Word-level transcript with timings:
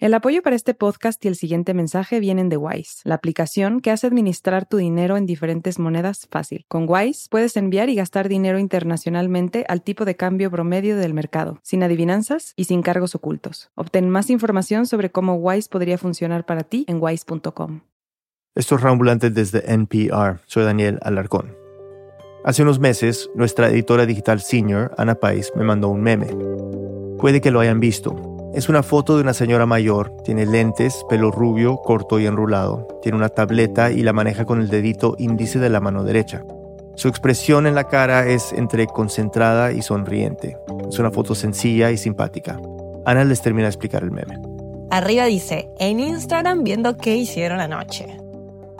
El 0.00 0.14
apoyo 0.14 0.40
para 0.40 0.56
este 0.56 0.72
podcast 0.72 1.22
y 1.26 1.28
el 1.28 1.36
siguiente 1.36 1.74
mensaje 1.74 2.20
vienen 2.20 2.48
de 2.48 2.56
Wise, 2.56 3.02
la 3.04 3.16
aplicación 3.16 3.80
que 3.80 3.90
hace 3.90 4.06
administrar 4.06 4.64
tu 4.64 4.78
dinero 4.78 5.18
en 5.18 5.26
diferentes 5.26 5.78
monedas 5.78 6.26
fácil. 6.30 6.64
Con 6.68 6.86
Wise 6.88 7.28
puedes 7.28 7.54
enviar 7.58 7.90
y 7.90 7.96
gastar 7.96 8.30
dinero 8.30 8.58
internacionalmente 8.58 9.66
al 9.68 9.82
tipo 9.82 10.06
de 10.06 10.16
cambio 10.16 10.50
promedio 10.50 10.96
del 10.96 11.12
mercado, 11.12 11.58
sin 11.62 11.82
adivinanzas 11.82 12.54
y 12.56 12.64
sin 12.64 12.80
cargos 12.80 13.14
ocultos. 13.14 13.72
Obtén 13.74 14.08
más 14.08 14.30
información 14.30 14.86
sobre 14.86 15.10
cómo 15.10 15.34
Wise 15.34 15.68
podría 15.68 15.98
funcionar 15.98 16.46
para 16.46 16.62
ti 16.62 16.86
en 16.88 16.96
wise.com. 16.98 17.82
Esto 18.54 18.76
es 18.76 18.80
Rambulante 18.80 19.28
desde 19.28 19.70
NPR. 19.70 20.40
Soy 20.46 20.64
Daniel 20.64 20.98
Alarcón. 21.02 21.54
Hace 22.42 22.62
unos 22.62 22.78
meses, 22.78 23.28
nuestra 23.34 23.68
editora 23.68 24.06
digital 24.06 24.40
senior, 24.40 24.94
Ana 24.96 25.16
Pais, 25.16 25.52
me 25.54 25.62
mandó 25.62 25.90
un 25.90 26.00
meme. 26.00 26.28
Puede 27.18 27.42
que 27.42 27.50
lo 27.50 27.60
hayan 27.60 27.80
visto. 27.80 28.29
Es 28.52 28.68
una 28.68 28.82
foto 28.82 29.14
de 29.14 29.22
una 29.22 29.32
señora 29.32 29.64
mayor, 29.64 30.10
tiene 30.24 30.44
lentes, 30.44 31.04
pelo 31.08 31.30
rubio, 31.30 31.76
corto 31.76 32.18
y 32.18 32.26
enrulado, 32.26 32.88
tiene 33.00 33.16
una 33.16 33.28
tableta 33.28 33.92
y 33.92 34.02
la 34.02 34.12
maneja 34.12 34.44
con 34.44 34.60
el 34.60 34.68
dedito 34.68 35.14
índice 35.18 35.60
de 35.60 35.70
la 35.70 35.78
mano 35.78 36.02
derecha. 36.02 36.44
Su 36.96 37.06
expresión 37.06 37.68
en 37.68 37.76
la 37.76 37.84
cara 37.84 38.26
es 38.26 38.52
entre 38.52 38.88
concentrada 38.88 39.70
y 39.70 39.82
sonriente. 39.82 40.58
Es 40.88 40.98
una 40.98 41.12
foto 41.12 41.36
sencilla 41.36 41.92
y 41.92 41.96
simpática. 41.96 42.60
Ana 43.06 43.24
les 43.24 43.40
termina 43.40 43.66
de 43.66 43.70
explicar 43.70 44.02
el 44.02 44.10
meme. 44.10 44.36
Arriba 44.90 45.26
dice, 45.26 45.70
en 45.78 46.00
Instagram 46.00 46.64
viendo 46.64 46.96
qué 46.96 47.16
hicieron 47.16 47.60
anoche. 47.60 48.18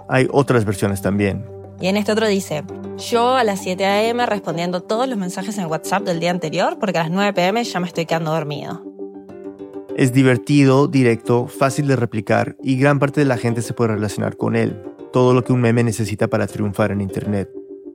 Hay 0.09 0.27
otras 0.33 0.64
versiones 0.64 1.00
también. 1.00 1.48
Y 1.80 1.87
en 1.87 1.97
este 1.97 2.11
otro 2.11 2.27
dice, 2.27 2.64
yo 2.98 3.37
a 3.37 3.45
las 3.45 3.61
7 3.61 3.87
a.m. 3.87 4.27
respondiendo 4.27 4.83
todos 4.83 5.09
los 5.09 5.16
mensajes 5.16 5.56
en 5.59 5.66
WhatsApp 5.66 6.02
del 6.02 6.19
día 6.19 6.33
anterior 6.33 6.77
porque 6.80 6.98
a 6.98 7.05
las 7.05 7.12
9 7.12 7.33
p.m. 7.34 7.62
ya 7.62 7.78
me 7.78 7.87
estoy 7.87 8.05
quedando 8.05 8.33
dormido. 8.33 8.83
Es 10.00 10.14
divertido, 10.14 10.88
directo, 10.88 11.46
fácil 11.46 11.86
de 11.86 11.95
replicar 11.95 12.56
y 12.62 12.78
gran 12.78 12.98
parte 12.98 13.20
de 13.20 13.27
la 13.27 13.36
gente 13.36 13.60
se 13.60 13.74
puede 13.74 13.92
relacionar 13.92 14.38
con 14.38 14.56
él. 14.56 14.82
Todo 15.12 15.34
lo 15.34 15.44
que 15.44 15.52
un 15.52 15.61
meme 15.61 15.84
necesita 15.84 16.27
para 16.27 16.47
triunfar 16.47 16.91
en 16.91 17.02
Internet. 17.02 17.50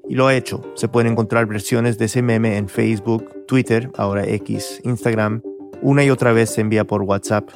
Y 0.07 0.13
lo 0.13 0.27
ha 0.27 0.35
hecho. 0.35 0.61
Se 0.75 0.87
pueden 0.87 1.13
encontrar 1.13 1.47
versiones 1.47 1.97
de 1.97 2.05
ese 2.05 2.21
meme 2.21 2.57
en 2.57 2.69
Facebook, 2.69 3.47
Twitter, 3.47 3.89
ahora 3.97 4.23
X, 4.23 4.81
Instagram. 4.83 5.41
Una 5.81 6.03
y 6.03 6.11
otra 6.11 6.31
vez 6.31 6.51
se 6.51 6.61
envía 6.61 6.85
por 6.85 7.01
WhatsApp. 7.01 7.49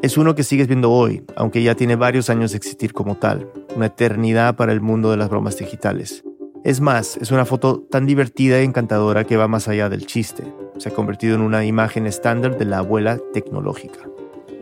Es 0.00 0.16
uno 0.16 0.34
que 0.34 0.44
sigues 0.44 0.66
viendo 0.66 0.90
hoy, 0.90 1.22
aunque 1.36 1.62
ya 1.62 1.74
tiene 1.74 1.94
varios 1.94 2.30
años 2.30 2.52
de 2.52 2.56
existir 2.56 2.94
como 2.94 3.18
tal. 3.18 3.52
Una 3.76 3.88
eternidad 3.88 4.56
para 4.56 4.72
el 4.72 4.80
mundo 4.80 5.10
de 5.10 5.18
las 5.18 5.28
bromas 5.28 5.58
digitales. 5.58 6.24
Es 6.64 6.80
más, 6.80 7.18
es 7.18 7.32
una 7.32 7.44
foto 7.44 7.82
tan 7.90 8.06
divertida 8.06 8.62
y 8.62 8.64
encantadora 8.64 9.24
que 9.24 9.36
va 9.36 9.46
más 9.46 9.68
allá 9.68 9.90
del 9.90 10.06
chiste 10.06 10.44
se 10.80 10.88
ha 10.88 10.92
convertido 10.92 11.34
en 11.34 11.42
una 11.42 11.64
imagen 11.64 12.06
estándar 12.06 12.56
de 12.56 12.64
la 12.64 12.78
abuela 12.78 13.18
tecnológica. 13.34 14.00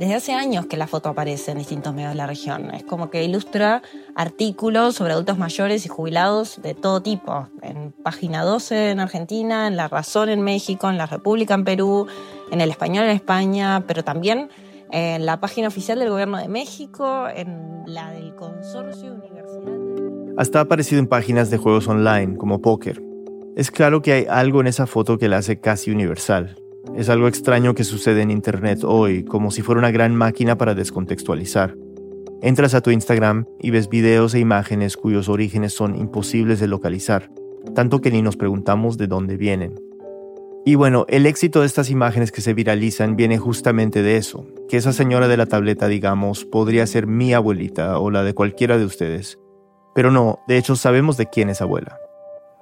Desde 0.01 0.15
hace 0.15 0.33
años 0.33 0.67
que 0.67 0.77
la 0.77 0.87
foto 0.87 1.09
aparece 1.09 1.53
en 1.53 1.59
distintos 1.59 1.95
medios 1.95 2.11
de 2.11 2.17
la 2.17 2.27
región. 2.27 2.73
Es 2.73 2.85
como 2.85 3.11
que 3.11 3.25
ilustra 3.25 3.83
artículos 4.15 4.97
sobre 4.97 5.13
adultos 5.13 5.39
mayores 5.39 5.87
y 5.87 5.89
jubilados 5.89 6.61
de 6.63 6.75
todo 6.75 7.01
tipo. 7.03 7.49
En 7.63 7.93
Página 7.93 8.45
12 8.45 8.91
en 8.91 9.01
Argentina, 9.01 9.67
en 9.67 9.77
La 9.77 9.89
Razón 9.89 10.29
en 10.29 10.43
México, 10.43 10.89
en 10.89 10.99
La 10.99 11.07
República 11.07 11.55
en 11.55 11.65
Perú, 11.65 12.07
en 12.51 12.61
El 12.61 12.71
Español 12.71 13.05
en 13.05 13.11
España, 13.11 13.85
pero 13.87 14.05
también 14.05 14.51
en 14.91 15.27
la 15.27 15.41
página 15.41 15.69
oficial 15.69 15.99
del 15.99 16.11
Gobierno 16.11 16.39
de 16.39 16.49
México, 16.49 17.27
en 17.35 17.83
la 17.87 18.11
del 18.13 18.35
Consorcio 18.35 19.15
Universidad. 19.15 19.73
Hasta 20.37 20.61
ha 20.61 20.63
aparecido 20.63 21.01
en 21.01 21.09
páginas 21.09 21.51
de 21.51 21.59
juegos 21.59 21.89
online 21.89 22.37
como 22.37 22.61
póker, 22.61 23.03
es 23.59 23.73
claro 23.73 24.03
que 24.03 24.13
hay 24.13 24.27
algo 24.31 24.61
en 24.61 24.69
esa 24.69 24.87
foto 24.87 25.19
que 25.19 25.29
la 25.29 25.39
hace 25.39 25.59
casi 25.59 25.91
universal. 25.91 26.55
Es 26.95 27.09
algo 27.09 27.27
extraño 27.27 27.75
que 27.75 27.83
sucede 27.83 28.23
en 28.23 28.31
Internet 28.31 28.85
hoy, 28.85 29.25
como 29.25 29.51
si 29.51 29.63
fuera 29.63 29.81
una 29.81 29.91
gran 29.91 30.15
máquina 30.15 30.57
para 30.57 30.77
descontextualizar. 30.77 31.75
Entras 32.41 32.75
a 32.75 32.83
tu 32.83 32.93
Instagram 32.93 33.47
y 33.59 33.71
ves 33.71 33.89
videos 33.89 34.33
e 34.35 34.39
imágenes 34.39 34.97
cuyos 34.97 35.29
orígenes 35.29 35.73
son 35.73 35.97
imposibles 35.97 36.61
de 36.61 36.69
localizar, 36.69 37.33
tanto 37.75 38.01
que 38.01 38.13
ni 38.13 38.23
nos 38.23 38.37
preguntamos 38.37 38.97
de 38.97 39.09
dónde 39.09 39.37
vienen. 39.37 39.75
Y 40.65 40.77
bueno, 40.77 41.05
el 41.09 41.27
éxito 41.27 41.63
de 41.63 41.67
estas 41.67 41.91
imágenes 41.91 42.31
que 42.31 42.43
se 42.43 42.55
viralizan 42.55 43.17
viene 43.17 43.39
justamente 43.39 44.05
de 44.05 44.19
eso, 44.19 44.47
que 44.69 44.77
esa 44.77 44.93
señora 44.93 45.27
de 45.27 45.37
la 45.37 45.47
tableta, 45.47 45.89
digamos, 45.89 46.45
podría 46.45 46.87
ser 46.87 47.09
mi 47.09 47.35
abuelita 47.35 47.99
o 47.99 48.13
la 48.13 48.23
de 48.23 48.35
cualquiera 48.35 48.79
de 48.79 48.85
ustedes. 48.85 49.37
Pero 49.97 50.13
no, 50.13 50.39
de 50.47 50.59
hecho 50.59 50.77
sabemos 50.77 51.17
de 51.17 51.27
quién 51.27 51.49
es 51.49 51.61
abuela. 51.61 51.99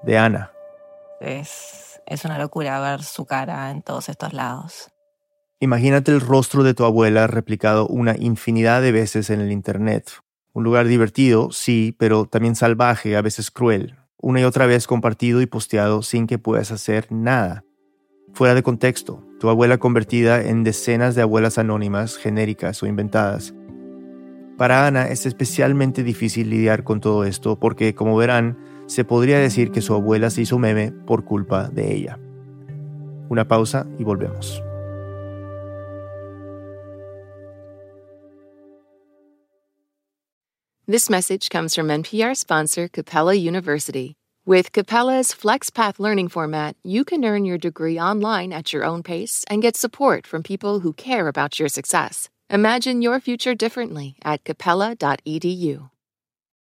De 0.03 0.17
Ana, 0.17 0.53
es, 1.21 2.01
es 2.07 2.25
una 2.25 2.39
locura 2.39 2.81
ver 2.81 3.03
su 3.03 3.27
cara 3.27 3.71
en 3.71 3.83
todos 3.83 4.09
estos 4.09 4.33
lados. 4.33 4.91
Imagínate 5.59 6.13
el 6.13 6.21
rostro 6.21 6.63
de 6.63 6.75
tu 6.75 6.85
abuela 6.85 7.27
replicado 7.27 7.87
una 7.87 8.15
infinidad 8.19 8.83
de 8.83 8.93
veces 8.93 9.31
en 9.31 9.41
el 9.41 9.51
Internet. 9.51 10.11
Un 10.53 10.65
lugar 10.65 10.87
divertido, 10.87 11.51
sí, 11.51 11.95
pero 11.99 12.27
también 12.27 12.57
salvaje, 12.57 13.17
a 13.17 13.23
veces 13.23 13.51
cruel. 13.51 13.97
Una 14.19 14.41
y 14.41 14.45
otra 14.45 14.67
vez 14.67 14.87
compartido 14.87 15.41
y 15.41 15.47
posteado 15.47 16.03
sin 16.03 16.27
que 16.27 16.39
puedas 16.39 16.73
hacer 16.73 17.07
nada. 17.11 17.65
Fuera 18.35 18.55
de 18.55 18.63
contexto, 18.63 19.25
tu 19.41 19.49
abuela 19.49 19.79
convertida 19.79 20.43
en 20.43 20.63
decenas 20.63 21.15
de 21.15 21.23
abuelas 21.23 21.57
anónimas, 21.57 22.19
genéricas 22.19 22.83
o 22.83 22.87
inventadas. 22.87 23.55
Para 24.59 24.87
Ana 24.87 25.09
es 25.09 25.27
especialmente 25.27 26.03
difícil 26.03 26.51
lidiar 26.51 26.85
con 26.85 27.01
todo 27.01 27.25
esto 27.25 27.59
porque, 27.59 27.95
como 27.95 28.17
verán, 28.17 28.59
se 28.87 29.05
podría 29.05 29.39
decir 29.39 29.71
que 29.71 29.83
su 29.83 29.95
abuela 29.95 30.31
se 30.31 30.43
hizo 30.43 30.59
meme 30.59 30.93
por 30.93 31.25
culpa 31.25 31.69
de 31.69 31.95
ella. 31.95 32.19
Una 33.29 33.47
pausa 33.47 33.87
y 33.99 34.05
volvemos. 34.05 34.63
This 40.89 41.11
message 41.11 41.51
comes 41.51 41.75
from 41.75 41.89
NPR 41.89 42.37
sponsor 42.37 42.87
Capella 42.87 43.35
University. 43.35 44.15
With 44.47 44.71
Capella's 44.71 45.35
FlexPath 45.35 45.99
learning 45.99 46.29
format, 46.29 46.77
you 46.85 47.05
can 47.05 47.25
earn 47.25 47.45
your 47.45 47.59
degree 47.59 47.99
online 47.99 48.53
at 48.53 48.73
your 48.73 48.85
own 48.85 49.03
pace 49.03 49.45
and 49.51 49.61
get 49.61 49.77
support 49.77 50.25
from 50.29 50.45
people 50.45 50.79
who 50.79 50.93
care 50.93 51.27
about 51.27 51.59
your 51.59 51.69
success. 51.69 52.29
Imagine 52.49 53.03
your 53.03 53.19
future 53.19 53.57
differently 53.57 54.15
at 54.25 54.45
capella.edu. 54.45 55.91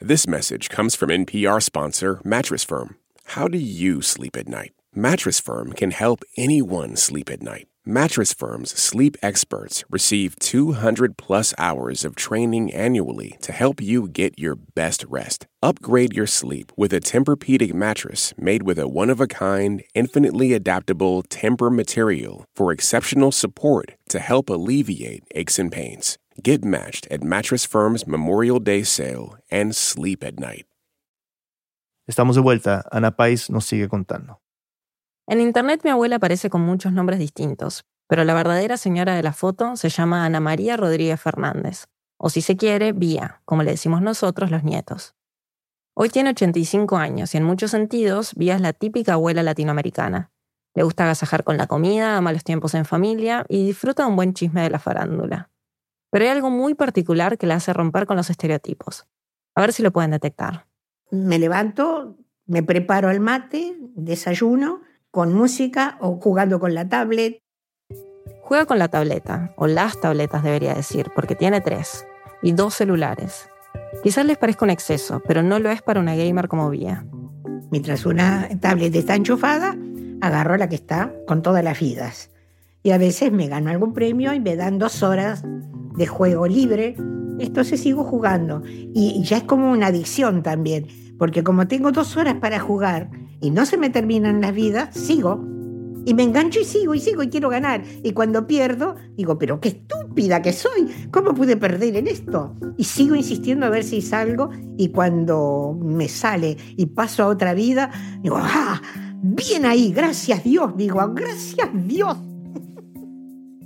This 0.00 0.26
message 0.26 0.68
comes 0.68 0.94
from 0.94 1.08
NPR 1.08 1.62
sponsor 1.62 2.20
Mattress 2.22 2.62
Firm. 2.62 2.96
How 3.28 3.48
do 3.48 3.56
you 3.56 4.02
sleep 4.02 4.36
at 4.36 4.46
night? 4.46 4.74
Mattress 4.94 5.40
Firm 5.40 5.72
can 5.72 5.90
help 5.90 6.22
anyone 6.36 6.96
sleep 6.96 7.30
at 7.30 7.42
night. 7.42 7.66
Mattress 7.86 8.34
Firm's 8.34 8.72
sleep 8.72 9.16
experts 9.22 9.84
receive 9.88 10.38
200 10.38 11.16
plus 11.16 11.54
hours 11.56 12.04
of 12.04 12.14
training 12.14 12.74
annually 12.74 13.38
to 13.40 13.52
help 13.52 13.80
you 13.80 14.06
get 14.06 14.38
your 14.38 14.54
best 14.54 15.02
rest. 15.08 15.46
Upgrade 15.62 16.12
your 16.12 16.26
sleep 16.26 16.72
with 16.76 16.92
a 16.92 17.00
Tempur-Pedic 17.00 17.72
mattress 17.72 18.34
made 18.36 18.64
with 18.64 18.78
a 18.78 18.86
one-of-a-kind, 18.86 19.82
infinitely 19.94 20.52
adaptable 20.52 21.22
Tempur 21.22 21.74
material 21.74 22.44
for 22.54 22.70
exceptional 22.70 23.32
support 23.32 23.92
to 24.10 24.18
help 24.18 24.50
alleviate 24.50 25.24
aches 25.34 25.58
and 25.58 25.72
pains. 25.72 26.18
Get 26.42 26.64
matched 26.64 27.10
at 27.10 27.24
Mattress 27.24 27.66
Firm's 27.66 28.06
Memorial 28.06 28.60
Day 28.62 28.84
sale 28.84 29.38
and 29.50 29.72
sleep 29.74 30.22
at 30.22 30.34
night. 30.38 30.66
Estamos 32.06 32.36
de 32.36 32.42
vuelta. 32.42 32.84
Ana 32.92 33.16
Pais 33.16 33.48
nos 33.48 33.64
sigue 33.64 33.88
contando. 33.88 34.40
En 35.26 35.40
internet 35.40 35.80
mi 35.82 35.90
abuela 35.90 36.16
aparece 36.16 36.50
con 36.50 36.60
muchos 36.60 36.92
nombres 36.92 37.18
distintos, 37.18 37.84
pero 38.06 38.22
la 38.24 38.34
verdadera 38.34 38.76
señora 38.76 39.14
de 39.14 39.22
la 39.22 39.32
foto 39.32 39.76
se 39.76 39.88
llama 39.88 40.24
Ana 40.24 40.38
María 40.38 40.76
Rodríguez 40.76 41.20
Fernández, 41.20 41.86
o 42.18 42.28
si 42.28 42.42
se 42.42 42.56
quiere, 42.56 42.92
Vía, 42.92 43.40
como 43.44 43.62
le 43.62 43.72
decimos 43.72 44.02
nosotros 44.02 44.50
los 44.50 44.62
nietos. 44.62 45.14
Hoy 45.94 46.10
tiene 46.10 46.30
85 46.30 46.98
años 46.98 47.34
y 47.34 47.38
en 47.38 47.44
muchos 47.44 47.70
sentidos 47.70 48.34
Vía 48.34 48.56
es 48.56 48.60
la 48.60 48.74
típica 48.74 49.14
abuela 49.14 49.42
latinoamericana. 49.42 50.30
Le 50.74 50.82
gusta 50.82 51.04
agasajar 51.04 51.42
con 51.44 51.56
la 51.56 51.66
comida, 51.66 52.18
ama 52.18 52.34
los 52.34 52.44
tiempos 52.44 52.74
en 52.74 52.84
familia 52.84 53.46
y 53.48 53.66
disfruta 53.66 54.06
un 54.06 54.14
buen 54.14 54.34
chisme 54.34 54.62
de 54.62 54.70
la 54.70 54.78
farándula. 54.78 55.50
Pero 56.10 56.24
hay 56.24 56.30
algo 56.30 56.50
muy 56.50 56.74
particular 56.74 57.38
que 57.38 57.46
la 57.46 57.56
hace 57.56 57.72
romper 57.72 58.06
con 58.06 58.16
los 58.16 58.30
estereotipos. 58.30 59.06
A 59.54 59.60
ver 59.60 59.72
si 59.72 59.82
lo 59.82 59.92
pueden 59.92 60.10
detectar. 60.10 60.66
Me 61.10 61.38
levanto, 61.38 62.16
me 62.46 62.62
preparo 62.62 63.10
el 63.10 63.20
mate, 63.20 63.76
desayuno, 63.94 64.82
con 65.10 65.32
música 65.32 65.96
o 66.00 66.20
jugando 66.20 66.60
con 66.60 66.74
la 66.74 66.88
tablet. 66.88 67.40
Juega 68.42 68.66
con 68.66 68.78
la 68.78 68.88
tableta, 68.88 69.54
o 69.56 69.66
las 69.66 70.00
tabletas 70.00 70.42
debería 70.42 70.74
decir, 70.74 71.10
porque 71.14 71.34
tiene 71.34 71.60
tres, 71.60 72.06
y 72.42 72.52
dos 72.52 72.74
celulares. 72.74 73.48
Quizás 74.02 74.24
les 74.24 74.38
parezca 74.38 74.64
un 74.64 74.70
exceso, 74.70 75.20
pero 75.26 75.42
no 75.42 75.58
lo 75.58 75.70
es 75.70 75.82
para 75.82 76.00
una 76.00 76.14
gamer 76.14 76.48
como 76.48 76.70
Vía. 76.70 77.04
Mientras 77.70 78.06
una 78.06 78.48
tablet 78.60 78.94
está 78.94 79.16
enchufada, 79.16 79.76
agarro 80.20 80.56
la 80.56 80.68
que 80.68 80.76
está 80.76 81.12
con 81.26 81.42
todas 81.42 81.64
las 81.64 81.80
vidas. 81.80 82.30
Y 82.86 82.92
a 82.92 82.98
veces 82.98 83.32
me 83.32 83.48
gano 83.48 83.70
algún 83.70 83.92
premio 83.92 84.32
y 84.32 84.38
me 84.38 84.54
dan 84.54 84.78
dos 84.78 85.02
horas 85.02 85.42
de 85.96 86.06
juego 86.06 86.46
libre. 86.46 86.94
Entonces 87.40 87.80
sigo 87.80 88.04
jugando. 88.04 88.62
Y 88.64 89.20
ya 89.24 89.38
es 89.38 89.42
como 89.42 89.72
una 89.72 89.88
adicción 89.88 90.44
también, 90.44 90.86
porque 91.18 91.42
como 91.42 91.66
tengo 91.66 91.90
dos 91.90 92.16
horas 92.16 92.36
para 92.36 92.60
jugar 92.60 93.10
y 93.40 93.50
no 93.50 93.66
se 93.66 93.76
me 93.76 93.90
terminan 93.90 94.40
las 94.40 94.54
vidas, 94.54 94.94
sigo 94.94 95.44
y 96.04 96.14
me 96.14 96.22
engancho 96.22 96.60
y 96.60 96.64
sigo 96.64 96.94
y 96.94 97.00
sigo 97.00 97.24
y 97.24 97.28
quiero 97.28 97.48
ganar. 97.48 97.82
Y 98.04 98.12
cuando 98.12 98.46
pierdo, 98.46 98.94
digo, 99.16 99.36
pero 99.36 99.58
qué 99.58 99.70
estúpida 99.70 100.40
que 100.40 100.52
soy. 100.52 100.86
¿Cómo 101.10 101.34
pude 101.34 101.56
perder 101.56 101.96
en 101.96 102.06
esto? 102.06 102.54
Y 102.76 102.84
sigo 102.84 103.16
insistiendo 103.16 103.66
a 103.66 103.70
ver 103.70 103.82
si 103.82 104.00
salgo. 104.00 104.50
Y 104.76 104.90
cuando 104.90 105.76
me 105.82 106.06
sale 106.06 106.56
y 106.76 106.86
paso 106.86 107.24
a 107.24 107.26
otra 107.26 107.52
vida, 107.52 107.90
digo, 108.22 108.38
¡ah! 108.40 108.80
Bien 109.22 109.66
ahí, 109.66 109.92
gracias 109.92 110.44
Dios. 110.44 110.76
Digo, 110.76 111.00
gracias 111.12 111.68
Dios. 111.74 112.16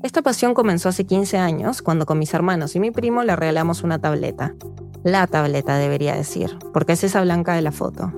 Esta 0.02 0.22
pasión 0.22 0.54
comenzó 0.54 0.88
hace 0.88 1.04
15 1.04 1.36
años, 1.36 1.82
cuando 1.82 2.06
con 2.06 2.18
mis 2.18 2.32
hermanos 2.32 2.74
y 2.74 2.80
mi 2.80 2.90
primo 2.90 3.22
le 3.22 3.36
regalamos 3.36 3.82
una 3.82 3.98
tableta. 3.98 4.54
La 5.04 5.26
tableta 5.26 5.76
debería 5.76 6.14
decir, 6.14 6.58
porque 6.72 6.92
es 6.94 7.04
esa 7.04 7.20
blanca 7.20 7.54
de 7.54 7.60
la 7.60 7.70
foto. 7.70 8.10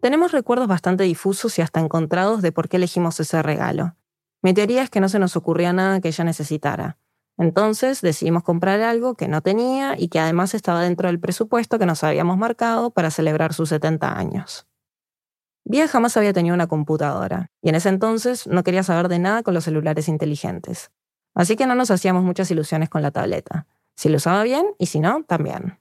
Tenemos 0.00 0.32
recuerdos 0.32 0.66
bastante 0.66 1.04
difusos 1.04 1.56
y 1.60 1.62
hasta 1.62 1.78
encontrados 1.78 2.42
de 2.42 2.50
por 2.50 2.68
qué 2.68 2.76
elegimos 2.76 3.20
ese 3.20 3.40
regalo. 3.40 3.94
Mi 4.42 4.52
teoría 4.52 4.82
es 4.82 4.90
que 4.90 5.00
no 5.00 5.08
se 5.08 5.20
nos 5.20 5.36
ocurría 5.36 5.72
nada 5.72 6.00
que 6.00 6.08
ella 6.08 6.24
necesitara. 6.24 6.98
Entonces 7.38 8.00
decidimos 8.00 8.42
comprar 8.42 8.80
algo 8.80 9.14
que 9.14 9.28
no 9.28 9.42
tenía 9.42 9.94
y 9.96 10.08
que 10.08 10.18
además 10.18 10.54
estaba 10.54 10.82
dentro 10.82 11.06
del 11.06 11.20
presupuesto 11.20 11.78
que 11.78 11.86
nos 11.86 12.02
habíamos 12.02 12.36
marcado 12.36 12.90
para 12.90 13.12
celebrar 13.12 13.54
sus 13.54 13.68
70 13.68 14.18
años. 14.18 14.66
Vía 15.68 15.88
jamás 15.88 16.16
había 16.16 16.32
tenido 16.32 16.54
una 16.54 16.68
computadora, 16.68 17.50
y 17.60 17.68
en 17.68 17.74
ese 17.74 17.90
entonces 17.90 18.46
no 18.46 18.62
quería 18.62 18.82
saber 18.82 19.08
de 19.08 19.18
nada 19.18 19.42
con 19.42 19.52
los 19.52 19.64
celulares 19.64 20.08
inteligentes. 20.08 20.90
Así 21.34 21.56
que 21.56 21.66
no 21.66 21.74
nos 21.74 21.90
hacíamos 21.90 22.24
muchas 22.24 22.50
ilusiones 22.50 22.88
con 22.88 23.02
la 23.02 23.10
tableta. 23.10 23.66
Si 23.94 24.08
lo 24.08 24.16
usaba 24.16 24.42
bien 24.42 24.64
y 24.78 24.86
si 24.86 25.00
no, 25.00 25.24
también. 25.24 25.78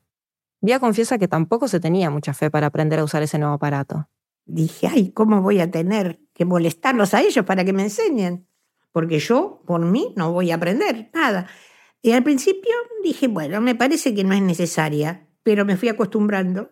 Vía 0.60 0.80
confiesa 0.80 1.18
que 1.18 1.30
tampoco 1.30 1.70
se 1.70 1.80
tenía 1.80 2.10
mucha 2.10 2.34
fe 2.34 2.52
para 2.52 2.68
aprender 2.68 3.00
a 3.00 3.04
usar 3.06 3.24
ese 3.24 3.40
nuevo 3.40 3.54
aparato 3.54 4.10
dije, 4.46 4.88
ay, 4.88 5.12
¿cómo 5.12 5.42
voy 5.42 5.60
a 5.60 5.70
tener 5.70 6.20
que 6.34 6.46
molestarlos 6.46 7.14
a 7.14 7.22
ellos 7.22 7.46
para 7.46 7.66
que 7.66 7.74
me 7.74 7.84
enseñen? 7.84 8.48
Porque 8.92 9.20
yo, 9.20 9.62
por 9.66 9.82
mí, 9.82 10.14
no 10.16 10.32
voy 10.32 10.52
a 10.52 10.56
aprender 10.56 11.10
nada. 11.14 11.48
Y 12.02 12.12
al 12.12 12.24
principio 12.24 12.72
dije, 13.04 13.28
bueno, 13.28 13.60
me 13.62 13.76
parece 13.76 14.14
que 14.14 14.24
no 14.24 14.34
es 14.34 14.42
necesaria, 14.42 15.28
pero 15.44 15.66
me 15.66 15.76
fui 15.76 15.90
acostumbrando 15.90 16.72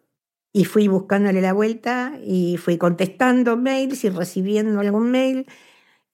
y 0.54 0.66
fui 0.66 0.88
buscándole 0.88 1.42
la 1.42 1.52
vuelta 1.52 2.14
y 2.24 2.58
fui 2.58 2.78
contestando 2.78 3.58
mails 3.58 4.04
y 4.04 4.10
recibiendo 4.10 4.80
algún 4.80 5.10
mail 5.10 5.48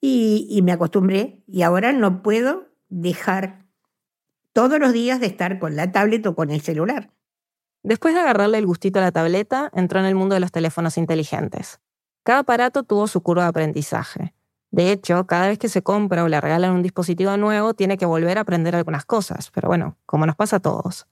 y, 0.00 0.60
me 0.64 0.72
acostumbré 0.72 1.44
y 1.46 1.60
ahora 1.60 1.92
no 1.92 2.22
puedo 2.22 2.68
dejar 2.88 3.66
todos 4.54 4.80
los 4.80 4.94
días 4.94 5.20
de 5.20 5.26
estar 5.26 5.58
con 5.58 5.76
la 5.76 5.92
tablet 5.92 6.26
o 6.26 6.34
con 6.34 6.50
el 6.50 6.62
celular. 6.62 7.12
Después 7.82 8.14
de 8.14 8.20
agarrarle 8.20 8.58
el 8.58 8.66
gustito 8.66 8.98
a 8.98 9.02
la 9.02 9.12
tableta, 9.12 9.70
entró 9.74 10.00
en 10.00 10.06
el 10.06 10.14
mundo 10.14 10.34
de 10.34 10.40
los 10.40 10.52
teléfonos 10.52 10.96
inteligentes. 10.96 11.80
Cada 12.24 12.40
aparato 12.40 12.82
tuvo 12.82 13.06
su 13.06 13.22
curva 13.22 13.42
de 13.44 13.50
aprendizaje. 13.50 14.34
De 14.70 14.90
hecho, 14.90 15.26
cada 15.26 15.48
vez 15.48 15.58
que 15.58 15.68
se 15.68 15.82
compra 15.82 16.24
o 16.24 16.28
le 16.28 16.40
regalan 16.40 16.72
un 16.72 16.82
dispositivo 16.82 17.36
nuevo, 17.36 17.74
tiene 17.74 17.98
que 17.98 18.06
volver 18.06 18.38
a 18.38 18.42
aprender 18.42 18.74
algunas 18.74 19.04
cosas, 19.04 19.50
pero 19.50 19.68
bueno, 19.68 19.98
como 20.06 20.26
nos 20.26 20.36
pasa 20.36 20.56
a 20.56 20.60
todos. 20.60 21.06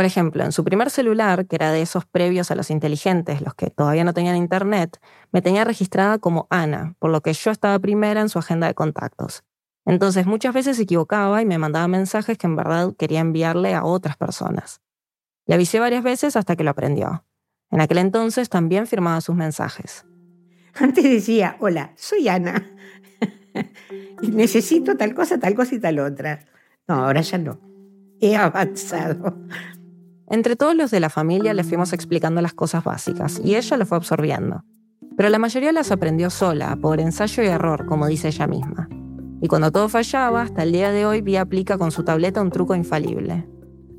Por 0.00 0.06
ejemplo, 0.06 0.42
en 0.44 0.52
su 0.52 0.64
primer 0.64 0.88
celular, 0.88 1.44
que 1.44 1.56
era 1.56 1.72
de 1.72 1.82
esos 1.82 2.06
previos 2.06 2.50
a 2.50 2.54
los 2.54 2.70
inteligentes, 2.70 3.42
los 3.42 3.52
que 3.52 3.68
todavía 3.68 4.02
no 4.02 4.14
tenían 4.14 4.34
internet, 4.34 4.98
me 5.30 5.42
tenía 5.42 5.62
registrada 5.62 6.16
como 6.16 6.46
Ana, 6.48 6.94
por 6.98 7.10
lo 7.10 7.20
que 7.20 7.34
yo 7.34 7.50
estaba 7.50 7.78
primera 7.80 8.22
en 8.22 8.30
su 8.30 8.38
agenda 8.38 8.66
de 8.66 8.72
contactos. 8.72 9.44
Entonces 9.84 10.24
muchas 10.24 10.54
veces 10.54 10.78
se 10.78 10.84
equivocaba 10.84 11.42
y 11.42 11.44
me 11.44 11.58
mandaba 11.58 11.86
mensajes 11.86 12.38
que 12.38 12.46
en 12.46 12.56
verdad 12.56 12.94
quería 12.96 13.20
enviarle 13.20 13.74
a 13.74 13.84
otras 13.84 14.16
personas. 14.16 14.80
Le 15.44 15.56
avisé 15.56 15.80
varias 15.80 16.02
veces 16.02 16.34
hasta 16.34 16.56
que 16.56 16.64
lo 16.64 16.70
aprendió. 16.70 17.26
En 17.70 17.82
aquel 17.82 17.98
entonces 17.98 18.48
también 18.48 18.86
firmaba 18.86 19.20
sus 19.20 19.36
mensajes. 19.36 20.06
Antes 20.76 21.04
decía, 21.04 21.58
hola, 21.60 21.92
soy 21.96 22.26
Ana. 22.26 22.66
Necesito 24.22 24.96
tal 24.96 25.12
cosa, 25.12 25.38
tal 25.38 25.54
cosa 25.54 25.74
y 25.74 25.78
tal 25.78 25.98
otra. 25.98 26.46
No, 26.88 27.04
ahora 27.04 27.20
ya 27.20 27.36
no. 27.36 27.60
He 28.18 28.34
avanzado. 28.34 29.36
Entre 30.30 30.56
todos 30.56 30.74
los 30.74 30.90
de 30.90 31.00
la 31.00 31.10
familia 31.10 31.52
le 31.54 31.64
fuimos 31.64 31.92
explicando 31.92 32.40
las 32.40 32.54
cosas 32.54 32.84
básicas 32.84 33.40
y 33.44 33.56
ella 33.56 33.76
lo 33.76 33.84
fue 33.84 33.98
absorbiendo. 33.98 34.64
Pero 35.16 35.28
la 35.28 35.38
mayoría 35.38 35.72
las 35.72 35.90
aprendió 35.90 36.30
sola, 36.30 36.76
por 36.76 37.00
ensayo 37.00 37.42
y 37.42 37.46
error, 37.46 37.84
como 37.84 38.06
dice 38.06 38.28
ella 38.28 38.46
misma. 38.46 38.88
Y 39.42 39.48
cuando 39.48 39.72
todo 39.72 39.88
fallaba, 39.88 40.42
hasta 40.42 40.62
el 40.62 40.72
día 40.72 40.92
de 40.92 41.04
hoy 41.04 41.20
Vía 41.20 41.42
aplica 41.42 41.76
con 41.76 41.90
su 41.90 42.04
tableta 42.04 42.40
un 42.40 42.50
truco 42.50 42.74
infalible 42.74 43.46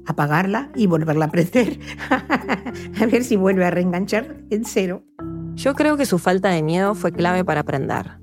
apagarla 0.06 0.72
y 0.76 0.88
volverla 0.88 1.26
a 1.26 1.32
prender. 1.32 1.80
a 3.02 3.06
ver 3.06 3.24
si 3.24 3.36
vuelve 3.36 3.66
a 3.66 3.72
reenganchar 3.72 4.38
en 4.50 4.66
cero. 4.66 5.04
Yo 5.56 5.74
creo 5.74 5.98
que 5.98 6.06
su 6.06 6.18
falta 6.18 6.50
de 6.50 6.64
miedo 6.64 6.96
fue 6.96 7.12
clave 7.12 7.44
para 7.44 7.62
aprender. 7.62 8.20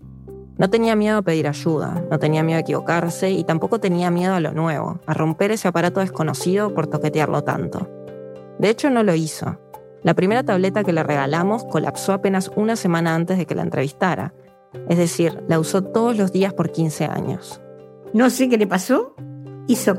No 0.56 0.70
tenía 0.70 0.96
miedo 0.96 1.18
a 1.18 1.22
pedir 1.22 1.46
ayuda, 1.46 2.04
no 2.10 2.18
tenía 2.18 2.42
miedo 2.42 2.58
a 2.58 2.62
equivocarse 2.62 3.30
y 3.30 3.44
tampoco 3.44 3.78
tenía 3.78 4.10
miedo 4.10 4.34
a 4.34 4.40
lo 4.40 4.52
nuevo, 4.52 5.00
a 5.06 5.14
romper 5.14 5.52
ese 5.52 5.68
aparato 5.68 6.00
desconocido 6.00 6.74
por 6.74 6.88
toquetearlo 6.88 7.44
tanto. 7.44 7.88
De 8.58 8.70
hecho, 8.70 8.90
no 8.90 9.02
lo 9.02 9.14
hizo. 9.14 9.58
La 10.02 10.14
primera 10.14 10.44
tableta 10.44 10.84
que 10.84 10.92
le 10.92 11.02
regalamos 11.02 11.64
colapsó 11.64 12.12
apenas 12.12 12.50
una 12.56 12.76
semana 12.76 13.14
antes 13.14 13.38
de 13.38 13.46
que 13.46 13.54
la 13.54 13.62
entrevistara. 13.62 14.34
Es 14.88 14.98
decir, 14.98 15.42
la 15.48 15.58
usó 15.58 15.82
todos 15.82 16.16
los 16.16 16.32
días 16.32 16.52
por 16.54 16.70
15 16.70 17.06
años. 17.06 17.60
No 18.12 18.30
sé 18.30 18.48
qué 18.48 18.58
le 18.58 18.66
pasó. 18.66 19.14
Hizo 19.66 19.94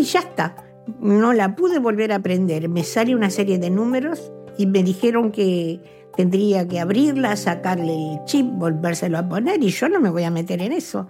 y 0.00 0.04
ya 0.04 0.20
está. 0.20 0.56
No 1.00 1.32
la 1.32 1.54
pude 1.54 1.78
volver 1.78 2.12
a 2.12 2.16
aprender. 2.16 2.68
Me 2.68 2.84
sale 2.84 3.14
una 3.14 3.30
serie 3.30 3.58
de 3.58 3.70
números 3.70 4.32
y 4.56 4.66
me 4.66 4.82
dijeron 4.82 5.30
que 5.30 5.80
tendría 6.16 6.66
que 6.66 6.80
abrirla, 6.80 7.36
sacarle 7.36 7.94
el 7.94 8.24
chip, 8.24 8.46
volvérselo 8.46 9.18
a 9.18 9.28
poner 9.28 9.62
y 9.62 9.70
yo 9.70 9.88
no 9.88 10.00
me 10.00 10.10
voy 10.10 10.24
a 10.24 10.30
meter 10.30 10.60
en 10.60 10.72
eso, 10.72 11.06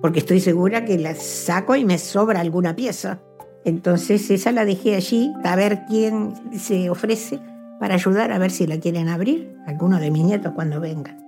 porque 0.00 0.20
estoy 0.20 0.40
segura 0.40 0.84
que 0.84 0.98
la 0.98 1.14
saco 1.14 1.76
y 1.76 1.84
me 1.84 1.98
sobra 1.98 2.40
alguna 2.40 2.74
pieza. 2.74 3.20
Entonces 3.64 4.30
esa 4.30 4.52
la 4.52 4.64
dejé 4.64 4.94
allí 4.94 5.32
a 5.44 5.56
ver 5.56 5.84
quién 5.86 6.34
se 6.58 6.90
ofrece 6.90 7.40
para 7.80 7.94
ayudar 7.94 8.32
a 8.32 8.38
ver 8.38 8.50
si 8.50 8.66
la 8.66 8.78
quieren 8.78 9.08
abrir, 9.08 9.56
alguno 9.66 9.98
de 9.98 10.10
mis 10.10 10.24
nietos 10.24 10.52
cuando 10.54 10.80
vengan. 10.80 11.18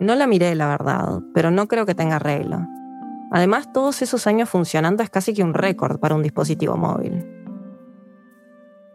No 0.00 0.14
la 0.14 0.26
miré, 0.26 0.54
la 0.54 0.68
verdad, 0.68 1.20
pero 1.34 1.50
no 1.50 1.68
creo 1.68 1.86
que 1.86 1.94
tenga 1.94 2.16
arreglo. 2.16 2.66
Además, 3.30 3.72
todos 3.72 4.02
esos 4.02 4.26
años 4.26 4.48
funcionando 4.48 5.02
es 5.02 5.10
casi 5.10 5.32
que 5.32 5.44
un 5.44 5.54
récord 5.54 5.98
para 6.00 6.14
un 6.14 6.22
dispositivo 6.22 6.76
móvil. 6.76 7.24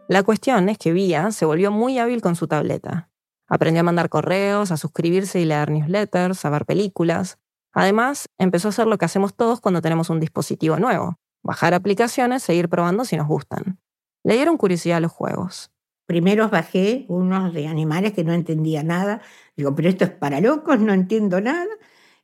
La 0.08 0.22
cuestión 0.22 0.68
es 0.68 0.78
que 0.78 0.92
Vía 0.92 1.30
se 1.32 1.44
volvió 1.44 1.70
muy 1.70 1.98
hábil 1.98 2.20
con 2.20 2.36
su 2.36 2.46
tableta. 2.46 3.10
Aprendió 3.48 3.80
a 3.80 3.84
mandar 3.84 4.08
correos, 4.08 4.70
a 4.70 4.76
suscribirse 4.76 5.40
y 5.40 5.44
leer 5.44 5.70
newsletters, 5.70 6.44
a 6.44 6.50
ver 6.50 6.66
películas. 6.66 7.38
Además, 7.72 8.28
empezó 8.38 8.68
a 8.68 8.70
hacer 8.70 8.86
lo 8.86 8.98
que 8.98 9.06
hacemos 9.06 9.34
todos 9.34 9.60
cuando 9.60 9.82
tenemos 9.82 10.10
un 10.10 10.20
dispositivo 10.20 10.78
nuevo, 10.78 11.18
bajar 11.48 11.72
aplicaciones 11.72 12.46
e 12.50 12.54
ir 12.54 12.68
probando 12.68 13.06
si 13.06 13.16
nos 13.16 13.26
gustan. 13.26 13.78
Le 14.22 14.34
dieron 14.34 14.58
curiosidad 14.58 14.98
a 14.98 15.00
los 15.00 15.12
juegos. 15.12 15.70
Primero 16.04 16.50
bajé 16.50 17.06
unos 17.08 17.54
de 17.54 17.66
animales 17.66 18.12
que 18.12 18.22
no 18.22 18.34
entendía 18.34 18.82
nada. 18.82 19.22
Digo, 19.56 19.74
pero 19.74 19.88
esto 19.88 20.04
es 20.04 20.10
para 20.10 20.42
locos, 20.42 20.78
no 20.78 20.92
entiendo 20.92 21.40
nada. 21.40 21.64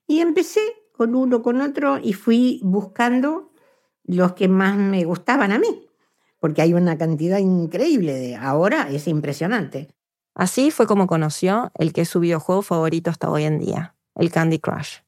Y 0.07 0.21
empecé 0.21 0.61
con 0.93 1.15
uno, 1.15 1.41
con 1.41 1.63
otro, 1.63 1.99
y 2.03 2.13
fui 2.13 2.61
buscando 2.63 3.51
los 4.03 4.35
que 4.35 4.47
más 4.47 4.77
me 4.77 5.05
gustaban 5.05 5.53
a 5.53 5.59
mí, 5.59 5.89
porque 6.39 6.61
hay 6.61 6.75
una 6.75 6.99
cantidad 6.99 7.39
increíble 7.39 8.13
de... 8.13 8.37
Ahora 8.37 8.91
es 8.91 9.09
impresionante. 9.09 9.89
Así 10.35 10.71
fue 10.71 10.87
como 10.87 11.07
conoció 11.07 11.73
el 11.79 11.95
que 11.95 12.03
es 12.03 12.11
su 12.11 12.21
videojuego 12.21 12.61
favorito 12.61 13.09
hasta 13.09 13.31
hoy 13.31 13.45
en 13.45 13.59
día, 13.59 13.97
el 14.17 14.31
Candy 14.31 14.59
Crush. 14.59 14.99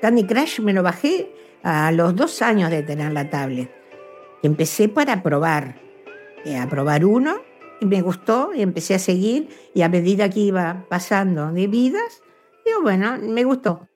Candy 0.00 0.26
Crush 0.26 0.58
me 0.58 0.72
lo 0.72 0.82
bajé 0.82 1.32
a 1.62 1.92
los 1.92 2.14
dos 2.14 2.42
años 2.42 2.70
de 2.70 2.82
tener 2.82 3.12
la 3.12 3.30
tablet. 3.30 3.70
Empecé 4.42 4.88
para 4.88 5.22
probar, 5.22 5.80
eh, 6.44 6.58
a 6.58 6.68
probar 6.68 7.04
uno, 7.04 7.36
y 7.80 7.86
me 7.86 8.00
gustó, 8.00 8.52
y 8.54 8.62
empecé 8.62 8.94
a 8.94 8.98
seguir, 8.98 9.48
y 9.74 9.82
a 9.82 9.88
medida 9.88 10.28
que 10.30 10.40
iba 10.40 10.86
pasando 10.88 11.52
de 11.52 11.66
vidas, 11.66 12.22
digo, 12.64 12.82
bueno, 12.82 13.18
me 13.20 13.44
gustó. 13.44 13.88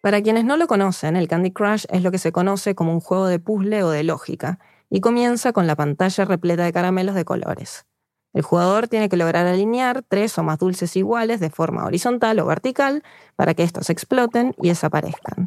Para 0.00 0.22
quienes 0.22 0.44
no 0.44 0.56
lo 0.56 0.66
conocen, 0.66 1.16
el 1.16 1.28
Candy 1.28 1.50
Crush 1.50 1.86
es 1.88 2.02
lo 2.02 2.10
que 2.10 2.18
se 2.18 2.30
conoce 2.30 2.74
como 2.74 2.92
un 2.92 3.00
juego 3.00 3.26
de 3.26 3.38
puzzle 3.38 3.82
o 3.82 3.90
de 3.90 4.04
lógica, 4.04 4.58
y 4.90 5.00
comienza 5.00 5.52
con 5.52 5.66
la 5.66 5.76
pantalla 5.76 6.24
repleta 6.24 6.64
de 6.64 6.72
caramelos 6.72 7.14
de 7.14 7.24
colores. 7.24 7.86
El 8.34 8.42
jugador 8.42 8.88
tiene 8.88 9.08
que 9.08 9.16
lograr 9.16 9.46
alinear 9.46 10.02
tres 10.06 10.36
o 10.38 10.42
más 10.42 10.58
dulces 10.58 10.96
iguales 10.96 11.40
de 11.40 11.50
forma 11.50 11.84
horizontal 11.84 12.38
o 12.40 12.46
vertical 12.46 13.02
para 13.36 13.54
que 13.54 13.62
estos 13.62 13.90
exploten 13.90 14.54
y 14.60 14.68
desaparezcan. 14.68 15.46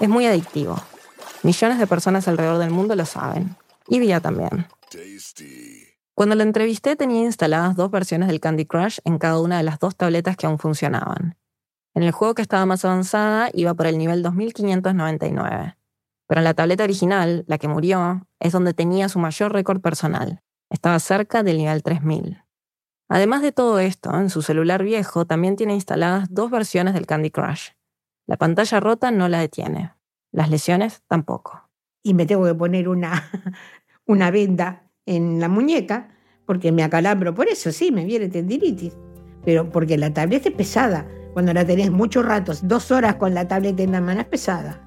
Es 0.00 0.08
muy 0.08 0.26
adictivo. 0.26 0.76
Millones 1.42 1.78
de 1.78 1.86
personas 1.86 2.26
alrededor 2.28 2.58
del 2.58 2.70
mundo 2.70 2.96
lo 2.96 3.06
saben. 3.06 3.56
Y 3.88 4.00
Vía 4.00 4.20
también. 4.20 4.66
Cuando 6.14 6.34
la 6.34 6.42
entrevisté 6.42 6.96
tenía 6.96 7.22
instaladas 7.22 7.76
dos 7.76 7.90
versiones 7.90 8.28
del 8.28 8.40
Candy 8.40 8.66
Crush 8.66 8.98
en 9.04 9.18
cada 9.18 9.40
una 9.40 9.56
de 9.58 9.64
las 9.64 9.78
dos 9.78 9.96
tabletas 9.96 10.36
que 10.36 10.46
aún 10.46 10.58
funcionaban. 10.58 11.36
En 11.94 12.02
el 12.02 12.12
juego 12.12 12.34
que 12.34 12.42
estaba 12.42 12.66
más 12.66 12.84
avanzada 12.84 13.50
iba 13.52 13.74
por 13.74 13.86
el 13.86 13.98
nivel 13.98 14.22
2599. 14.22 15.76
Pero 16.26 16.40
en 16.40 16.44
la 16.44 16.54
tableta 16.54 16.84
original, 16.84 17.44
la 17.46 17.58
que 17.58 17.68
murió, 17.68 18.26
es 18.40 18.52
donde 18.52 18.74
tenía 18.74 19.08
su 19.08 19.18
mayor 19.18 19.52
récord 19.52 19.80
personal. 19.80 20.40
Estaba 20.70 20.98
cerca 20.98 21.42
del 21.42 21.58
nivel 21.58 21.82
3000. 21.82 22.42
Además 23.08 23.42
de 23.42 23.52
todo 23.52 23.78
esto, 23.78 24.14
en 24.18 24.30
su 24.30 24.42
celular 24.42 24.82
viejo 24.82 25.26
también 25.26 25.56
tiene 25.56 25.74
instaladas 25.74 26.28
dos 26.30 26.50
versiones 26.50 26.94
del 26.94 27.06
Candy 27.06 27.30
Crush. 27.30 27.70
La 28.26 28.36
pantalla 28.36 28.80
rota 28.80 29.10
no 29.10 29.28
la 29.28 29.40
detiene. 29.40 29.92
Las 30.32 30.50
lesiones 30.50 31.02
tampoco. 31.08 31.68
Y 32.02 32.14
me 32.14 32.26
tengo 32.26 32.44
que 32.44 32.54
poner 32.54 32.88
una, 32.88 33.30
una 34.06 34.30
venda 34.30 34.90
en 35.06 35.40
la 35.40 35.48
muñeca 35.48 36.10
porque 36.46 36.72
me 36.72 36.82
acalambro. 36.82 37.34
Por 37.34 37.48
eso 37.48 37.70
sí, 37.70 37.92
me 37.92 38.04
viene 38.04 38.28
tendinitis. 38.28 38.96
Pero 39.44 39.68
porque 39.70 39.98
la 39.98 40.12
tableta 40.12 40.48
es 40.48 40.54
pesada. 40.54 41.06
Cuando 41.34 41.52
la 41.52 41.66
tenés 41.66 41.90
muchos 41.90 42.24
ratos, 42.24 42.66
dos 42.66 42.90
horas 42.90 43.16
con 43.16 43.34
la 43.34 43.46
tableta 43.46 43.82
en 43.82 43.92
la 43.92 44.00
mano 44.00 44.20
es 44.20 44.26
pesada. 44.26 44.80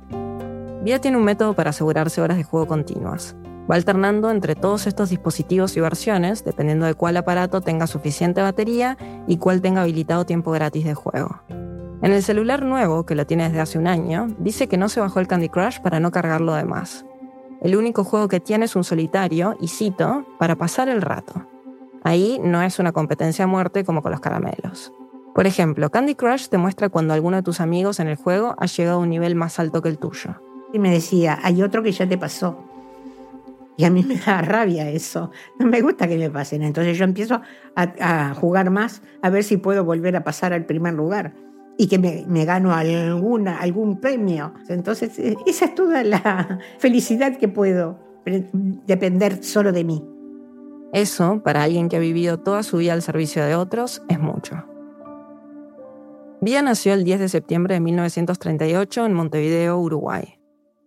Vía 0.84 1.00
tiene 1.00 1.17
un 1.17 1.24
método 1.24 1.53
para 1.53 1.72
asegurarse 1.72 2.22
horas 2.22 2.38
de 2.38 2.44
juego 2.44 2.65
continuas. 2.65 3.36
Va 3.70 3.75
alternando 3.75 4.32
entre 4.32 4.56
todos 4.56 4.88
estos 4.88 5.10
dispositivos 5.10 5.75
y 5.75 5.82
versiones, 5.82 6.46
dependiendo 6.46 6.86
de 6.86 6.94
cuál 6.94 7.17
aparato 7.17 7.62
tenga 7.62 7.86
suficiente 7.86 8.41
batería 8.41 8.98
y 9.27 9.38
cuál 9.38 9.62
tenga 9.62 9.82
habilitado 9.82 10.25
tiempo 10.25 10.51
gratis 10.51 10.86
de 10.86 10.94
juego. 10.94 11.41
En 12.07 12.13
el 12.13 12.23
celular 12.23 12.63
nuevo, 12.63 13.05
que 13.05 13.15
lo 13.15 13.27
tiene 13.27 13.49
desde 13.49 13.59
hace 13.59 13.77
un 13.77 13.85
año, 13.85 14.27
dice 14.39 14.69
que 14.69 14.77
no 14.77 14.87
se 14.87 15.01
bajó 15.01 15.19
el 15.19 15.27
Candy 15.27 15.49
Crush 15.49 15.81
para 15.81 15.99
no 15.99 16.09
cargarlo 16.09 16.53
de 16.53 16.63
más. 16.63 17.05
El 17.59 17.75
único 17.75 18.05
juego 18.05 18.29
que 18.29 18.39
tiene 18.39 18.63
es 18.63 18.77
un 18.77 18.85
solitario, 18.85 19.57
y 19.59 19.67
cito, 19.67 20.25
para 20.39 20.55
pasar 20.55 20.87
el 20.87 21.01
rato. 21.01 21.45
Ahí 22.05 22.39
no 22.41 22.61
es 22.61 22.79
una 22.79 22.93
competencia 22.93 23.43
a 23.43 23.49
muerte 23.49 23.83
como 23.83 24.01
con 24.01 24.13
los 24.13 24.21
caramelos. 24.21 24.93
Por 25.35 25.47
ejemplo, 25.47 25.89
Candy 25.89 26.15
Crush 26.15 26.47
te 26.47 26.57
muestra 26.57 26.87
cuando 26.87 27.13
alguno 27.13 27.35
de 27.35 27.43
tus 27.43 27.59
amigos 27.59 27.99
en 27.99 28.07
el 28.07 28.15
juego 28.15 28.55
ha 28.57 28.67
llegado 28.67 28.99
a 28.99 29.01
un 29.01 29.09
nivel 29.09 29.35
más 29.35 29.59
alto 29.59 29.81
que 29.81 29.89
el 29.89 29.97
tuyo. 29.97 30.41
Y 30.71 30.79
me 30.79 30.89
decía, 30.89 31.37
hay 31.43 31.61
otro 31.61 31.83
que 31.83 31.91
ya 31.91 32.07
te 32.07 32.17
pasó. 32.17 32.63
Y 33.75 33.83
a 33.83 33.89
mí 33.89 34.05
me 34.07 34.15
da 34.15 34.41
rabia 34.41 34.89
eso. 34.89 35.29
No 35.59 35.65
me 35.65 35.81
gusta 35.81 36.07
que 36.07 36.17
me 36.17 36.29
pasen. 36.29 36.63
Entonces 36.63 36.97
yo 36.97 37.03
empiezo 37.03 37.41
a, 37.75 38.33
jugar 38.33 38.69
más 38.69 39.01
a 39.21 39.29
ver 39.29 39.43
si 39.43 39.57
puedo 39.57 39.83
volver 39.83 40.15
a 40.15 40.23
pasar 40.23 40.53
al 40.53 40.65
primer 40.65 40.93
lugar 40.93 41.33
y 41.77 41.88
que 41.88 42.00
me, 42.00 42.46
gano 42.46 42.74
alguna, 42.74 43.60
algún 43.60 44.00
premio. 44.00 44.53
Entonces 44.67 45.17
eh, 45.19 45.36
esa 45.46 45.65
es 45.65 45.75
toda 45.75 46.03
la 46.03 46.60
felicidad 46.79 47.38
que 47.38 47.48
puedo 47.48 48.00
depender 48.86 49.43
solo 49.43 49.72
de 49.72 49.84
mí. 49.84 50.03
Eso, 50.93 51.41
para 51.43 51.63
alguien 51.63 51.89
que 51.89 51.98
ha 51.98 52.00
vivido 52.00 52.39
toda 52.39 52.63
su 52.63 52.77
vida 52.77 52.93
al 52.93 53.01
servicio 53.01 53.46
de 53.46 53.55
otros, 53.55 54.01
es 54.10 54.19
mucho. 54.19 54.63
Vía 56.39 56.62
nació 56.62 56.93
el 56.93 57.03
10 57.03 57.19
de 57.19 57.29
septiembre 57.29 57.75
de 57.75 57.79
1938 57.81 59.05
en 59.05 59.13
Montevideo, 59.13 59.77
Uruguay. 59.79 60.39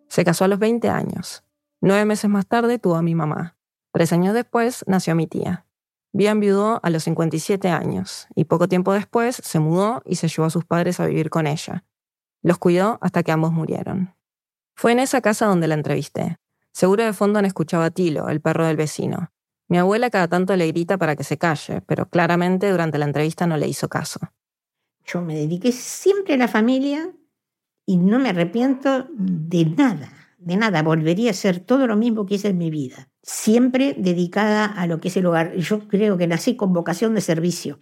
Se 0.08 0.24
casó 0.24 0.44
a 0.44 0.48
los 0.48 0.58
20 0.58 0.88
años. 0.88 1.44
Nueve 1.80 2.04
meses 2.04 2.30
más 2.30 2.46
tarde 2.46 2.78
tuvo 2.78 2.96
a 2.96 3.02
mi 3.02 3.14
mamá. 3.14 3.56
Tres 3.92 4.12
años 4.12 4.34
después 4.34 4.84
nació 4.86 5.14
mi 5.14 5.26
tía. 5.26 5.66
Vía 6.12 6.32
enviudó 6.32 6.80
a 6.82 6.90
los 6.90 7.04
57 7.04 7.68
años 7.68 8.26
y 8.34 8.44
poco 8.44 8.68
tiempo 8.68 8.92
después 8.92 9.36
se 9.36 9.60
mudó 9.60 10.02
y 10.04 10.16
se 10.16 10.28
llevó 10.28 10.46
a 10.46 10.50
sus 10.50 10.64
padres 10.64 11.00
a 11.00 11.06
vivir 11.06 11.30
con 11.30 11.46
ella. 11.46 11.84
Los 12.42 12.58
cuidó 12.58 12.98
hasta 13.00 13.22
que 13.22 13.32
ambos 13.32 13.52
murieron. 13.52 14.14
Fue 14.74 14.92
en 14.92 14.98
esa 14.98 15.20
casa 15.20 15.46
donde 15.46 15.68
la 15.68 15.74
entrevisté. 15.74 16.38
Seguro 16.72 17.04
de 17.04 17.12
fondo 17.12 17.38
han 17.38 17.44
escuchado 17.44 17.82
a 17.82 17.90
Tilo, 17.90 18.28
el 18.28 18.40
perro 18.40 18.66
del 18.66 18.76
vecino. 18.76 19.30
Mi 19.68 19.78
abuela 19.78 20.10
cada 20.10 20.28
tanto 20.28 20.56
le 20.56 20.66
grita 20.68 20.98
para 20.98 21.16
que 21.16 21.24
se 21.24 21.38
calle, 21.38 21.82
pero 21.82 22.08
claramente 22.08 22.70
durante 22.70 22.98
la 22.98 23.04
entrevista 23.04 23.46
no 23.46 23.56
le 23.56 23.68
hizo 23.68 23.88
caso. 23.88 24.20
Yo 25.04 25.22
me 25.22 25.34
dediqué 25.34 25.72
siempre 25.72 26.34
a 26.34 26.38
la 26.38 26.48
familia 26.48 27.12
y 27.86 27.98
no 27.98 28.18
me 28.18 28.30
arrepiento 28.30 29.06
de 29.12 29.64
nada 29.66 30.10
de 30.40 30.56
nada, 30.56 30.82
volvería 30.82 31.30
a 31.30 31.34
ser 31.34 31.60
todo 31.60 31.86
lo 31.86 31.96
mismo 31.96 32.26
que 32.26 32.34
hice 32.36 32.48
en 32.48 32.58
mi 32.58 32.70
vida, 32.70 33.09
siempre 33.22 33.94
dedicada 33.96 34.64
a 34.64 34.86
lo 34.86 35.00
que 35.00 35.08
es 35.08 35.16
el 35.16 35.26
hogar. 35.26 35.54
Yo 35.56 35.88
creo 35.88 36.16
que 36.16 36.26
nací 36.26 36.56
con 36.56 36.72
vocación 36.72 37.14
de 37.14 37.20
servicio. 37.20 37.80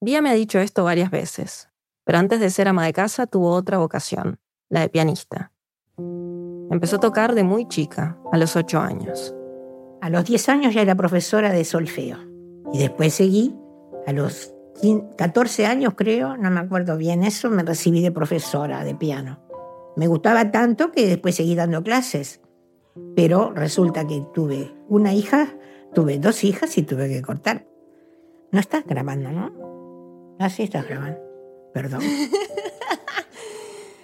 Vía 0.00 0.22
me 0.22 0.30
ha 0.30 0.34
dicho 0.34 0.58
esto 0.58 0.84
varias 0.84 1.10
veces, 1.10 1.68
pero 2.04 2.18
antes 2.18 2.40
de 2.40 2.50
ser 2.50 2.68
ama 2.68 2.86
de 2.86 2.92
casa 2.92 3.26
tuvo 3.26 3.52
otra 3.52 3.78
vocación, 3.78 4.38
la 4.68 4.80
de 4.80 4.88
pianista. 4.88 5.52
Empezó 6.70 6.96
a 6.96 7.00
tocar 7.00 7.34
de 7.34 7.44
muy 7.44 7.68
chica, 7.68 8.18
a 8.32 8.38
los 8.38 8.56
ocho 8.56 8.80
años. 8.80 9.34
A 10.00 10.08
los 10.08 10.24
diez 10.24 10.48
años 10.48 10.72
ya 10.72 10.82
era 10.82 10.94
profesora 10.94 11.50
de 11.50 11.64
solfeo. 11.64 12.18
Y 12.72 12.78
después 12.78 13.12
seguí, 13.12 13.54
a 14.06 14.12
los 14.12 14.54
14 15.18 15.66
años 15.66 15.94
creo, 15.96 16.36
no 16.36 16.50
me 16.50 16.60
acuerdo 16.60 16.96
bien 16.96 17.22
eso, 17.22 17.50
me 17.50 17.62
recibí 17.62 18.00
de 18.00 18.12
profesora 18.12 18.84
de 18.84 18.94
piano. 18.94 19.40
Me 19.96 20.06
gustaba 20.06 20.50
tanto 20.50 20.92
que 20.92 21.06
después 21.06 21.34
seguí 21.34 21.54
dando 21.54 21.82
clases. 21.82 22.39
Pero 23.16 23.52
resulta 23.54 24.06
que 24.06 24.24
tuve 24.34 24.74
una 24.88 25.12
hija, 25.14 25.54
tuve 25.94 26.18
dos 26.18 26.44
hijas 26.44 26.76
y 26.78 26.82
tuve 26.82 27.08
que 27.08 27.22
cortar. 27.22 27.66
No 28.52 28.60
estás 28.60 28.84
grabando, 28.86 29.30
¿no? 29.30 30.36
Así 30.38 30.62
ah, 30.62 30.64
estás 30.64 30.88
grabando. 30.88 31.20
Perdón. 31.72 32.00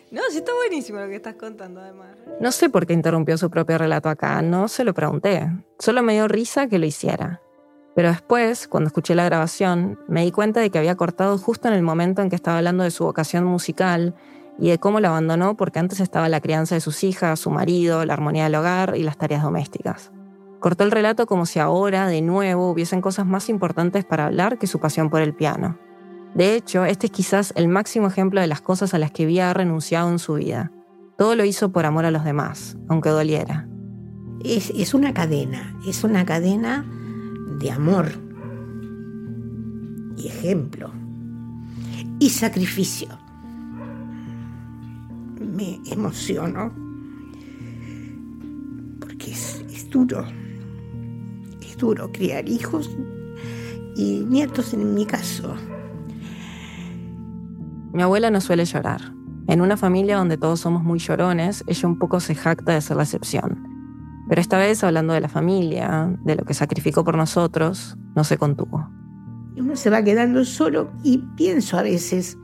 No, 0.09 0.23
sí 0.31 0.39
está 0.39 0.55
buenísimo 0.55 1.01
lo 1.01 1.09
que 1.09 1.17
estás 1.17 1.35
contando 1.35 1.81
además. 1.81 2.17
No 2.41 2.53
sé 2.53 2.71
por 2.71 2.87
qué 2.87 2.93
interrumpió 2.93 3.37
su 3.37 3.51
propio 3.51 3.77
relato 3.77 4.09
acá, 4.09 4.41
no 4.41 4.69
se 4.69 4.85
lo 4.85 4.95
pregunté. 4.95 5.51
Solo 5.81 6.03
me 6.03 6.15
dio 6.15 6.29
risa 6.29 6.69
que 6.69 6.79
lo 6.79 6.87
hiciera. 6.87 7.43
Pero 7.97 8.09
después, 8.09 8.69
cuando 8.69 8.87
escuché 8.87 9.15
la 9.15 9.25
grabación, 9.25 9.99
me 10.07 10.23
di 10.23 10.31
cuenta 10.31 10.61
de 10.61 10.71
que 10.71 10.79
había 10.79 10.95
cortado 10.95 11.37
justo 11.39 11.67
en 11.67 11.75
el 11.75 11.83
momento 11.83 12.23
en 12.23 12.31
que 12.31 12.37
estaba 12.37 12.59
hablando 12.59 12.85
de 12.85 12.93
su 12.93 13.05
vocación 13.05 13.45
musical 13.45 14.15
y 14.59 14.71
de 14.71 14.79
cómo 14.79 15.01
la 15.01 15.09
abandonó 15.09 15.57
porque 15.57 15.79
antes 15.79 16.01
estaba 16.01 16.29
la 16.29 16.41
crianza 16.41 16.75
de 16.75 16.81
sus 16.81 17.05
hijas, 17.05 17.41
su 17.41 17.51
marido, 17.51 18.05
la 18.05 18.15
armonía 18.15 18.45
del 18.45 18.55
hogar 18.55 18.95
y 18.97 19.03
las 19.03 19.19
tareas 19.19 19.43
domésticas. 19.43 20.13
Cortó 20.61 20.85
el 20.85 20.91
relato 20.91 21.27
como 21.27 21.47
si 21.47 21.59
ahora, 21.59 22.09
de 22.09 22.23
nuevo, 22.23 22.71
hubiesen 22.71 23.01
cosas 23.01 23.27
más 23.27 23.49
importantes 23.49 24.05
para 24.05 24.27
hablar 24.27 24.59
que 24.59 24.67
su 24.67 24.81
pasión 24.81 25.11
por 25.11 25.21
el 25.21 25.35
piano. 25.35 25.79
De 26.35 26.55
hecho, 26.55 26.85
este 26.85 27.07
es 27.07 27.13
quizás 27.13 27.53
el 27.57 27.69
máximo 27.69 28.07
ejemplo 28.07 28.41
de 28.41 28.47
las 28.47 28.61
cosas 28.61 28.95
a 28.95 28.99
las 28.99 29.11
que 29.11 29.25
había 29.25 29.53
renunciado 29.55 30.11
en 30.11 30.19
su 30.19 30.35
vida. 30.35 30.73
Todo 31.17 31.35
lo 31.35 31.45
hizo 31.45 31.73
por 31.73 31.87
amor 31.87 32.05
a 32.05 32.11
los 32.11 32.25
demás, 32.25 32.77
aunque 32.89 33.11
doliera. 33.11 33.69
Es, 34.45 34.71
es 34.71 34.93
una 34.93 35.15
cadena, 35.15 35.79
es 35.87 36.05
una 36.05 36.25
cadena 36.27 36.85
de 37.59 37.71
amor 37.71 38.07
y 40.17 40.29
ejemplo 40.29 40.91
y 42.19 42.31
sacrificio 42.31 43.26
me 45.47 45.81
emociono 45.91 46.73
porque 49.01 49.31
es, 49.31 49.89
duro, 49.91 50.25
es 51.61 51.77
duro 51.77 52.11
criar 52.13 52.49
hijos 52.49 52.91
y 53.97 54.25
nietos 54.25 54.75
en 54.75 54.95
mi 54.95 55.07
caso. 55.07 55.55
Mi 57.93 58.03
abuela 58.03 58.31
no 58.31 58.41
suele 58.41 58.65
llorar. 58.65 59.01
En 59.49 59.61
una 59.61 59.77
familia 59.77 60.17
donde 60.17 60.37
todos 60.37 60.61
somos 60.61 60.83
muy 60.83 60.99
llorones, 60.99 61.63
ella 61.67 61.89
un 61.89 61.99
poco 61.99 62.21
se 62.21 62.35
jacta 62.35 62.75
de 62.75 62.81
ser 62.81 62.97
la 62.97 63.05
excepción. 63.05 63.67
Pero 64.29 64.41
esta 64.41 64.59
vez, 64.59 64.83
hablando 64.83 65.15
de 65.15 65.21
la 65.21 65.29
familia, 65.29 66.15
de 66.25 66.35
lo 66.35 66.45
que 66.45 66.53
sacrificó 66.53 67.05
por 67.05 67.17
nosotros, 67.17 67.97
no 68.17 68.25
se 68.25 68.39
contuvo. 68.39 68.91
Uno 69.57 69.77
se 69.77 69.89
va 69.89 70.03
quedando 70.03 70.45
solo 70.45 70.91
y 71.05 71.19
pienso 71.37 71.79
a 71.79 71.83
veces, 71.83 72.37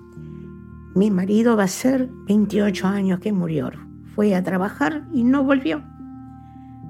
mi 0.95 1.11
marido 1.11 1.57
va 1.57 1.65
a 1.65 1.69
ser 1.69 2.11
28 2.27 2.87
años 2.87 3.21
que 3.21 3.33
murió. 3.33 3.71
Fue 4.15 4.35
a 4.35 4.43
trabajar 4.43 5.07
y 5.13 5.25
no 5.25 5.43
volvió. 5.43 5.83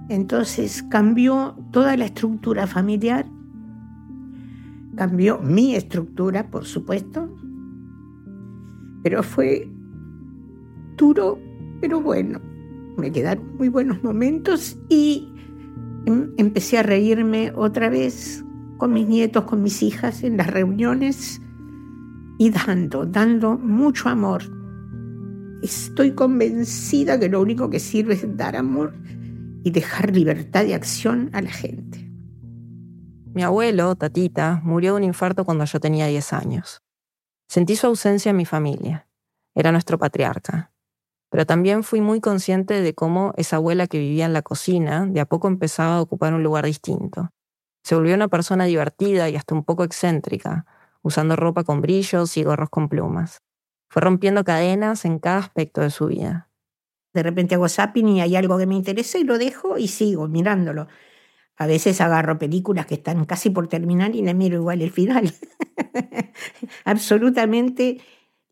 Entonces 0.09 0.83
cambió 0.83 1.57
toda 1.71 1.97
la 1.97 2.07
estructura 2.07 2.67
familiar, 2.67 3.27
cambió 4.97 5.39
mi 5.39 5.75
estructura, 5.75 6.51
por 6.51 6.65
supuesto, 6.65 7.33
pero 9.03 9.23
fue 9.23 9.71
duro, 10.97 11.39
pero 11.81 12.01
bueno. 12.01 12.41
Me 12.99 13.11
quedaron 13.11 13.57
muy 13.57 13.69
buenos 13.69 14.03
momentos 14.03 14.77
y 14.91 15.33
em, 16.05 16.31
empecé 16.37 16.77
a 16.79 16.83
reírme 16.83 17.51
otra 17.57 17.89
vez 17.89 18.45
con 18.77 18.93
mis 18.93 19.09
nietos, 19.09 19.45
con 19.45 19.63
mis 19.63 19.83
hijas 19.83 20.25
en 20.25 20.37
las 20.37 20.49
reuniones 20.49 21.41
y 22.43 22.51
dando, 22.51 23.07
dando 23.07 23.57
mucho 23.57 24.09
amor. 24.09 24.43
Estoy 25.63 26.11
convencida 26.11 27.21
que 27.21 27.29
lo 27.29 27.41
único 27.41 27.71
que 27.71 27.79
sirve 27.79 28.15
es 28.15 28.37
dar 28.37 28.57
amor 28.57 28.95
y 29.63 29.71
dejar 29.71 30.11
libertad 30.11 30.65
de 30.65 30.75
acción 30.75 31.31
a 31.35 31.41
la 31.41 31.53
gente. 31.53 32.11
Mi 33.33 33.45
abuelo, 33.45 33.95
Tatita, 33.95 34.61
murió 34.65 34.95
de 34.95 34.97
un 34.97 35.05
infarto 35.05 35.45
cuando 35.45 35.65
yo 35.67 35.79
tenía 35.79 36.09
10 36.09 36.33
años. 36.33 36.83
Sentí 37.49 37.77
su 37.77 37.87
ausencia 37.87 38.31
en 38.31 38.39
mi 38.39 38.45
familia. 38.45 39.07
Era 39.55 39.71
nuestro 39.71 39.97
patriarca. 39.97 40.73
Pero 41.31 41.47
también 41.47 41.85
fui 41.85 42.01
muy 42.01 42.21
consciente 42.21 42.81
de 42.81 42.93
cómo 42.93 43.35
esa 43.37 43.55
abuela 43.55 43.87
que 43.87 44.01
vivía 44.01 44.27
en 44.27 44.33
la 44.33 44.43
cocina 44.43 45.07
de 45.07 45.21
a 45.21 45.27
poco 45.27 45.47
empezaba 45.47 45.99
a 45.99 46.01
ocupar 46.01 46.35
un 46.35 46.43
lugar 46.43 46.67
distinto. 46.67 47.31
Se 47.85 47.95
volvió 47.95 48.17
una 48.17 48.27
persona 48.27 48.65
divertida 48.65 49.29
y 49.29 49.37
hasta 49.37 49.55
un 49.55 49.63
poco 49.63 49.85
excéntrica, 49.85 50.67
usando 51.03 51.37
ropa 51.37 51.65
con 51.65 51.81
brillos 51.81 52.37
y 52.37 52.45
gorros 52.45 52.71
con 52.71 52.89
plumas. 52.89 53.43
Fue 53.89 54.01
rompiendo 54.01 54.45
cadenas 54.45 55.05
en 55.05 55.19
cada 55.19 55.39
aspecto 55.39 55.81
de 55.81 55.91
su 55.91 56.07
vida. 56.07 56.49
De 57.13 57.23
repente 57.23 57.55
hago 57.55 57.69
zapping 57.69 58.09
y 58.09 58.21
hay 58.21 58.37
algo 58.37 58.57
que 58.59 58.67
me 58.67 58.75
interesa 58.75 59.19
y 59.19 59.25
lo 59.25 59.37
dejo 59.37 59.77
y 59.77 59.89
sigo 59.89 60.29
mirándolo. 60.29 60.89
A 61.57 61.67
veces 61.67 62.01
agarro 62.01 62.39
películas 62.39 62.87
que 62.87 62.95
están 62.95 63.25
casi 63.27 63.51
por 63.51 63.69
terminar 63.69 64.17
y 64.17 64.23
le 64.23 64.35
miro 64.35 64.57
igual 64.57 64.81
el 64.81 64.91
final. 64.91 65.33
Absolutamente 66.85 68.01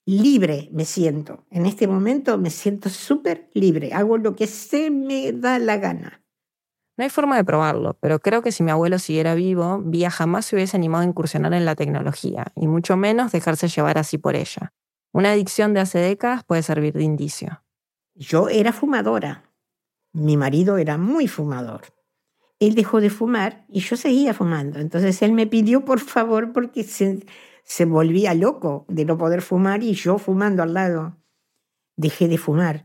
libre 0.04 0.68
me 0.72 0.84
siento. 0.84 1.46
En 1.50 1.66
este 1.66 1.86
momento 1.86 2.36
me 2.38 2.50
siento 2.50 2.88
súper 2.88 3.48
libre. 3.54 3.92
Hago 3.94 4.18
lo 4.18 4.36
que 4.36 4.46
se 4.46 4.90
me 4.90 5.32
da 5.32 5.58
la 5.58 5.78
gana. 5.78 6.19
No 7.00 7.04
hay 7.04 7.08
forma 7.08 7.36
de 7.36 7.44
probarlo, 7.44 7.96
pero 7.98 8.18
creo 8.18 8.42
que 8.42 8.52
si 8.52 8.62
mi 8.62 8.70
abuelo 8.70 8.98
siguiera 8.98 9.34
vivo, 9.34 9.80
Vía 9.82 10.10
jamás 10.10 10.44
se 10.44 10.54
hubiese 10.54 10.76
animado 10.76 11.02
a 11.02 11.06
incursionar 11.06 11.54
en 11.54 11.64
la 11.64 11.74
tecnología, 11.74 12.52
y 12.54 12.66
mucho 12.66 12.98
menos 12.98 13.32
dejarse 13.32 13.68
llevar 13.68 13.96
así 13.96 14.18
por 14.18 14.36
ella. 14.36 14.74
Una 15.10 15.32
adicción 15.32 15.72
de 15.72 15.80
hace 15.80 15.98
décadas 15.98 16.44
puede 16.44 16.62
servir 16.62 16.92
de 16.92 17.04
indicio. 17.04 17.62
Yo 18.14 18.50
era 18.50 18.74
fumadora. 18.74 19.44
Mi 20.12 20.36
marido 20.36 20.76
era 20.76 20.98
muy 20.98 21.26
fumador 21.26 21.80
él 22.60 22.74
dejó 22.74 23.00
de 23.00 23.08
fumar 23.08 23.64
y 23.68 23.80
yo 23.80 23.96
seguía 23.96 24.34
fumando. 24.34 24.78
Entonces 24.78 25.22
él 25.22 25.32
me 25.32 25.46
pidió 25.46 25.84
por 25.86 25.98
favor 25.98 26.52
porque 26.52 26.84
se, 26.84 27.24
se 27.64 27.86
volvía 27.86 28.34
loco 28.34 28.84
de 28.88 29.06
no 29.06 29.16
poder 29.16 29.40
fumar 29.40 29.82
y 29.82 29.94
yo 29.94 30.18
fumando 30.18 30.62
al 30.62 30.74
lado. 30.74 31.16
Dejé 31.96 32.28
de 32.28 32.36
fumar. 32.36 32.84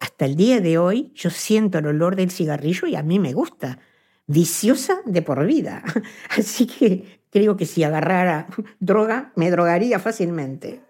Hasta 0.00 0.24
el 0.24 0.34
día 0.34 0.60
de 0.60 0.78
hoy 0.78 1.12
yo 1.14 1.30
siento 1.30 1.78
el 1.78 1.86
olor 1.86 2.16
del 2.16 2.30
cigarrillo 2.30 2.88
y 2.88 2.96
a 2.96 3.02
mí 3.02 3.18
me 3.18 3.34
gusta. 3.34 3.78
Viciosa 4.26 5.00
de 5.04 5.22
por 5.22 5.44
vida. 5.46 5.84
Así 6.36 6.66
que 6.66 7.22
creo 7.30 7.56
que 7.56 7.66
si 7.66 7.84
agarrara 7.84 8.46
droga, 8.80 9.32
me 9.36 9.50
drogaría 9.50 9.98
fácilmente. 9.98 10.80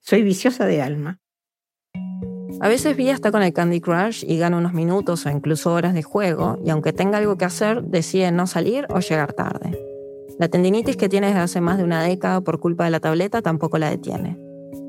Soy 0.00 0.22
viciosa 0.22 0.66
de 0.66 0.82
alma. 0.82 1.20
A 2.60 2.68
veces 2.68 2.96
Vía 2.96 3.12
está 3.12 3.30
con 3.30 3.42
el 3.42 3.52
Candy 3.52 3.80
Crush 3.80 4.24
y 4.26 4.36
gana 4.38 4.56
unos 4.56 4.72
minutos 4.72 5.24
o 5.26 5.30
incluso 5.30 5.72
horas 5.72 5.94
de 5.94 6.02
juego, 6.02 6.58
y 6.64 6.70
aunque 6.70 6.92
tenga 6.92 7.18
algo 7.18 7.38
que 7.38 7.44
hacer, 7.44 7.84
decide 7.84 8.32
no 8.32 8.48
salir 8.48 8.86
o 8.90 8.98
llegar 8.98 9.32
tarde. 9.32 9.78
La 10.40 10.48
tendinitis 10.48 10.96
que 10.96 11.08
tiene 11.08 11.28
desde 11.28 11.40
hace 11.40 11.60
más 11.60 11.78
de 11.78 11.84
una 11.84 12.02
década 12.02 12.40
por 12.40 12.58
culpa 12.58 12.84
de 12.84 12.90
la 12.90 13.00
tableta 13.00 13.42
tampoco 13.42 13.78
la 13.78 13.90
detiene. 13.90 14.36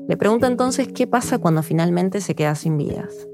Le 0.08 0.16
pregunta 0.16 0.48
entonces 0.48 0.88
qué 0.88 1.06
pasa 1.06 1.38
cuando 1.38 1.62
finalmente 1.62 2.20
se 2.20 2.34
queda 2.34 2.56
sin 2.56 2.76
vidas. 2.76 3.29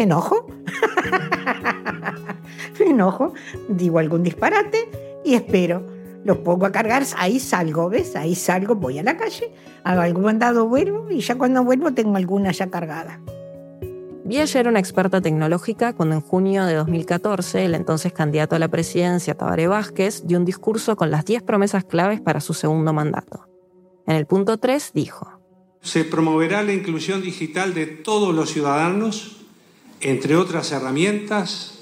¿Enojo? 0.00 0.46
Me 2.80 2.86
enojo, 2.86 3.34
digo 3.68 3.98
algún 3.98 4.22
disparate 4.22 4.88
y 5.26 5.34
espero. 5.34 5.86
Lo 6.24 6.42
pongo 6.42 6.64
a 6.64 6.72
cargar, 6.72 7.04
ahí 7.18 7.38
salgo, 7.38 7.90
¿ves? 7.90 8.16
Ahí 8.16 8.34
salgo, 8.34 8.76
voy 8.76 8.98
a 8.98 9.02
la 9.02 9.18
calle, 9.18 9.52
hago 9.84 10.00
algún 10.00 10.24
mandado, 10.24 10.66
vuelvo 10.66 11.10
y 11.10 11.20
ya 11.20 11.36
cuando 11.36 11.62
vuelvo 11.64 11.92
tengo 11.92 12.16
alguna 12.16 12.50
ya 12.50 12.70
cargada. 12.70 13.20
Villa 14.24 14.46
era 14.58 14.70
una 14.70 14.78
experta 14.78 15.20
tecnológica 15.20 15.92
cuando 15.92 16.14
en 16.14 16.22
junio 16.22 16.64
de 16.64 16.76
2014 16.76 17.66
el 17.66 17.74
entonces 17.74 18.14
candidato 18.14 18.56
a 18.56 18.58
la 18.58 18.68
presidencia, 18.68 19.34
Tabaré 19.34 19.66
Vázquez, 19.66 20.26
dio 20.26 20.38
un 20.38 20.46
discurso 20.46 20.96
con 20.96 21.10
las 21.10 21.26
10 21.26 21.42
promesas 21.42 21.84
claves 21.84 22.22
para 22.22 22.40
su 22.40 22.54
segundo 22.54 22.94
mandato. 22.94 23.50
En 24.06 24.16
el 24.16 24.24
punto 24.24 24.56
3 24.56 24.92
dijo, 24.94 25.42
Se 25.82 26.04
promoverá 26.04 26.62
la 26.62 26.72
inclusión 26.72 27.20
digital 27.20 27.74
de 27.74 27.86
todos 27.86 28.34
los 28.34 28.50
ciudadanos, 28.50 29.39
entre 30.00 30.36
otras 30.36 30.72
herramientas, 30.72 31.78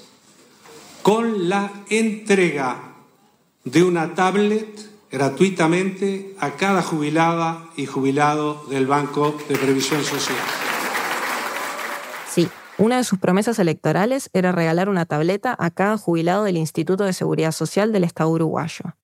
con 1.01 1.49
la 1.49 1.71
entrega 1.89 2.93
de 3.63 3.83
una 3.83 4.15
tablet 4.15 4.89
gratuitamente 5.11 6.35
a 6.39 6.51
cada 6.51 6.81
jubilada 6.81 7.65
y 7.75 7.85
jubilado 7.85 8.63
del 8.69 8.85
Banco 8.85 9.35
de 9.47 9.57
Previsión 9.57 10.03
Social. 10.03 10.37
Sí, 12.29 12.47
una 12.77 12.97
de 12.97 13.03
sus 13.03 13.19
promesas 13.19 13.57
electorales 13.59 14.29
era 14.33 14.51
regalar 14.51 14.89
una 14.89 15.05
tableta 15.05 15.55
a 15.57 15.71
cada 15.71 15.97
jubilado 15.97 16.43
del 16.43 16.57
Instituto 16.57 17.05
de 17.05 17.13
Seguridad 17.13 17.51
Social 17.51 17.91
del 17.91 18.03
Estado 18.03 18.29
uruguayo. 18.29 18.95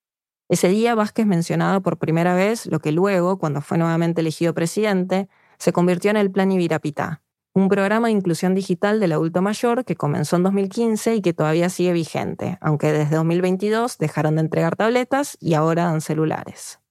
Ese 0.47 0.67
día 0.69 0.93
Vázquez 0.93 1.25
mencionaba 1.25 1.79
por 1.79 1.97
primera 1.97 2.35
vez 2.35 2.67
lo 2.67 2.79
que 2.79 2.91
luego, 2.91 3.39
cuando 3.39 3.61
fue 3.61 3.79
nuevamente 3.79 4.21
elegido 4.21 4.53
presidente, 4.53 5.27
se 5.57 5.73
convirtió 5.73 6.11
en 6.11 6.17
el 6.17 6.29
Plan 6.29 6.51
Ibirapitá, 6.51 7.23
un 7.55 7.69
programa 7.69 8.09
de 8.09 8.13
inclusión 8.13 8.53
digital 8.53 8.99
del 8.99 9.13
adulto 9.13 9.41
mayor 9.41 9.85
que 9.85 9.95
comenzó 9.95 10.35
en 10.35 10.43
2015 10.43 11.15
y 11.15 11.21
que 11.21 11.33
todavía 11.33 11.69
sigue 11.69 11.93
vigente, 11.93 12.57
aunque 12.59 12.91
desde 12.91 13.15
2022 13.15 13.97
dejaron 13.97 14.35
de 14.35 14.41
entregar 14.41 14.75
tabletas 14.75 15.37
y 15.39 15.53
ahora 15.53 15.85
dan 15.85 16.01
celulares. 16.01 16.81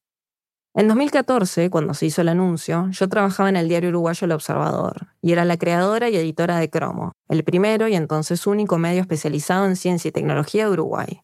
En 0.73 0.89
2014, 0.89 1.69
cuando 1.69 1.93
se 1.93 2.07
hizo 2.07 2.23
el 2.23 2.31
anuncio, 2.31 2.89
yo 2.91 3.09
trabajaba 3.11 3.51
en 3.51 3.57
el 3.57 3.69
diario 3.69 3.91
uruguayo 3.91 4.25
El 4.25 4.33
Observador 4.33 5.09
y 5.21 5.33
era 5.33 5.45
la 5.45 5.59
creadora 5.59 6.09
y 6.09 6.17
editora 6.17 6.57
de 6.59 6.71
Cromo, 6.71 7.13
el 7.29 7.45
primero 7.45 7.87
y 7.87 7.95
entonces 7.95 8.47
único 8.47 8.79
medio 8.79 9.03
especializado 9.03 9.67
en 9.67 9.77
ciencia 9.77 10.09
y 10.09 10.13
tecnología 10.13 10.65
de 10.65 10.73
Uruguay. 10.73 11.21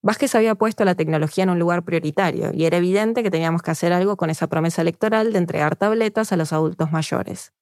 Vázquez 0.00 0.32
había 0.36 0.54
puesto 0.54 0.84
la 0.84 0.94
tecnología 0.94 1.42
en 1.42 1.50
un 1.50 1.58
lugar 1.58 1.82
prioritario 1.82 2.52
y 2.54 2.66
era 2.66 2.76
evidente 2.76 3.24
que 3.24 3.30
teníamos 3.32 3.62
que 3.62 3.72
hacer 3.72 3.92
algo 3.92 4.16
con 4.16 4.30
esa 4.30 4.46
promesa 4.46 4.80
electoral 4.82 5.32
de 5.32 5.38
entregar 5.38 5.74
tabletas 5.74 6.30
a 6.30 6.36
los 6.36 6.52
adultos 6.52 6.92
mayores. 6.92 7.52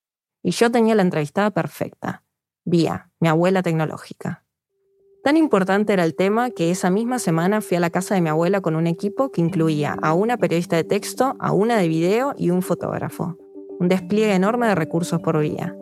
Y 0.42 0.50
yo 0.50 0.70
tenía 0.70 0.94
la 0.94 1.02
entrevistada 1.02 1.50
perfecta. 1.50 2.24
Vía, 2.64 3.10
mi 3.20 3.28
abuela 3.28 3.62
tecnológica. 3.62 4.44
Tan 5.22 5.36
importante 5.36 5.92
era 5.92 6.02
el 6.02 6.16
tema 6.16 6.50
que 6.50 6.72
esa 6.72 6.90
misma 6.90 7.20
semana 7.20 7.60
fui 7.60 7.76
a 7.76 7.80
la 7.80 7.90
casa 7.90 8.16
de 8.16 8.20
mi 8.20 8.28
abuela 8.28 8.60
con 8.60 8.74
un 8.74 8.88
equipo 8.88 9.30
que 9.30 9.40
incluía 9.40 9.96
a 10.02 10.14
una 10.14 10.36
periodista 10.36 10.74
de 10.74 10.82
texto, 10.82 11.36
a 11.38 11.52
una 11.52 11.76
de 11.76 11.86
video 11.86 12.34
y 12.36 12.50
un 12.50 12.60
fotógrafo. 12.60 13.36
Un 13.78 13.88
despliegue 13.88 14.34
enorme 14.34 14.66
de 14.66 14.74
recursos 14.74 15.20
por 15.20 15.38
vía. 15.38 15.76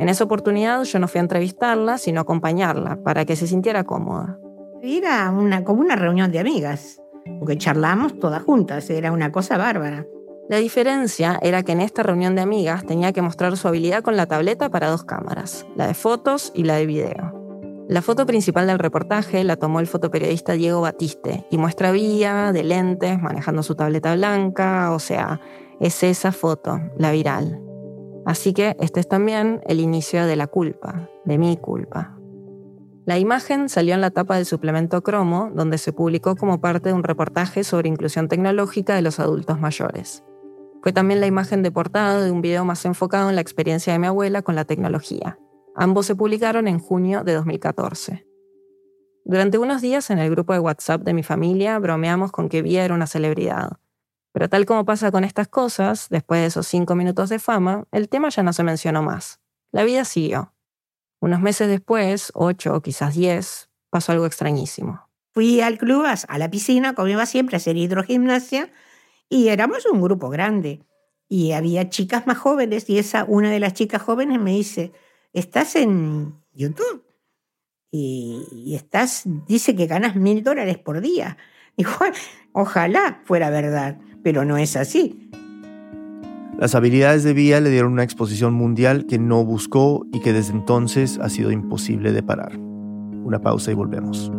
En 0.00 0.08
esa 0.08 0.24
oportunidad 0.24 0.82
yo 0.82 0.98
no 0.98 1.06
fui 1.06 1.18
a 1.18 1.22
entrevistarla, 1.22 1.98
sino 1.98 2.20
a 2.20 2.22
acompañarla 2.22 3.00
para 3.04 3.24
que 3.24 3.36
se 3.36 3.46
sintiera 3.46 3.84
cómoda. 3.84 4.40
Era 4.82 5.30
una, 5.30 5.62
como 5.62 5.82
una 5.82 5.94
reunión 5.94 6.32
de 6.32 6.40
amigas, 6.40 7.00
porque 7.38 7.58
charlamos 7.58 8.18
todas 8.18 8.42
juntas, 8.42 8.90
era 8.90 9.12
una 9.12 9.30
cosa 9.30 9.56
bárbara. 9.56 10.06
La 10.50 10.56
diferencia 10.56 11.38
era 11.42 11.62
que 11.62 11.70
en 11.70 11.80
esta 11.80 12.02
reunión 12.02 12.34
de 12.34 12.40
amigas 12.40 12.84
tenía 12.84 13.12
que 13.12 13.22
mostrar 13.22 13.56
su 13.56 13.68
habilidad 13.68 14.02
con 14.02 14.16
la 14.16 14.26
tableta 14.26 14.68
para 14.68 14.90
dos 14.90 15.04
cámaras, 15.04 15.64
la 15.76 15.86
de 15.86 15.94
fotos 15.94 16.50
y 16.56 16.64
la 16.64 16.74
de 16.74 16.86
video. 16.86 17.86
La 17.88 18.02
foto 18.02 18.26
principal 18.26 18.66
del 18.66 18.80
reportaje 18.80 19.44
la 19.44 19.54
tomó 19.54 19.78
el 19.78 19.86
fotoperiodista 19.86 20.54
Diego 20.54 20.80
Batiste 20.80 21.46
y 21.52 21.56
muestra 21.56 21.92
Vía 21.92 22.50
de 22.50 22.64
lentes 22.64 23.22
manejando 23.22 23.62
su 23.62 23.76
tableta 23.76 24.16
blanca, 24.16 24.90
o 24.90 24.98
sea, 24.98 25.40
es 25.78 26.02
esa 26.02 26.32
foto, 26.32 26.80
la 26.96 27.12
viral. 27.12 27.62
Así 28.26 28.52
que 28.52 28.76
este 28.80 28.98
es 28.98 29.06
también 29.06 29.60
el 29.68 29.78
inicio 29.78 30.26
de 30.26 30.34
la 30.34 30.48
culpa, 30.48 31.08
de 31.26 31.38
mi 31.38 31.58
culpa. 31.58 32.18
La 33.06 33.18
imagen 33.18 33.68
salió 33.68 33.94
en 33.94 34.00
la 34.00 34.10
tapa 34.10 34.34
del 34.34 34.46
suplemento 34.46 35.04
Cromo, 35.04 35.52
donde 35.54 35.78
se 35.78 35.92
publicó 35.92 36.34
como 36.34 36.60
parte 36.60 36.88
de 36.88 36.94
un 36.96 37.04
reportaje 37.04 37.62
sobre 37.62 37.88
inclusión 37.88 38.26
tecnológica 38.26 38.96
de 38.96 39.02
los 39.02 39.20
adultos 39.20 39.60
mayores. 39.60 40.24
Fue 40.82 40.92
también 40.92 41.20
la 41.20 41.26
imagen 41.26 41.62
de 41.62 41.70
portada 41.70 42.22
de 42.22 42.30
un 42.30 42.40
video 42.40 42.64
más 42.64 42.84
enfocado 42.84 43.28
en 43.28 43.34
la 43.34 43.42
experiencia 43.42 43.92
de 43.92 43.98
mi 43.98 44.06
abuela 44.06 44.42
con 44.42 44.54
la 44.54 44.64
tecnología. 44.64 45.38
Ambos 45.76 46.06
se 46.06 46.16
publicaron 46.16 46.68
en 46.68 46.78
junio 46.78 47.22
de 47.22 47.34
2014. 47.34 48.26
Durante 49.24 49.58
unos 49.58 49.82
días 49.82 50.10
en 50.10 50.18
el 50.18 50.30
grupo 50.30 50.54
de 50.54 50.58
WhatsApp 50.58 51.02
de 51.02 51.14
mi 51.14 51.22
familia 51.22 51.78
bromeamos 51.78 52.32
con 52.32 52.48
que 52.48 52.62
Vía 52.62 52.84
era 52.84 52.94
una 52.94 53.06
celebridad. 53.06 53.78
Pero 54.32 54.48
tal 54.48 54.64
como 54.64 54.84
pasa 54.84 55.10
con 55.10 55.24
estas 55.24 55.48
cosas, 55.48 56.08
después 56.08 56.40
de 56.40 56.46
esos 56.46 56.66
cinco 56.66 56.94
minutos 56.94 57.28
de 57.28 57.38
fama, 57.38 57.84
el 57.92 58.08
tema 58.08 58.28
ya 58.30 58.42
no 58.42 58.52
se 58.52 58.62
mencionó 58.62 59.02
más. 59.02 59.40
La 59.72 59.84
vida 59.84 60.04
siguió. 60.04 60.54
Unos 61.20 61.40
meses 61.40 61.68
después, 61.68 62.32
ocho 62.34 62.74
o 62.74 62.80
quizás 62.80 63.14
diez, 63.14 63.70
pasó 63.90 64.12
algo 64.12 64.26
extrañísimo. 64.26 65.08
Fui 65.32 65.60
al 65.60 65.78
club, 65.78 66.06
a 66.06 66.38
la 66.38 66.50
piscina, 66.50 66.94
como 66.94 67.08
iba 67.08 67.26
siempre 67.26 67.56
a 67.56 67.58
hacer 67.58 67.76
hidrogimnasia, 67.76 68.72
y 69.30 69.48
éramos 69.48 69.86
un 69.86 70.02
grupo 70.02 70.28
grande. 70.28 70.82
Y 71.28 71.52
había 71.52 71.88
chicas 71.88 72.26
más 72.26 72.36
jóvenes, 72.36 72.90
y 72.90 72.98
esa, 72.98 73.24
una 73.24 73.50
de 73.50 73.60
las 73.60 73.72
chicas 73.72 74.02
jóvenes 74.02 74.40
me 74.40 74.50
dice, 74.50 74.92
estás 75.32 75.76
en 75.76 76.34
YouTube 76.52 77.04
y, 77.90 78.74
estás, 78.74 79.22
dice 79.46 79.74
que 79.74 79.86
ganas 79.86 80.16
mil 80.16 80.42
dólares 80.42 80.76
por 80.76 81.00
día. 81.00 81.38
Dijo, 81.76 82.04
ojalá 82.52 83.22
fuera 83.24 83.48
verdad, 83.48 83.98
pero 84.22 84.44
no 84.44 84.58
es 84.58 84.76
así. 84.76 85.30
Las 86.58 86.74
habilidades 86.74 87.24
de 87.24 87.32
Vía 87.32 87.60
le 87.60 87.70
dieron 87.70 87.92
una 87.92 88.02
exposición 88.02 88.52
mundial 88.52 89.06
que 89.06 89.18
no 89.18 89.44
buscó 89.44 90.04
y 90.12 90.20
que 90.20 90.32
desde 90.32 90.52
entonces 90.52 91.18
ha 91.22 91.30
sido 91.30 91.52
imposible 91.52 92.12
de 92.12 92.22
parar. 92.22 92.58
Una 92.58 93.40
pausa 93.40 93.70
y 93.70 93.74
volvemos. 93.74 94.30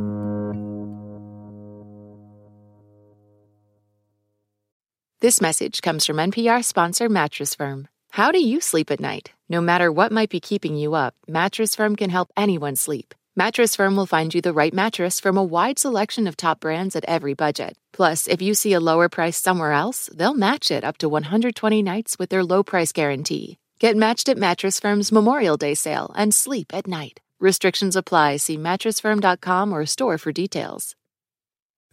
This 5.22 5.40
message 5.40 5.84
comes 5.84 6.04
from 6.04 6.18
NPR 6.18 6.66
sponsor 6.66 7.08
Mattress 7.08 7.54
Firm. 7.54 7.88
How 8.10 8.32
do 8.32 8.40
you 8.40 8.60
sleep 8.60 8.90
at 8.90 9.00
night? 9.00 9.34
No 9.48 9.62
matter 9.62 9.92
what 9.92 10.12
might 10.12 10.32
be 10.32 10.40
keeping 10.40 10.76
you 10.76 10.96
up, 10.96 11.14
Mattress 11.28 11.76
Firm 11.76 11.96
can 11.96 12.10
help 12.10 12.32
anyone 12.36 12.76
sleep. 12.76 13.14
Mattress 13.36 13.76
Firm 13.76 13.96
will 13.96 14.08
find 14.08 14.34
you 14.34 14.42
the 14.42 14.52
right 14.52 14.74
mattress 14.74 15.20
from 15.20 15.38
a 15.38 15.44
wide 15.44 15.78
selection 15.78 16.26
of 16.26 16.36
top 16.36 16.60
brands 16.60 16.96
at 16.96 17.06
every 17.06 17.36
budget. 17.36 17.78
Plus, 17.94 18.28
if 18.28 18.42
you 18.42 18.56
see 18.56 18.74
a 18.74 18.80
lower 18.80 19.10
price 19.10 19.38
somewhere 19.38 19.74
else, 19.74 20.10
they'll 20.12 20.34
match 20.34 20.72
it 20.72 20.84
up 20.84 20.98
to 20.98 21.08
120 21.08 21.84
nights 21.84 22.18
with 22.18 22.32
their 22.32 22.44
low 22.44 22.64
price 22.64 22.92
guarantee. 22.92 23.60
Get 23.78 23.96
matched 23.96 24.28
at 24.28 24.40
Mattress 24.40 24.80
Firm's 24.80 25.12
Memorial 25.12 25.56
Day 25.56 25.76
sale 25.76 26.12
and 26.16 26.34
sleep 26.34 26.74
at 26.74 26.88
night. 26.88 27.20
Restrictions 27.40 27.96
apply. 27.96 28.38
See 28.38 28.58
mattressfirm.com 28.58 29.72
or 29.72 29.86
store 29.86 30.18
for 30.18 30.32
details. 30.32 30.96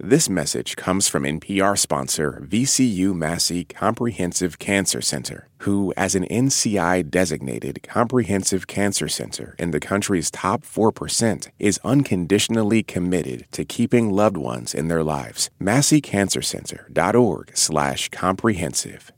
This 0.01 0.29
message 0.29 0.77
comes 0.77 1.09
from 1.09 1.25
NPR 1.25 1.77
sponsor 1.77 2.41
VCU 2.47 3.13
Massey 3.17 3.65
Comprehensive 3.65 4.61
Cancer 4.61 5.01
Center, 5.01 5.49
who, 5.63 5.93
as 5.97 6.15
an 6.15 6.23
NCI 6.23 7.11
designated 7.11 7.83
comprehensive 7.83 8.69
cancer 8.69 9.09
center 9.09 9.57
in 9.59 9.73
the 9.73 9.81
country's 9.81 10.31
top 10.31 10.63
4%, 10.63 11.49
is 11.59 11.81
unconditionally 11.83 12.85
committed 12.85 13.51
to 13.51 13.65
keeping 13.65 14.11
loved 14.11 14.37
ones 14.37 14.73
in 14.73 14.87
their 14.87 15.03
lives. 15.03 15.51
MasseyCancerCenter.org 15.61 17.57
slash 17.57 18.09
comprehensive. 18.11 19.11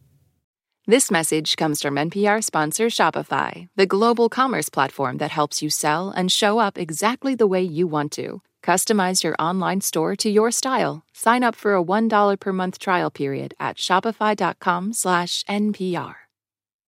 This 0.86 1.10
message 1.10 1.58
comes 1.58 1.82
from 1.82 1.96
NPR 1.96 2.42
sponsor 2.42 2.86
Shopify, 2.86 3.68
the 3.76 3.84
global 3.84 4.30
commerce 4.30 4.70
platform 4.70 5.18
that 5.18 5.30
helps 5.30 5.60
you 5.60 5.68
sell 5.68 6.08
and 6.08 6.32
show 6.32 6.58
up 6.58 6.78
exactly 6.78 7.34
the 7.34 7.46
way 7.46 7.60
you 7.60 7.86
want 7.86 8.12
to. 8.12 8.40
Customize 8.62 9.24
your 9.24 9.34
online 9.38 9.80
store 9.80 10.14
to 10.16 10.28
your 10.30 10.50
style. 10.50 11.02
Sign 11.12 11.42
up 11.42 11.56
for 11.56 11.74
a 11.74 11.82
$1 11.82 12.36
per 12.38 12.52
month 12.52 12.78
trial 12.78 13.10
period 13.10 13.54
at 13.58 13.76
shopify.com/npr. 13.76 16.14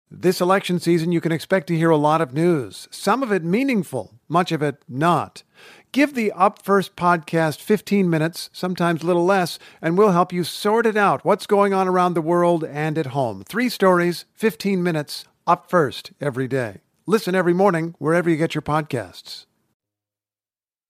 This 0.10 0.40
election 0.40 0.80
season, 0.80 1.12
you 1.12 1.20
can 1.20 1.34
expect 1.34 1.68
to 1.68 1.76
hear 1.76 1.90
a 1.90 1.98
lot 1.98 2.22
of 2.22 2.34
news, 2.34 2.88
some 2.92 3.22
of 3.22 3.30
it 3.30 3.44
meaningful, 3.44 4.14
much 4.30 4.54
of 4.54 4.62
it 4.62 4.82
not. 4.88 5.44
Give 5.92 6.14
the 6.14 6.32
Up 6.32 6.64
First 6.64 6.96
podcast 6.96 7.60
15 7.60 8.10
minutes, 8.10 8.50
sometimes 8.54 9.04
a 9.04 9.06
little 9.06 9.26
less, 9.26 9.60
and 9.82 9.98
we'll 9.98 10.12
help 10.12 10.32
you 10.32 10.46
sort 10.46 10.86
it 10.86 10.96
out 10.96 11.26
what's 11.26 11.46
going 11.46 11.74
on 11.74 11.90
around 11.90 12.14
the 12.14 12.22
world 12.22 12.64
and 12.64 12.98
at 12.98 13.08
home. 13.08 13.44
Three 13.46 13.68
stories, 13.68 14.24
15 14.34 14.82
minutes, 14.82 15.26
Up 15.46 15.70
First 15.70 16.14
every 16.22 16.48
day. 16.48 16.78
Listen 17.06 17.36
every 17.36 17.54
morning 17.54 17.94
wherever 18.00 18.30
you 18.30 18.38
get 18.38 18.56
your 18.56 18.62
podcasts. 18.62 19.47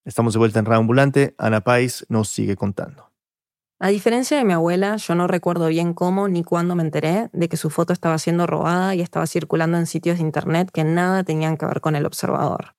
Estamos 0.07 0.31
de 0.31 0.39
vuelta 0.39 0.59
en 0.59 0.65
Reambulante. 0.65 1.35
Ana 1.37 1.59
Pais 1.59 2.05
nos 2.07 2.29
sigue 2.29 2.55
contando. 2.55 3.11
A 3.77 3.89
diferencia 3.89 4.37
de 4.37 4.45
mi 4.45 4.53
abuela, 4.53 4.95
yo 4.95 5.15
no 5.15 5.27
recuerdo 5.27 5.67
bien 5.67 5.93
cómo 5.93 6.29
ni 6.29 6.45
cuándo 6.45 6.75
me 6.75 6.83
enteré 6.83 7.29
de 7.33 7.49
que 7.49 7.57
su 7.57 7.69
foto 7.69 7.91
estaba 7.91 8.17
siendo 8.17 8.47
robada 8.47 8.95
y 8.95 9.01
estaba 9.01 9.27
circulando 9.27 9.77
en 9.77 9.85
sitios 9.85 10.17
de 10.17 10.23
internet 10.23 10.71
que 10.73 10.85
nada 10.85 11.25
tenían 11.25 11.57
que 11.57 11.65
ver 11.65 11.81
con 11.81 11.97
el 11.97 12.05
observador. 12.05 12.75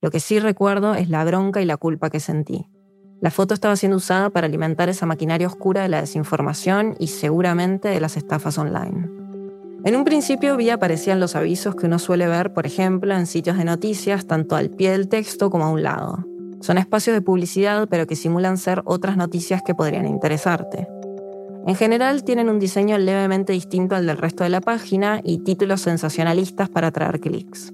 Lo 0.00 0.12
que 0.12 0.20
sí 0.20 0.38
recuerdo 0.38 0.94
es 0.94 1.10
la 1.10 1.24
bronca 1.24 1.60
y 1.60 1.64
la 1.64 1.76
culpa 1.76 2.08
que 2.08 2.20
sentí. 2.20 2.68
La 3.20 3.32
foto 3.32 3.52
estaba 3.52 3.74
siendo 3.74 3.96
usada 3.96 4.30
para 4.30 4.46
alimentar 4.46 4.88
esa 4.88 5.06
maquinaria 5.06 5.48
oscura 5.48 5.82
de 5.82 5.88
la 5.88 6.00
desinformación 6.00 6.94
y 7.00 7.08
seguramente 7.08 7.88
de 7.88 8.00
las 8.00 8.16
estafas 8.16 8.58
online. 8.58 9.10
En 9.84 9.96
un 9.96 10.04
principio 10.04 10.56
vi 10.56 10.70
aparecían 10.70 11.18
los 11.18 11.34
avisos 11.34 11.74
que 11.74 11.86
uno 11.86 11.98
suele 11.98 12.28
ver, 12.28 12.54
por 12.54 12.64
ejemplo, 12.64 13.12
en 13.12 13.26
sitios 13.26 13.56
de 13.56 13.64
noticias, 13.64 14.28
tanto 14.28 14.54
al 14.54 14.70
pie 14.70 14.92
del 14.92 15.08
texto 15.08 15.50
como 15.50 15.64
a 15.64 15.70
un 15.70 15.82
lado. 15.82 16.29
Son 16.60 16.78
espacios 16.78 17.14
de 17.14 17.22
publicidad, 17.22 17.88
pero 17.88 18.06
que 18.06 18.16
simulan 18.16 18.58
ser 18.58 18.82
otras 18.84 19.16
noticias 19.16 19.62
que 19.62 19.74
podrían 19.74 20.06
interesarte. 20.06 20.86
En 21.66 21.74
general 21.74 22.24
tienen 22.24 22.48
un 22.48 22.58
diseño 22.58 22.96
levemente 22.98 23.52
distinto 23.52 23.94
al 23.94 24.06
del 24.06 24.18
resto 24.18 24.44
de 24.44 24.50
la 24.50 24.60
página 24.60 25.20
y 25.22 25.38
títulos 25.38 25.82
sensacionalistas 25.82 26.68
para 26.68 26.88
atraer 26.88 27.20
clics. 27.20 27.72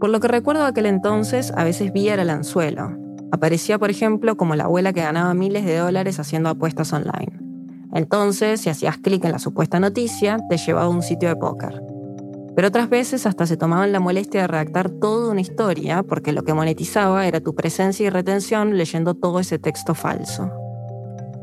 Por 0.00 0.10
lo 0.10 0.20
que 0.20 0.28
recuerdo 0.28 0.64
aquel 0.64 0.86
entonces, 0.86 1.52
a 1.56 1.64
veces 1.64 1.92
vi 1.92 2.08
el 2.08 2.28
anzuelo. 2.28 2.96
Aparecía, 3.32 3.78
por 3.78 3.90
ejemplo, 3.90 4.36
como 4.36 4.54
la 4.54 4.64
abuela 4.64 4.92
que 4.92 5.02
ganaba 5.02 5.34
miles 5.34 5.64
de 5.64 5.76
dólares 5.78 6.20
haciendo 6.20 6.48
apuestas 6.48 6.92
online. 6.92 7.38
Entonces, 7.92 8.60
si 8.60 8.70
hacías 8.70 8.98
clic 8.98 9.24
en 9.24 9.32
la 9.32 9.38
supuesta 9.38 9.80
noticia, 9.80 10.38
te 10.50 10.58
llevaba 10.58 10.86
a 10.86 10.90
un 10.90 11.02
sitio 11.02 11.28
de 11.28 11.36
póker. 11.36 11.95
Pero 12.56 12.68
otras 12.68 12.88
veces 12.88 13.26
hasta 13.26 13.46
se 13.46 13.58
tomaban 13.58 13.92
la 13.92 14.00
molestia 14.00 14.40
de 14.40 14.46
redactar 14.46 14.88
toda 14.88 15.30
una 15.30 15.42
historia 15.42 16.02
porque 16.02 16.32
lo 16.32 16.42
que 16.42 16.54
monetizaba 16.54 17.26
era 17.26 17.40
tu 17.40 17.54
presencia 17.54 18.06
y 18.06 18.10
retención 18.10 18.78
leyendo 18.78 19.12
todo 19.12 19.40
ese 19.40 19.58
texto 19.58 19.94
falso. 19.94 20.50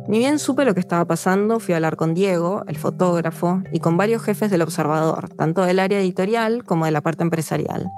Ni 0.08 0.18
bien 0.18 0.40
supe 0.40 0.66
lo 0.66 0.74
que 0.74 0.80
estaba 0.80 1.06
pasando, 1.06 1.60
fui 1.60 1.74
a 1.74 1.78
hablar 1.78 1.96
con 1.98 2.16
Diego, 2.16 2.64
el 2.68 2.78
fotógrafo, 2.78 3.62
y 3.72 3.80
con 3.80 3.96
varios 3.96 4.24
jefes 4.24 4.50
del 4.50 4.64
observador, 4.64 5.30
tanto 5.30 5.62
del 5.62 5.80
área 5.80 6.00
editorial 6.00 6.64
como 6.66 6.86
de 6.86 6.92
la 6.92 7.02
parte 7.02 7.24
empresarial. 7.24 7.92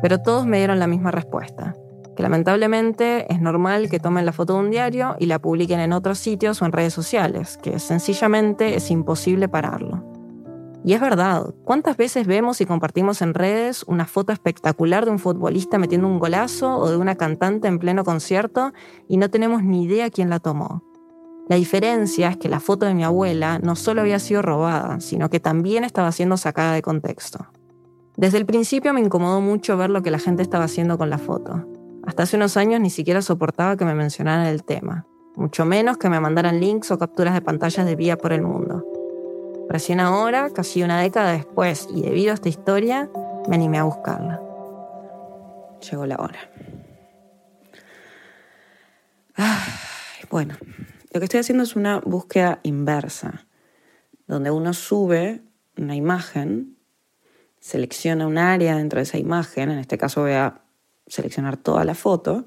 Pero 0.00 0.18
todos 0.22 0.46
me 0.46 0.58
dieron 0.58 0.78
la 0.78 0.86
misma 0.86 1.10
respuesta, 1.10 1.74
que 2.16 2.22
lamentablemente 2.22 3.30
es 3.30 3.40
normal 3.40 3.90
que 3.90 3.98
tomen 3.98 4.24
la 4.24 4.32
foto 4.32 4.54
de 4.54 4.60
un 4.60 4.70
diario 4.70 5.16
y 5.18 5.26
la 5.26 5.40
publiquen 5.40 5.80
en 5.80 5.92
otros 5.92 6.18
sitios 6.18 6.62
o 6.62 6.64
en 6.64 6.72
redes 6.72 6.94
sociales, 6.94 7.58
que 7.58 7.78
sencillamente 7.80 8.76
es 8.76 8.90
imposible 8.90 9.48
pararlo. 9.48 10.11
Y 10.84 10.94
es 10.94 11.00
verdad, 11.00 11.54
¿cuántas 11.64 11.96
veces 11.96 12.26
vemos 12.26 12.60
y 12.60 12.66
compartimos 12.66 13.22
en 13.22 13.34
redes 13.34 13.84
una 13.86 14.06
foto 14.06 14.32
espectacular 14.32 15.04
de 15.04 15.12
un 15.12 15.20
futbolista 15.20 15.78
metiendo 15.78 16.08
un 16.08 16.18
golazo 16.18 16.76
o 16.76 16.90
de 16.90 16.96
una 16.96 17.14
cantante 17.14 17.68
en 17.68 17.78
pleno 17.78 18.04
concierto 18.04 18.72
y 19.06 19.16
no 19.16 19.30
tenemos 19.30 19.62
ni 19.62 19.84
idea 19.84 20.10
quién 20.10 20.28
la 20.28 20.40
tomó? 20.40 20.82
La 21.48 21.56
diferencia 21.56 22.30
es 22.30 22.36
que 22.36 22.48
la 22.48 22.60
foto 22.60 22.86
de 22.86 22.94
mi 22.94 23.04
abuela 23.04 23.60
no 23.60 23.76
solo 23.76 24.00
había 24.00 24.18
sido 24.18 24.42
robada, 24.42 24.98
sino 25.00 25.30
que 25.30 25.38
también 25.38 25.84
estaba 25.84 26.10
siendo 26.10 26.36
sacada 26.36 26.72
de 26.72 26.82
contexto. 26.82 27.46
Desde 28.16 28.38
el 28.38 28.46
principio 28.46 28.92
me 28.92 29.00
incomodó 29.00 29.40
mucho 29.40 29.76
ver 29.76 29.90
lo 29.90 30.02
que 30.02 30.10
la 30.10 30.18
gente 30.18 30.42
estaba 30.42 30.64
haciendo 30.64 30.98
con 30.98 31.10
la 31.10 31.18
foto. 31.18 31.64
Hasta 32.04 32.24
hace 32.24 32.36
unos 32.36 32.56
años 32.56 32.80
ni 32.80 32.90
siquiera 32.90 33.22
soportaba 33.22 33.76
que 33.76 33.84
me 33.84 33.94
mencionaran 33.94 34.46
el 34.46 34.64
tema, 34.64 35.06
mucho 35.36 35.64
menos 35.64 35.98
que 35.98 36.08
me 36.08 36.20
mandaran 36.20 36.60
links 36.60 36.90
o 36.90 36.98
capturas 36.98 37.34
de 37.34 37.40
pantallas 37.40 37.86
de 37.86 37.96
vía 37.96 38.18
por 38.18 38.32
el 38.32 38.42
mundo. 38.42 38.84
Recién 39.68 40.00
ahora, 40.00 40.50
casi 40.50 40.82
una 40.82 41.00
década 41.00 41.32
después, 41.32 41.88
y 41.94 42.02
debido 42.02 42.32
a 42.32 42.34
esta 42.34 42.48
historia, 42.48 43.10
me 43.48 43.56
animé 43.56 43.78
a 43.78 43.84
buscarla. 43.84 44.40
Llegó 45.90 46.06
la 46.06 46.16
hora. 46.16 46.38
bueno, 50.30 50.56
lo 51.12 51.20
que 51.20 51.24
estoy 51.24 51.40
haciendo 51.40 51.64
es 51.64 51.76
una 51.76 52.00
búsqueda 52.00 52.60
inversa, 52.62 53.46
donde 54.26 54.50
uno 54.50 54.72
sube 54.72 55.42
una 55.76 55.96
imagen, 55.96 56.76
selecciona 57.60 58.26
un 58.26 58.38
área 58.38 58.76
dentro 58.76 58.98
de 58.98 59.04
esa 59.04 59.18
imagen, 59.18 59.70
en 59.70 59.78
este 59.78 59.98
caso 59.98 60.22
voy 60.22 60.32
a 60.32 60.60
seleccionar 61.06 61.56
toda 61.56 61.84
la 61.84 61.94
foto, 61.94 62.46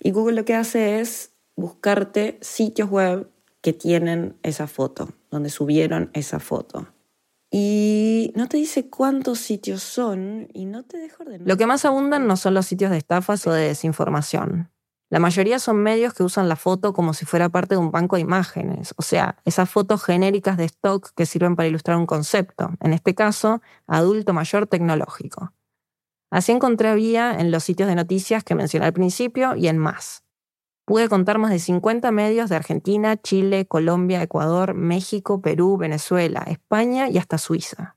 y 0.00 0.10
Google 0.10 0.36
lo 0.36 0.44
que 0.44 0.54
hace 0.54 1.00
es 1.00 1.32
buscarte 1.56 2.38
sitios 2.40 2.88
web 2.88 3.28
que 3.68 3.74
tienen 3.74 4.38
esa 4.42 4.66
foto, 4.66 5.10
donde 5.30 5.50
subieron 5.50 6.08
esa 6.14 6.40
foto. 6.40 6.86
Y 7.50 8.32
no 8.34 8.48
te 8.48 8.56
dice 8.56 8.88
cuántos 8.88 9.40
sitios 9.40 9.82
son 9.82 10.48
y 10.54 10.64
no 10.64 10.84
te 10.84 10.96
deja 10.96 11.16
ordenar. 11.20 11.46
Lo 11.46 11.58
que 11.58 11.66
más 11.66 11.84
abundan 11.84 12.26
no 12.26 12.38
son 12.38 12.54
los 12.54 12.64
sitios 12.64 12.90
de 12.90 12.96
estafas 12.96 13.46
o 13.46 13.52
de 13.52 13.68
desinformación. 13.68 14.70
La 15.10 15.18
mayoría 15.18 15.58
son 15.58 15.82
medios 15.82 16.14
que 16.14 16.22
usan 16.22 16.48
la 16.48 16.56
foto 16.56 16.94
como 16.94 17.12
si 17.12 17.26
fuera 17.26 17.50
parte 17.50 17.74
de 17.74 17.78
un 17.78 17.90
banco 17.90 18.16
de 18.16 18.22
imágenes, 18.22 18.94
o 18.96 19.02
sea, 19.02 19.36
esas 19.44 19.68
fotos 19.68 20.02
genéricas 20.02 20.56
de 20.56 20.64
stock 20.64 21.10
que 21.14 21.26
sirven 21.26 21.54
para 21.54 21.68
ilustrar 21.68 21.98
un 21.98 22.06
concepto, 22.06 22.70
en 22.80 22.94
este 22.94 23.14
caso, 23.14 23.60
adulto 23.86 24.32
mayor 24.32 24.66
tecnológico. 24.66 25.52
Así 26.30 26.52
encontré 26.52 26.94
vía 26.94 27.38
en 27.38 27.50
los 27.50 27.64
sitios 27.64 27.86
de 27.90 27.96
noticias 27.96 28.44
que 28.44 28.54
mencioné 28.54 28.86
al 28.86 28.94
principio 28.94 29.56
y 29.56 29.68
en 29.68 29.76
más. 29.76 30.24
Pude 30.88 31.10
contar 31.10 31.36
más 31.36 31.50
de 31.50 31.58
50 31.58 32.10
medios 32.12 32.48
de 32.48 32.56
Argentina, 32.56 33.18
Chile, 33.18 33.66
Colombia, 33.66 34.22
Ecuador, 34.22 34.72
México, 34.72 35.42
Perú, 35.42 35.76
Venezuela, 35.76 36.42
España 36.46 37.10
y 37.10 37.18
hasta 37.18 37.36
Suiza. 37.36 37.96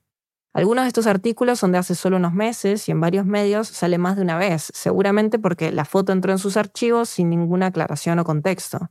Algunos 0.52 0.84
de 0.84 0.88
estos 0.88 1.06
artículos 1.06 1.58
son 1.58 1.72
de 1.72 1.78
hace 1.78 1.94
solo 1.94 2.18
unos 2.18 2.34
meses 2.34 2.86
y 2.90 2.92
en 2.92 3.00
varios 3.00 3.24
medios 3.24 3.68
sale 3.68 3.96
más 3.96 4.16
de 4.16 4.20
una 4.20 4.36
vez, 4.36 4.70
seguramente 4.74 5.38
porque 5.38 5.72
la 5.72 5.86
foto 5.86 6.12
entró 6.12 6.32
en 6.32 6.38
sus 6.38 6.58
archivos 6.58 7.08
sin 7.08 7.30
ninguna 7.30 7.68
aclaración 7.68 8.18
o 8.18 8.24
contexto. 8.24 8.90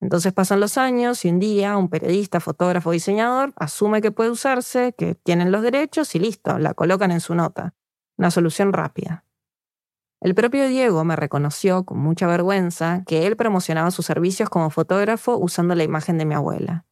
Entonces 0.00 0.32
pasan 0.32 0.58
los 0.58 0.78
años 0.78 1.22
y 1.26 1.28
un 1.28 1.38
día 1.38 1.76
un 1.76 1.90
periodista, 1.90 2.40
fotógrafo 2.40 2.88
o 2.88 2.92
diseñador 2.94 3.52
asume 3.56 4.00
que 4.00 4.12
puede 4.12 4.30
usarse, 4.30 4.94
que 4.96 5.14
tienen 5.14 5.52
los 5.52 5.60
derechos 5.60 6.14
y 6.14 6.20
listo, 6.20 6.58
la 6.58 6.72
colocan 6.72 7.10
en 7.10 7.20
su 7.20 7.34
nota. 7.34 7.74
Una 8.16 8.30
solución 8.30 8.72
rápida. 8.72 9.25
El 10.20 10.34
propio 10.34 10.66
Diego 10.66 11.04
me 11.04 11.14
reconoció 11.14 11.84
con 11.84 11.98
mucha 11.98 12.26
vergüenza 12.26 13.02
que 13.06 13.26
él 13.26 13.36
promocionaba 13.36 13.90
sus 13.90 14.06
servicios 14.06 14.48
como 14.48 14.70
fotógrafo 14.70 15.36
usando 15.36 15.74
la 15.74 15.84
imagen 15.84 16.16
de 16.16 16.24
mi 16.24 16.34
abuela. 16.34 16.86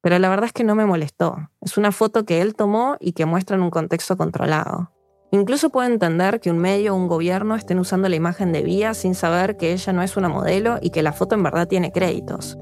Pero 0.00 0.18
la 0.18 0.28
verdad 0.28 0.46
es 0.46 0.52
que 0.52 0.64
no 0.64 0.74
me 0.74 0.86
molestó. 0.86 1.50
Es 1.60 1.78
una 1.78 1.92
foto 1.92 2.24
que 2.24 2.40
él 2.40 2.54
tomó 2.54 2.96
y 3.00 3.12
que 3.12 3.26
muestra 3.26 3.56
en 3.56 3.62
un 3.62 3.70
contexto 3.70 4.16
controlado. 4.16 4.90
Incluso 5.30 5.70
puedo 5.70 5.88
entender 5.88 6.40
que 6.40 6.50
un 6.50 6.58
medio 6.58 6.94
o 6.94 6.96
un 6.96 7.08
gobierno 7.08 7.54
estén 7.54 7.78
usando 7.78 8.08
la 8.08 8.16
imagen 8.16 8.52
de 8.52 8.62
Vía 8.62 8.94
sin 8.94 9.14
saber 9.14 9.56
que 9.56 9.72
ella 9.72 9.92
no 9.92 10.02
es 10.02 10.16
una 10.16 10.28
modelo 10.28 10.78
y 10.80 10.90
que 10.90 11.02
la 11.02 11.12
foto 11.12 11.34
en 11.34 11.42
verdad 11.42 11.68
tiene 11.68 11.90
créditos. 11.90 12.56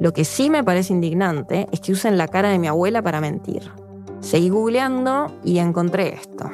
Lo 0.00 0.12
que 0.12 0.24
sí 0.24 0.50
me 0.50 0.64
parece 0.64 0.92
indignante 0.92 1.68
es 1.72 1.80
que 1.80 1.92
usen 1.92 2.18
la 2.18 2.26
cara 2.28 2.48
de 2.48 2.58
mi 2.58 2.66
abuela 2.66 3.02
para 3.02 3.20
mentir. 3.20 3.70
Seguí 4.20 4.48
googleando 4.48 5.40
y 5.44 5.58
encontré 5.58 6.14
esto. 6.14 6.50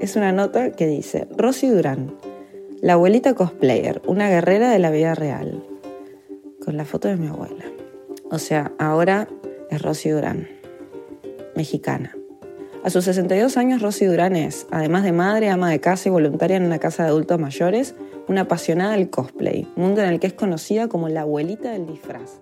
Es 0.00 0.14
una 0.14 0.30
nota 0.30 0.70
que 0.70 0.86
dice, 0.86 1.26
Rosy 1.36 1.68
Durán, 1.68 2.14
la 2.80 2.92
abuelita 2.92 3.34
cosplayer, 3.34 4.00
una 4.06 4.28
guerrera 4.28 4.70
de 4.70 4.78
la 4.78 4.92
vida 4.92 5.16
real, 5.16 5.64
con 6.64 6.76
la 6.76 6.84
foto 6.84 7.08
de 7.08 7.16
mi 7.16 7.26
abuela. 7.26 7.64
O 8.30 8.38
sea, 8.38 8.70
ahora 8.78 9.28
es 9.70 9.82
Rosy 9.82 10.10
Durán, 10.10 10.46
mexicana. 11.56 12.14
A 12.84 12.90
sus 12.90 13.06
62 13.06 13.56
años, 13.56 13.82
Rosy 13.82 14.06
Durán 14.06 14.36
es, 14.36 14.68
además 14.70 15.02
de 15.02 15.10
madre, 15.10 15.50
ama 15.50 15.68
de 15.68 15.80
casa 15.80 16.08
y 16.08 16.12
voluntaria 16.12 16.56
en 16.56 16.64
una 16.64 16.78
casa 16.78 17.02
de 17.02 17.08
adultos 17.08 17.40
mayores, 17.40 17.96
una 18.28 18.42
apasionada 18.42 18.92
del 18.92 19.10
cosplay, 19.10 19.66
mundo 19.74 20.00
en 20.00 20.10
el 20.10 20.20
que 20.20 20.28
es 20.28 20.34
conocida 20.34 20.86
como 20.86 21.08
la 21.08 21.22
abuelita 21.22 21.72
del 21.72 21.86
disfraz. 21.86 22.40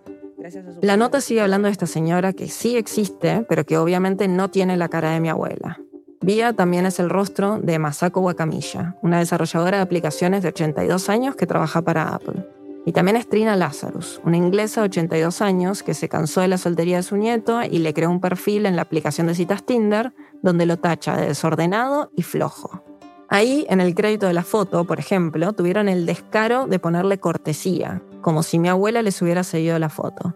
La 0.82 0.98
nota 0.98 1.22
sigue 1.22 1.40
hablando 1.40 1.66
de 1.66 1.72
esta 1.72 1.86
señora 1.86 2.34
que 2.34 2.48
sí 2.48 2.76
existe, 2.76 3.46
pero 3.48 3.64
que 3.64 3.78
obviamente 3.78 4.28
no 4.28 4.50
tiene 4.50 4.76
la 4.76 4.88
cara 4.88 5.12
de 5.12 5.20
mi 5.20 5.30
abuela. 5.30 5.80
Vía 6.26 6.52
también 6.54 6.86
es 6.86 6.98
el 6.98 7.08
rostro 7.08 7.60
de 7.60 7.78
Masako 7.78 8.18
Wakamilla, 8.18 8.96
una 9.00 9.20
desarrolladora 9.20 9.76
de 9.76 9.84
aplicaciones 9.84 10.42
de 10.42 10.48
82 10.48 11.08
años 11.08 11.36
que 11.36 11.46
trabaja 11.46 11.82
para 11.82 12.08
Apple. 12.08 12.44
Y 12.84 12.90
también 12.90 13.16
es 13.16 13.28
Trina 13.28 13.54
Lazarus, 13.54 14.20
una 14.24 14.36
inglesa 14.36 14.80
de 14.80 14.86
82 14.86 15.40
años 15.40 15.84
que 15.84 15.94
se 15.94 16.08
cansó 16.08 16.40
de 16.40 16.48
la 16.48 16.58
soltería 16.58 16.96
de 16.96 17.04
su 17.04 17.16
nieto 17.16 17.62
y 17.62 17.78
le 17.78 17.94
creó 17.94 18.10
un 18.10 18.20
perfil 18.20 18.66
en 18.66 18.74
la 18.74 18.82
aplicación 18.82 19.28
de 19.28 19.36
citas 19.36 19.64
Tinder 19.64 20.12
donde 20.42 20.66
lo 20.66 20.78
tacha 20.78 21.16
de 21.16 21.28
desordenado 21.28 22.10
y 22.16 22.24
flojo. 22.24 22.82
Ahí, 23.28 23.64
en 23.68 23.80
el 23.80 23.94
crédito 23.94 24.26
de 24.26 24.34
la 24.34 24.42
foto, 24.42 24.84
por 24.84 24.98
ejemplo, 24.98 25.52
tuvieron 25.52 25.88
el 25.88 26.06
descaro 26.06 26.66
de 26.66 26.80
ponerle 26.80 27.20
cortesía, 27.20 28.02
como 28.20 28.42
si 28.42 28.58
mi 28.58 28.68
abuela 28.68 29.00
les 29.00 29.22
hubiera 29.22 29.44
seguido 29.44 29.78
la 29.78 29.90
foto. 29.90 30.34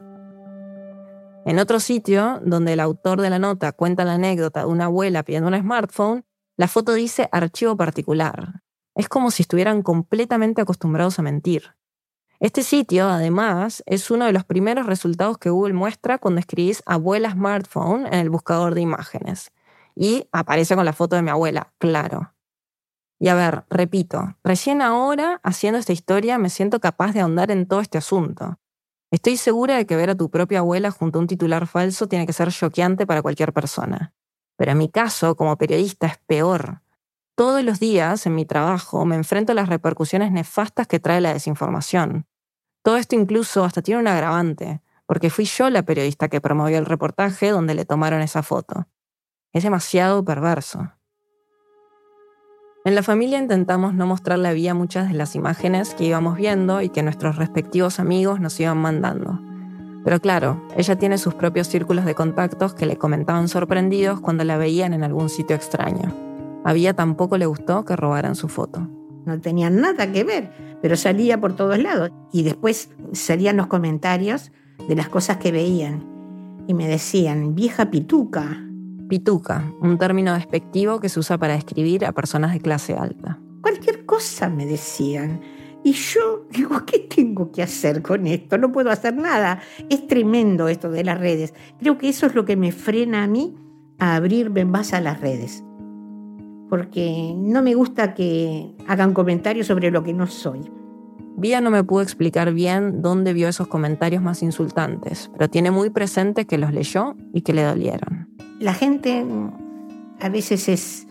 En 1.46 1.58
otro 1.58 1.80
sitio, 1.80 2.40
donde 2.44 2.74
el 2.74 2.80
autor 2.80 3.20
de 3.20 3.30
la 3.30 3.38
nota 3.38 3.72
cuenta 3.72 4.04
la 4.04 4.14
anécdota 4.14 4.60
de 4.60 4.66
una 4.66 4.84
abuela 4.84 5.22
pidiendo 5.22 5.48
un 5.48 5.58
smartphone, 5.58 6.24
la 6.56 6.68
foto 6.68 6.92
dice 6.92 7.28
archivo 7.32 7.76
particular. 7.76 8.62
Es 8.94 9.08
como 9.08 9.30
si 9.30 9.42
estuvieran 9.42 9.82
completamente 9.82 10.60
acostumbrados 10.60 11.18
a 11.18 11.22
mentir. 11.22 11.74
Este 12.40 12.62
sitio, 12.62 13.08
además, 13.08 13.82
es 13.86 14.10
uno 14.10 14.26
de 14.26 14.32
los 14.32 14.44
primeros 14.44 14.86
resultados 14.86 15.38
que 15.38 15.50
Google 15.50 15.72
muestra 15.72 16.18
cuando 16.18 16.40
escribís 16.40 16.82
abuela 16.84 17.30
smartphone 17.30 18.06
en 18.06 18.14
el 18.14 18.30
buscador 18.30 18.74
de 18.74 18.82
imágenes. 18.82 19.50
Y 19.94 20.28
aparece 20.32 20.76
con 20.76 20.84
la 20.84 20.92
foto 20.92 21.16
de 21.16 21.22
mi 21.22 21.30
abuela, 21.30 21.72
claro. 21.78 22.34
Y 23.18 23.28
a 23.28 23.34
ver, 23.34 23.64
repito, 23.70 24.36
recién 24.44 24.82
ahora, 24.82 25.40
haciendo 25.42 25.78
esta 25.78 25.92
historia, 25.92 26.38
me 26.38 26.50
siento 26.50 26.80
capaz 26.80 27.12
de 27.12 27.20
ahondar 27.20 27.50
en 27.50 27.66
todo 27.66 27.80
este 27.80 27.98
asunto. 27.98 28.59
Estoy 29.10 29.36
segura 29.36 29.76
de 29.76 29.86
que 29.86 29.96
ver 29.96 30.10
a 30.10 30.14
tu 30.14 30.30
propia 30.30 30.60
abuela 30.60 30.92
junto 30.92 31.18
a 31.18 31.22
un 31.22 31.26
titular 31.26 31.66
falso 31.66 32.06
tiene 32.06 32.26
que 32.26 32.32
ser 32.32 32.52
choqueante 32.52 33.06
para 33.06 33.22
cualquier 33.22 33.52
persona. 33.52 34.14
Pero 34.56 34.70
en 34.70 34.78
mi 34.78 34.88
caso, 34.88 35.34
como 35.34 35.56
periodista, 35.56 36.06
es 36.06 36.18
peor. 36.26 36.82
Todos 37.34 37.64
los 37.64 37.80
días, 37.80 38.26
en 38.26 38.36
mi 38.36 38.44
trabajo, 38.44 39.04
me 39.04 39.16
enfrento 39.16 39.52
a 39.52 39.54
las 39.56 39.68
repercusiones 39.68 40.30
nefastas 40.30 40.86
que 40.86 41.00
trae 41.00 41.20
la 41.20 41.32
desinformación. 41.32 42.26
Todo 42.82 42.98
esto 42.98 43.16
incluso 43.16 43.64
hasta 43.64 43.82
tiene 43.82 44.00
un 44.00 44.06
agravante, 44.06 44.80
porque 45.06 45.30
fui 45.30 45.44
yo 45.44 45.70
la 45.70 45.82
periodista 45.82 46.28
que 46.28 46.40
promovió 46.40 46.78
el 46.78 46.86
reportaje 46.86 47.50
donde 47.50 47.74
le 47.74 47.84
tomaron 47.84 48.20
esa 48.20 48.42
foto. 48.44 48.86
Es 49.52 49.64
demasiado 49.64 50.24
perverso. 50.24 50.92
En 52.82 52.94
la 52.94 53.02
familia 53.02 53.38
intentamos 53.38 53.92
no 53.92 54.06
mostrarle 54.06 54.48
a 54.48 54.54
Vía 54.54 54.72
muchas 54.72 55.08
de 55.08 55.14
las 55.14 55.36
imágenes 55.36 55.94
que 55.94 56.04
íbamos 56.04 56.38
viendo 56.38 56.80
y 56.80 56.88
que 56.88 57.02
nuestros 57.02 57.36
respectivos 57.36 58.00
amigos 58.00 58.40
nos 58.40 58.58
iban 58.58 58.78
mandando. 58.78 59.38
Pero 60.02 60.18
claro, 60.18 60.66
ella 60.78 60.96
tiene 60.96 61.18
sus 61.18 61.34
propios 61.34 61.66
círculos 61.66 62.06
de 62.06 62.14
contactos 62.14 62.72
que 62.72 62.86
le 62.86 62.96
comentaban 62.96 63.48
sorprendidos 63.48 64.20
cuando 64.20 64.44
la 64.44 64.56
veían 64.56 64.94
en 64.94 65.04
algún 65.04 65.28
sitio 65.28 65.56
extraño. 65.56 66.10
A 66.64 66.72
Vía 66.72 66.94
tampoco 66.94 67.36
le 67.36 67.44
gustó 67.44 67.84
que 67.84 67.96
robaran 67.96 68.34
su 68.34 68.48
foto. 68.48 68.88
No 69.26 69.38
tenía 69.42 69.68
nada 69.68 70.10
que 70.10 70.24
ver, 70.24 70.78
pero 70.80 70.96
salía 70.96 71.38
por 71.38 71.54
todos 71.54 71.78
lados. 71.78 72.10
Y 72.32 72.44
después 72.44 72.88
salían 73.12 73.58
los 73.58 73.66
comentarios 73.66 74.52
de 74.88 74.96
las 74.96 75.10
cosas 75.10 75.36
que 75.36 75.52
veían. 75.52 76.02
Y 76.66 76.72
me 76.72 76.88
decían, 76.88 77.54
vieja 77.54 77.90
pituca, 77.90 78.64
Pituca, 79.10 79.64
un 79.80 79.98
término 79.98 80.32
despectivo 80.34 81.00
que 81.00 81.08
se 81.08 81.18
usa 81.18 81.36
para 81.36 81.54
describir 81.54 82.06
a 82.06 82.12
personas 82.12 82.52
de 82.52 82.60
clase 82.60 82.94
alta. 82.94 83.40
Cualquier 83.60 84.06
cosa 84.06 84.48
me 84.48 84.64
decían. 84.64 85.40
Y 85.82 85.92
yo 85.92 86.46
digo, 86.50 86.86
¿qué 86.86 87.00
tengo 87.00 87.50
que 87.50 87.62
hacer 87.62 88.02
con 88.02 88.28
esto? 88.28 88.56
No 88.56 88.70
puedo 88.70 88.88
hacer 88.90 89.16
nada. 89.16 89.60
Es 89.88 90.06
tremendo 90.06 90.68
esto 90.68 90.90
de 90.90 91.02
las 91.02 91.18
redes. 91.18 91.54
Creo 91.80 91.98
que 91.98 92.08
eso 92.08 92.26
es 92.26 92.36
lo 92.36 92.44
que 92.44 92.56
me 92.56 92.70
frena 92.70 93.24
a 93.24 93.26
mí 93.26 93.56
a 93.98 94.14
abrirme 94.14 94.64
más 94.64 94.92
a 94.92 95.00
las 95.00 95.20
redes. 95.20 95.64
Porque 96.68 97.34
no 97.36 97.62
me 97.62 97.74
gusta 97.74 98.14
que 98.14 98.76
hagan 98.86 99.12
comentarios 99.12 99.66
sobre 99.66 99.90
lo 99.90 100.04
que 100.04 100.12
no 100.12 100.28
soy. 100.28 100.70
Vía 101.40 101.60
no 101.60 101.70
me 101.70 101.82
pudo 101.82 102.02
explicar 102.02 102.52
bien 102.52 103.02
dónde 103.02 103.32
vio 103.32 103.48
esos 103.48 103.66
comentarios 103.66 104.22
más 104.22 104.42
insultantes, 104.42 105.30
pero 105.32 105.48
tiene 105.48 105.70
muy 105.70 105.90
presente 105.90 106.46
que 106.46 106.58
los 106.58 106.72
leyó 106.72 107.16
y 107.32 107.40
que 107.40 107.54
le 107.54 107.62
dolieron 107.62 108.30
la 108.60 108.74
gente 108.74 109.26
a 110.20 110.28
veces 110.28 110.68
es, 110.68 111.08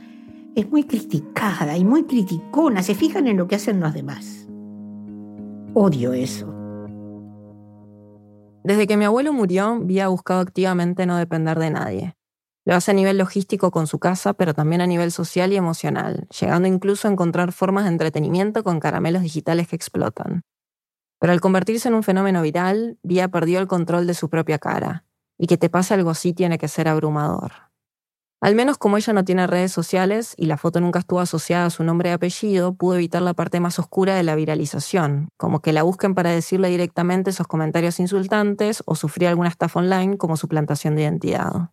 es 0.56 0.70
muy 0.70 0.84
criticada 0.84 1.76
y 1.76 1.84
muy 1.84 2.04
criticona, 2.04 2.84
se 2.84 2.96
fijan 2.96 3.28
en 3.28 3.38
lo 3.38 3.48
que 3.48 3.56
hacen 3.56 3.82
los 3.82 3.94
demás. 3.94 4.48
Odio 5.74 6.14
eso. 6.14 6.54
Desde 8.64 8.86
que 8.86 8.98
mi 8.98 9.06
abuelo 9.06 9.34
murió, 9.34 9.80
había 9.82 10.08
buscado 10.10 10.42
activamente 10.42 11.06
no 11.06 11.18
depender 11.18 11.58
de 11.58 11.72
nadie. 11.72 12.16
Lo 12.70 12.76
hace 12.76 12.92
a 12.92 12.94
nivel 12.94 13.18
logístico 13.18 13.72
con 13.72 13.88
su 13.88 13.98
casa, 13.98 14.34
pero 14.34 14.54
también 14.54 14.82
a 14.82 14.86
nivel 14.86 15.12
social 15.12 15.52
y 15.52 15.56
emocional, 15.56 16.28
llegando 16.40 16.68
incluso 16.68 17.08
a 17.08 17.12
encontrar 17.12 17.52
formas 17.52 17.86
de 17.86 17.90
entretenimiento 17.90 18.64
con 18.64 18.80
caramelos 18.80 19.24
digitales 19.24 19.68
que 19.68 19.76
explotan. 19.76 20.44
Pero 21.20 21.34
al 21.34 21.42
convertirse 21.42 21.88
en 21.88 21.96
un 21.96 22.04
fenómeno 22.04 22.44
viral, 22.44 23.00
Vía 23.02 23.28
perdió 23.28 23.58
el 23.58 23.66
control 23.66 24.06
de 24.06 24.14
su 24.14 24.30
propia 24.30 24.60
cara, 24.60 25.04
y 25.36 25.48
que 25.48 25.58
te 25.58 25.72
pase 25.72 25.96
algo 25.96 26.12
así 26.12 26.32
tiene 26.34 26.60
que 26.60 26.68
ser 26.68 26.88
abrumador. 26.88 27.54
Al 28.40 28.54
menos 28.54 28.78
como 28.78 28.98
ella 28.98 29.14
no 29.14 29.26
tiene 29.26 29.48
redes 29.48 29.72
sociales 29.72 30.36
y 30.38 30.46
la 30.46 30.58
foto 30.58 30.80
nunca 30.80 31.00
estuvo 31.00 31.22
asociada 31.22 31.66
a 31.66 31.70
su 31.72 31.84
nombre 31.84 32.12
y 32.12 32.14
apellido, 32.14 32.76
pudo 32.76 32.98
evitar 32.98 33.24
la 33.24 33.34
parte 33.34 33.60
más 33.60 33.80
oscura 33.80 34.14
de 34.14 34.22
la 34.22 34.36
viralización, 34.36 35.30
como 35.38 35.62
que 35.62 35.74
la 35.74 35.82
busquen 35.82 36.14
para 36.14 36.30
decirle 36.30 36.70
directamente 36.70 37.32
esos 37.32 37.48
comentarios 37.48 38.00
insultantes 38.00 38.84
o 38.86 38.94
sufrir 38.94 39.28
alguna 39.28 39.50
estafa 39.50 39.80
online 39.80 40.20
como 40.20 40.38
suplantación 40.38 40.96
de 40.96 41.02
identidad. 41.02 41.72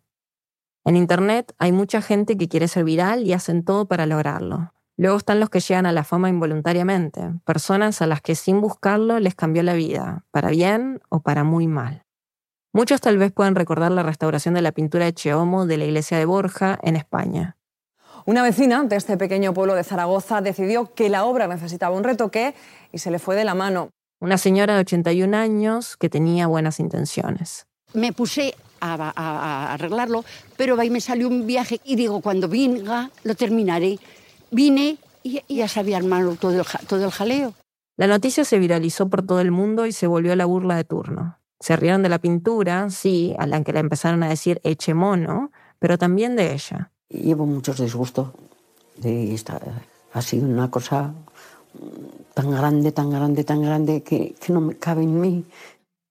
En 0.86 0.94
Internet 0.94 1.52
hay 1.58 1.72
mucha 1.72 2.00
gente 2.00 2.36
que 2.36 2.46
quiere 2.46 2.68
ser 2.68 2.84
viral 2.84 3.24
y 3.24 3.32
hacen 3.32 3.64
todo 3.64 3.86
para 3.86 4.06
lograrlo. 4.06 4.72
Luego 4.96 5.16
están 5.16 5.40
los 5.40 5.50
que 5.50 5.58
llegan 5.58 5.84
a 5.84 5.90
la 5.90 6.04
fama 6.04 6.28
involuntariamente, 6.28 7.32
personas 7.44 8.00
a 8.02 8.06
las 8.06 8.22
que 8.22 8.36
sin 8.36 8.60
buscarlo 8.60 9.18
les 9.18 9.34
cambió 9.34 9.64
la 9.64 9.74
vida, 9.74 10.24
para 10.30 10.50
bien 10.50 11.02
o 11.08 11.18
para 11.18 11.42
muy 11.42 11.66
mal. 11.66 12.04
Muchos 12.72 13.00
tal 13.00 13.18
vez 13.18 13.32
puedan 13.32 13.56
recordar 13.56 13.90
la 13.90 14.04
restauración 14.04 14.54
de 14.54 14.62
la 14.62 14.70
pintura 14.70 15.06
de 15.06 15.12
Cheomo 15.12 15.66
de 15.66 15.76
la 15.76 15.86
iglesia 15.86 16.18
de 16.18 16.24
Borja 16.24 16.78
en 16.82 16.94
España. 16.94 17.56
Una 18.24 18.44
vecina 18.44 18.84
de 18.84 18.94
este 18.94 19.16
pequeño 19.16 19.52
pueblo 19.52 19.74
de 19.74 19.82
Zaragoza 19.82 20.40
decidió 20.40 20.94
que 20.94 21.08
la 21.08 21.24
obra 21.24 21.48
necesitaba 21.48 21.96
un 21.96 22.04
retoque 22.04 22.54
y 22.92 22.98
se 22.98 23.10
le 23.10 23.18
fue 23.18 23.34
de 23.34 23.44
la 23.44 23.56
mano. 23.56 23.90
Una 24.20 24.38
señora 24.38 24.74
de 24.74 24.80
81 24.82 25.36
años 25.36 25.96
que 25.96 26.08
tenía 26.08 26.46
buenas 26.46 26.78
intenciones. 26.78 27.66
Me 27.92 28.12
puse 28.12 28.54
a, 28.80 29.72
arreglarlo, 29.72 30.24
pero 30.56 30.78
ahí 30.78 30.90
me 30.90 31.00
salió 31.00 31.28
un 31.28 31.46
viaje 31.46 31.80
y 31.84 31.96
digo, 31.96 32.20
cuando 32.20 32.48
venga 32.48 33.10
lo 33.24 33.34
terminaré. 33.34 33.98
Vine 34.50 34.98
y, 35.22 35.42
ya 35.48 35.68
sabía 35.68 35.96
armarlo 35.96 36.36
todo 36.36 36.62
todo 36.88 37.04
el 37.04 37.10
jaleo. 37.10 37.54
La 37.96 38.06
noticia 38.06 38.44
se 38.44 38.58
viralizó 38.58 39.08
por 39.08 39.24
todo 39.24 39.40
el 39.40 39.50
mundo 39.50 39.86
y 39.86 39.92
se 39.92 40.06
volvió 40.06 40.36
la 40.36 40.44
burla 40.44 40.76
de 40.76 40.84
turno. 40.84 41.38
Se 41.60 41.76
rieron 41.76 42.02
de 42.02 42.10
la 42.10 42.18
pintura, 42.18 42.90
sí, 42.90 43.34
a 43.38 43.46
la 43.46 43.64
que 43.64 43.72
le 43.72 43.80
empezaron 43.80 44.22
a 44.22 44.28
decir 44.28 44.60
eche 44.62 44.92
mono, 44.92 45.50
pero 45.78 45.96
también 45.96 46.36
de 46.36 46.52
ella. 46.52 46.90
Llevo 47.08 47.46
muchos 47.46 47.80
disgustos. 47.80 48.28
De 48.96 49.34
esta, 49.34 49.60
ha 50.12 50.22
sido 50.22 50.46
una 50.46 50.70
cosa 50.70 51.14
tan 52.34 52.50
grande, 52.50 52.92
tan 52.92 53.10
grande, 53.10 53.44
tan 53.44 53.62
grande 53.62 54.02
que, 54.02 54.34
que 54.40 54.52
no 54.52 54.60
me 54.60 54.76
cabe 54.76 55.02
en 55.02 55.20
mí. 55.20 55.44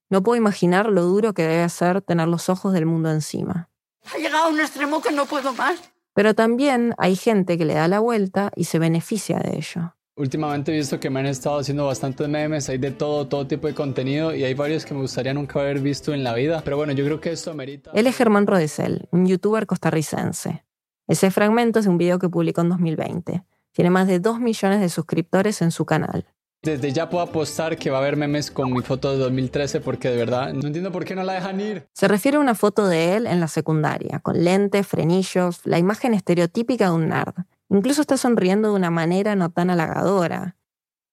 No 0.10 0.22
puedo 0.24 0.38
imaginar 0.38 0.90
lo 0.90 1.04
duro 1.04 1.34
que 1.34 1.44
debe 1.44 1.68
ser 1.70 2.02
tener 2.02 2.28
los 2.28 2.50
ojos 2.50 2.74
del 2.74 2.86
mundo 2.86 3.12
encima. 3.12 3.70
Ha 4.14 4.18
llegado 4.18 4.46
a 4.46 4.50
un 4.50 4.60
extremo 4.60 5.02
que 5.02 5.12
no 5.12 5.26
puedo 5.26 5.54
más. 5.54 5.80
Pero 6.14 6.34
también 6.34 6.94
hay 6.98 7.16
gente 7.16 7.58
que 7.58 7.66
le 7.66 7.74
da 7.74 7.88
la 7.88 8.00
vuelta 8.00 8.52
y 8.56 8.66
se 8.66 8.80
beneficia 8.80 9.40
de 9.40 9.58
ello. 9.58 9.96
Últimamente 10.18 10.72
he 10.72 10.78
visto 10.78 10.98
que 10.98 11.10
me 11.10 11.20
han 11.20 11.26
estado 11.26 11.60
haciendo 11.60 11.88
bastantes 11.88 12.30
memes, 12.30 12.70
hay 12.70 12.78
de 12.78 12.92
todo, 12.92 13.28
todo 13.28 13.46
tipo 13.48 13.68
de 13.68 13.74
contenido 13.74 14.34
y 14.34 14.46
hay 14.46 14.54
varios 14.54 14.86
que 14.86 14.94
me 14.94 15.02
gustaría 15.02 15.34
nunca 15.34 15.60
haber 15.60 15.82
visto 15.82 16.14
en 16.14 16.24
la 16.24 16.34
vida. 16.34 16.62
Pero 16.64 16.78
bueno, 16.78 16.94
yo 16.94 17.04
creo 17.04 17.20
que 17.20 17.34
esto 17.34 17.52
amerita... 17.52 17.92
Él 17.94 18.08
es 18.08 18.16
Germán 18.16 18.48
Rodesel, 18.48 19.10
un 19.12 19.26
youtuber 19.26 19.66
costarricense. 19.66 20.64
Ese 21.08 21.32
fragmento 21.32 21.80
es 21.80 21.88
un 21.88 21.98
video 21.98 22.18
que 22.18 22.30
publicó 22.30 22.62
en 22.62 22.70
2020. 22.70 23.44
Tiene 23.74 23.90
más 23.90 24.08
de 24.08 24.20
2 24.20 24.40
millones 24.40 24.80
de 24.80 24.88
suscriptores 24.88 25.62
en 25.62 25.72
su 25.72 25.86
canal. 25.86 26.26
Desde 26.66 26.92
ya 26.92 27.08
puedo 27.12 27.24
apostar 27.24 27.78
que 27.78 27.92
va 27.92 27.98
a 27.98 28.02
haber 28.02 28.18
memes 28.18 28.50
con 28.50 28.74
mi 28.74 28.82
foto 28.82 29.12
de 29.12 29.20
2013 29.20 29.82
porque 29.82 30.10
de 30.10 30.18
verdad 30.18 30.52
no 30.52 30.66
entiendo 30.66 30.92
por 30.92 31.06
qué 31.06 31.14
no 31.14 31.22
la 31.22 31.34
dejan 31.34 31.62
ir. 31.62 31.88
Se 31.94 32.08
refiere 32.08 32.38
a 32.38 32.40
una 32.40 32.56
foto 32.56 32.88
de 32.88 33.16
él 33.16 33.28
en 33.28 33.40
la 33.40 33.48
secundaria, 33.48 34.20
con 34.20 34.44
lentes, 34.44 34.88
frenillos, 34.88 35.62
la 35.64 35.78
imagen 35.78 36.16
estereotípica 36.16 36.86
de 36.86 36.96
un 36.96 37.10
nerd. 37.10 37.36
Incluso 37.70 38.02
está 38.02 38.18
sonriendo 38.18 38.70
de 38.70 38.74
una 38.74 38.90
manera 38.90 39.36
no 39.36 39.52
tan 39.52 39.70
halagadora. 39.70 40.56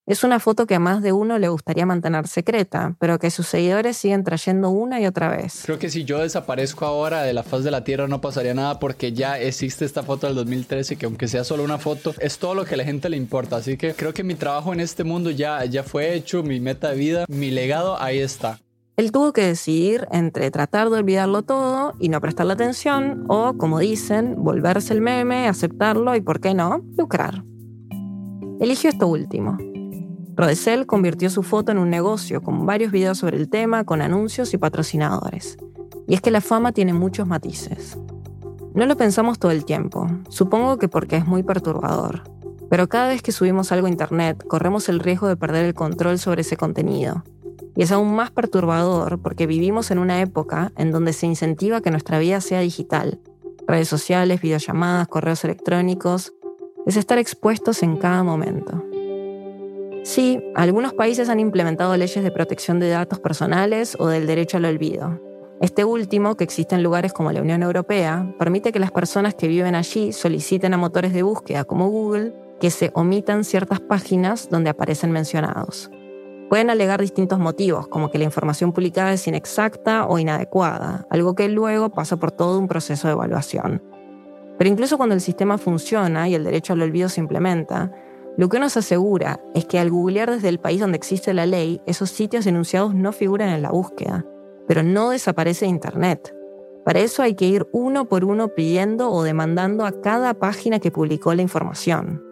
Es 0.04 0.24
una 0.24 0.40
foto 0.40 0.66
que 0.66 0.74
a 0.74 0.80
más 0.80 1.00
de 1.00 1.12
uno 1.12 1.38
le 1.38 1.48
gustaría 1.48 1.86
mantener 1.86 2.26
secreta, 2.26 2.96
pero 2.98 3.20
que 3.20 3.30
sus 3.30 3.46
seguidores 3.46 3.96
siguen 3.96 4.24
trayendo 4.24 4.70
una 4.70 5.00
y 5.00 5.06
otra 5.06 5.28
vez. 5.28 5.62
Creo 5.64 5.78
que 5.78 5.90
si 5.90 6.02
yo 6.02 6.18
desaparezco 6.18 6.86
ahora 6.86 7.22
de 7.22 7.32
la 7.32 7.44
faz 7.44 7.62
de 7.62 7.70
la 7.70 7.84
Tierra 7.84 8.08
no 8.08 8.20
pasaría 8.20 8.52
nada 8.52 8.80
porque 8.80 9.12
ya 9.12 9.38
existe 9.38 9.84
esta 9.84 10.02
foto 10.02 10.26
del 10.26 10.34
2013 10.34 10.96
que 10.96 11.06
aunque 11.06 11.28
sea 11.28 11.44
solo 11.44 11.62
una 11.62 11.78
foto, 11.78 12.14
es 12.18 12.38
todo 12.38 12.56
lo 12.56 12.64
que 12.64 12.74
a 12.74 12.78
la 12.78 12.84
gente 12.84 13.08
le 13.08 13.16
importa. 13.16 13.56
Así 13.56 13.76
que 13.76 13.94
creo 13.94 14.12
que 14.12 14.24
mi 14.24 14.34
trabajo 14.34 14.72
en 14.72 14.80
este 14.80 15.04
mundo 15.04 15.30
ya, 15.30 15.64
ya 15.66 15.84
fue 15.84 16.14
hecho, 16.14 16.42
mi 16.42 16.58
meta 16.58 16.90
de 16.90 16.96
vida, 16.96 17.24
mi 17.28 17.52
legado 17.52 17.96
ahí 18.02 18.18
está. 18.18 18.58
Él 18.96 19.12
tuvo 19.12 19.32
que 19.32 19.46
decidir 19.46 20.08
entre 20.10 20.50
tratar 20.50 20.90
de 20.90 20.98
olvidarlo 20.98 21.42
todo 21.42 21.94
y 22.00 22.08
no 22.08 22.20
prestarle 22.20 22.54
atención, 22.54 23.24
o, 23.28 23.56
como 23.56 23.78
dicen, 23.78 24.34
volverse 24.38 24.92
el 24.94 25.00
meme, 25.00 25.46
aceptarlo 25.46 26.16
y, 26.16 26.20
por 26.20 26.40
qué 26.40 26.54
no, 26.54 26.84
lucrar. 26.98 27.44
Eligió 28.60 28.90
esto 28.90 29.06
último. 29.06 29.58
Rodesel 30.34 30.86
convirtió 30.86 31.28
su 31.28 31.42
foto 31.42 31.72
en 31.72 31.78
un 31.78 31.90
negocio 31.90 32.40
con 32.40 32.64
varios 32.64 32.90
videos 32.90 33.18
sobre 33.18 33.36
el 33.36 33.50
tema, 33.50 33.84
con 33.84 34.00
anuncios 34.00 34.54
y 34.54 34.58
patrocinadores. 34.58 35.58
Y 36.08 36.14
es 36.14 36.22
que 36.22 36.30
la 36.30 36.40
fama 36.40 36.72
tiene 36.72 36.94
muchos 36.94 37.26
matices. 37.26 37.98
No 38.74 38.86
lo 38.86 38.96
pensamos 38.96 39.38
todo 39.38 39.52
el 39.52 39.66
tiempo, 39.66 40.06
supongo 40.30 40.78
que 40.78 40.88
porque 40.88 41.16
es 41.16 41.26
muy 41.26 41.42
perturbador. 41.42 42.22
Pero 42.70 42.88
cada 42.88 43.08
vez 43.08 43.20
que 43.20 43.32
subimos 43.32 43.70
algo 43.72 43.86
a 43.86 43.90
internet, 43.90 44.42
corremos 44.48 44.88
el 44.88 45.00
riesgo 45.00 45.28
de 45.28 45.36
perder 45.36 45.66
el 45.66 45.74
control 45.74 46.18
sobre 46.18 46.40
ese 46.40 46.56
contenido. 46.56 47.22
Y 47.76 47.82
es 47.82 47.92
aún 47.92 48.14
más 48.14 48.30
perturbador 48.30 49.20
porque 49.20 49.46
vivimos 49.46 49.90
en 49.90 49.98
una 49.98 50.22
época 50.22 50.72
en 50.76 50.90
donde 50.90 51.12
se 51.12 51.26
incentiva 51.26 51.82
que 51.82 51.90
nuestra 51.90 52.18
vida 52.18 52.40
sea 52.40 52.60
digital. 52.60 53.20
Redes 53.66 53.88
sociales, 53.88 54.40
videollamadas, 54.40 55.08
correos 55.08 55.44
electrónicos. 55.44 56.32
Es 56.86 56.96
estar 56.96 57.18
expuestos 57.18 57.82
en 57.82 57.98
cada 57.98 58.22
momento. 58.22 58.82
Sí, 60.02 60.42
algunos 60.56 60.94
países 60.94 61.28
han 61.28 61.38
implementado 61.38 61.96
leyes 61.96 62.24
de 62.24 62.30
protección 62.32 62.80
de 62.80 62.88
datos 62.88 63.20
personales 63.20 63.96
o 64.00 64.08
del 64.08 64.26
derecho 64.26 64.56
al 64.56 64.64
olvido. 64.64 65.20
Este 65.60 65.84
último, 65.84 66.36
que 66.36 66.42
existe 66.42 66.74
en 66.74 66.82
lugares 66.82 67.12
como 67.12 67.30
la 67.30 67.40
Unión 67.40 67.62
Europea, 67.62 68.34
permite 68.36 68.72
que 68.72 68.80
las 68.80 68.90
personas 68.90 69.34
que 69.36 69.46
viven 69.46 69.76
allí 69.76 70.12
soliciten 70.12 70.74
a 70.74 70.76
motores 70.76 71.12
de 71.12 71.22
búsqueda 71.22 71.64
como 71.64 71.88
Google 71.88 72.34
que 72.60 72.70
se 72.70 72.90
omitan 72.94 73.44
ciertas 73.44 73.78
páginas 73.78 74.50
donde 74.50 74.70
aparecen 74.70 75.12
mencionados. 75.12 75.88
Pueden 76.48 76.68
alegar 76.68 77.00
distintos 77.00 77.38
motivos, 77.38 77.86
como 77.86 78.10
que 78.10 78.18
la 78.18 78.24
información 78.24 78.72
publicada 78.72 79.12
es 79.12 79.26
inexacta 79.28 80.06
o 80.06 80.18
inadecuada, 80.18 81.06
algo 81.10 81.36
que 81.36 81.48
luego 81.48 81.90
pasa 81.90 82.16
por 82.16 82.32
todo 82.32 82.58
un 82.58 82.66
proceso 82.66 83.06
de 83.06 83.14
evaluación. 83.14 83.82
Pero 84.58 84.68
incluso 84.68 84.96
cuando 84.96 85.14
el 85.14 85.20
sistema 85.20 85.58
funciona 85.58 86.28
y 86.28 86.34
el 86.34 86.42
derecho 86.42 86.72
al 86.72 86.82
olvido 86.82 87.08
se 87.08 87.20
implementa, 87.20 87.92
lo 88.38 88.48
que 88.48 88.58
nos 88.58 88.78
asegura 88.78 89.40
es 89.54 89.66
que 89.66 89.78
al 89.78 89.90
googlear 89.90 90.30
desde 90.30 90.48
el 90.48 90.58
país 90.58 90.80
donde 90.80 90.96
existe 90.96 91.34
la 91.34 91.44
ley, 91.44 91.82
esos 91.86 92.10
sitios 92.10 92.46
enunciados 92.46 92.94
no 92.94 93.12
figuran 93.12 93.50
en 93.50 93.60
la 93.60 93.70
búsqueda, 93.70 94.24
pero 94.66 94.82
no 94.82 95.10
desaparece 95.10 95.66
de 95.66 95.70
Internet. 95.70 96.34
Para 96.84 97.00
eso 97.00 97.22
hay 97.22 97.34
que 97.34 97.46
ir 97.46 97.66
uno 97.72 98.08
por 98.08 98.24
uno 98.24 98.48
pidiendo 98.48 99.10
o 99.10 99.22
demandando 99.22 99.84
a 99.84 100.00
cada 100.00 100.32
página 100.34 100.80
que 100.80 100.90
publicó 100.90 101.34
la 101.34 101.42
información. 101.42 102.22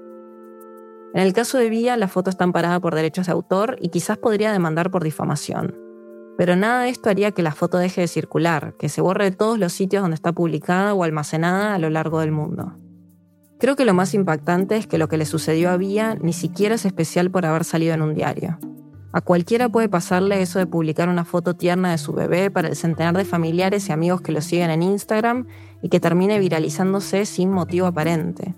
En 1.13 1.23
el 1.23 1.33
caso 1.35 1.59
de 1.59 1.69
Vía, 1.69 1.97
la 1.97 2.09
foto 2.09 2.31
está 2.31 2.45
amparada 2.45 2.81
por 2.81 2.95
derechos 2.95 3.27
de 3.27 3.33
autor 3.33 3.77
y 3.81 3.91
quizás 3.91 4.17
podría 4.17 4.53
demandar 4.53 4.91
por 4.91 5.05
difamación. 5.05 5.77
Pero 6.39 6.57
nada 6.57 6.85
de 6.85 6.89
esto 6.89 7.11
haría 7.11 7.33
que 7.33 7.43
la 7.43 7.53
foto 7.53 7.77
deje 7.77 8.01
de 8.01 8.09
circular, 8.09 8.75
que 8.79 8.89
se 8.89 9.03
borre 9.03 9.25
de 9.25 9.37
todos 9.37 9.59
los 9.59 9.75
sitios 9.75 10.03
donde 10.03 10.15
está 10.15 10.33
publicada 10.33 10.95
o 10.95 11.05
almacenada 11.05 11.75
a 11.75 11.79
lo 11.79 11.91
largo 11.91 12.21
del 12.21 12.33
mundo. 12.33 12.73
Creo 13.61 13.77
que 13.77 13.85
lo 13.85 13.93
más 13.93 14.15
impactante 14.15 14.77
es 14.77 14.87
que 14.87 14.97
lo 14.97 15.09
que 15.09 15.19
le 15.19 15.27
sucedió 15.27 15.69
a 15.69 15.77
Vía 15.77 16.17
ni 16.19 16.33
siquiera 16.33 16.77
es 16.77 16.87
especial 16.87 17.31
por 17.31 17.45
haber 17.45 17.65
salido 17.65 17.93
en 17.93 18.01
un 18.01 18.15
diario. 18.15 18.59
A 19.13 19.21
cualquiera 19.21 19.69
puede 19.69 19.91
pasarle 19.91 20.41
eso 20.41 20.59
de 20.59 20.67
publicar 20.67 21.11
una 21.11 21.27
foto 21.27 21.55
tierna 21.55 21.91
de 21.91 21.99
su 21.99 22.15
bebé 22.15 22.51
para 22.51 22.69
el 22.69 22.77
centenar 22.77 23.15
de 23.19 23.27
familiares 23.27 23.87
y 23.89 23.93
amigos 23.93 24.23
que 24.23 24.33
lo 24.33 24.41
siguen 24.41 24.71
en 24.71 24.83
Instagram 24.83 25.47
y 25.83 25.91
que 25.91 26.01
termine 26.01 26.39
viralizándose 26.39 27.27
sin 27.27 27.51
motivo 27.51 27.87
aparente. 27.87 28.55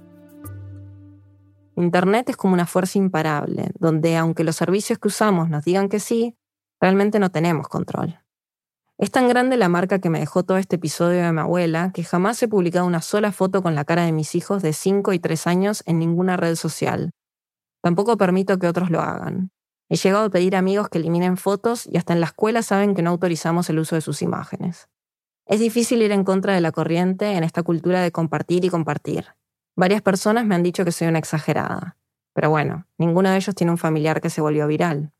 Internet 1.74 2.28
es 2.28 2.36
como 2.36 2.54
una 2.54 2.66
fuerza 2.66 2.98
imparable, 2.98 3.70
donde 3.80 4.16
aunque 4.16 4.44
los 4.44 4.54
servicios 4.54 5.00
que 5.00 5.08
usamos 5.08 5.48
nos 5.48 5.64
digan 5.64 5.88
que 5.88 5.98
sí, 5.98 6.36
realmente 6.80 7.18
no 7.18 7.30
tenemos 7.30 7.66
control. 7.66 8.21
Es 9.02 9.10
tan 9.10 9.26
grande 9.26 9.56
la 9.56 9.68
marca 9.68 9.98
que 9.98 10.10
me 10.10 10.20
dejó 10.20 10.44
todo 10.44 10.58
este 10.58 10.76
episodio 10.76 11.24
de 11.24 11.32
mi 11.32 11.40
abuela 11.40 11.90
que 11.92 12.04
jamás 12.04 12.40
he 12.40 12.46
publicado 12.46 12.86
una 12.86 13.02
sola 13.02 13.32
foto 13.32 13.60
con 13.60 13.74
la 13.74 13.84
cara 13.84 14.04
de 14.04 14.12
mis 14.12 14.36
hijos 14.36 14.62
de 14.62 14.72
5 14.72 15.12
y 15.12 15.18
3 15.18 15.48
años 15.48 15.82
en 15.86 15.98
ninguna 15.98 16.36
red 16.36 16.54
social. 16.54 17.10
Tampoco 17.82 18.16
permito 18.16 18.60
que 18.60 18.68
otros 18.68 18.90
lo 18.90 19.00
hagan. 19.00 19.50
He 19.88 19.96
llegado 19.96 20.26
a 20.26 20.30
pedir 20.30 20.54
a 20.54 20.60
amigos 20.60 20.88
que 20.88 20.98
eliminen 20.98 21.36
fotos 21.36 21.88
y 21.90 21.96
hasta 21.96 22.12
en 22.12 22.20
la 22.20 22.26
escuela 22.26 22.62
saben 22.62 22.94
que 22.94 23.02
no 23.02 23.10
autorizamos 23.10 23.68
el 23.70 23.80
uso 23.80 23.96
de 23.96 24.02
sus 24.02 24.22
imágenes. 24.22 24.88
Es 25.46 25.58
difícil 25.58 26.00
ir 26.00 26.12
en 26.12 26.22
contra 26.22 26.54
de 26.54 26.60
la 26.60 26.70
corriente 26.70 27.32
en 27.32 27.42
esta 27.42 27.64
cultura 27.64 28.02
de 28.02 28.12
compartir 28.12 28.64
y 28.64 28.68
compartir. 28.68 29.26
Varias 29.74 30.02
personas 30.02 30.46
me 30.46 30.54
han 30.54 30.62
dicho 30.62 30.84
que 30.84 30.92
soy 30.92 31.08
una 31.08 31.18
exagerada. 31.18 31.96
Pero 32.34 32.50
bueno, 32.50 32.86
ninguno 32.98 33.30
de 33.30 33.36
ellos 33.38 33.56
tiene 33.56 33.72
un 33.72 33.78
familiar 33.78 34.20
que 34.20 34.30
se 34.30 34.40
volvió 34.40 34.68
viral. 34.68 35.12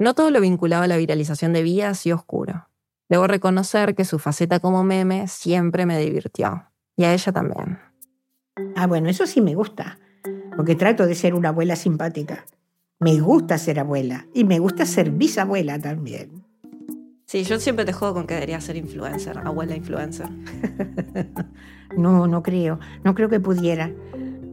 No 0.00 0.14
todo 0.14 0.30
lo 0.30 0.40
vinculado 0.40 0.82
a 0.82 0.86
la 0.86 0.96
viralización 0.96 1.52
de 1.52 1.62
Vía 1.62 1.90
ha 1.90 1.94
sido 1.94 2.16
oscuro. 2.16 2.66
Debo 3.10 3.26
reconocer 3.26 3.94
que 3.94 4.06
su 4.06 4.18
faceta 4.18 4.58
como 4.58 4.82
meme 4.82 5.28
siempre 5.28 5.84
me 5.84 5.98
divirtió. 5.98 6.64
Y 6.96 7.04
a 7.04 7.12
ella 7.12 7.32
también. 7.32 7.78
Ah, 8.76 8.86
bueno, 8.86 9.10
eso 9.10 9.26
sí 9.26 9.42
me 9.42 9.54
gusta. 9.54 9.98
Porque 10.56 10.74
trato 10.74 11.06
de 11.06 11.14
ser 11.14 11.34
una 11.34 11.50
abuela 11.50 11.76
simpática. 11.76 12.46
Me 12.98 13.20
gusta 13.20 13.58
ser 13.58 13.78
abuela. 13.78 14.26
Y 14.32 14.44
me 14.44 14.58
gusta 14.58 14.86
ser 14.86 15.10
bisabuela 15.10 15.78
también. 15.78 16.46
Sí, 17.26 17.44
yo 17.44 17.60
siempre 17.60 17.84
te 17.84 17.92
juego 17.92 18.14
con 18.14 18.26
que 18.26 18.34
debería 18.34 18.60
ser 18.62 18.76
influencer, 18.76 19.36
abuela 19.36 19.76
influencer. 19.76 20.30
no, 21.98 22.26
no 22.26 22.42
creo. 22.42 22.80
No 23.04 23.14
creo 23.14 23.28
que 23.28 23.38
pudiera 23.38 23.92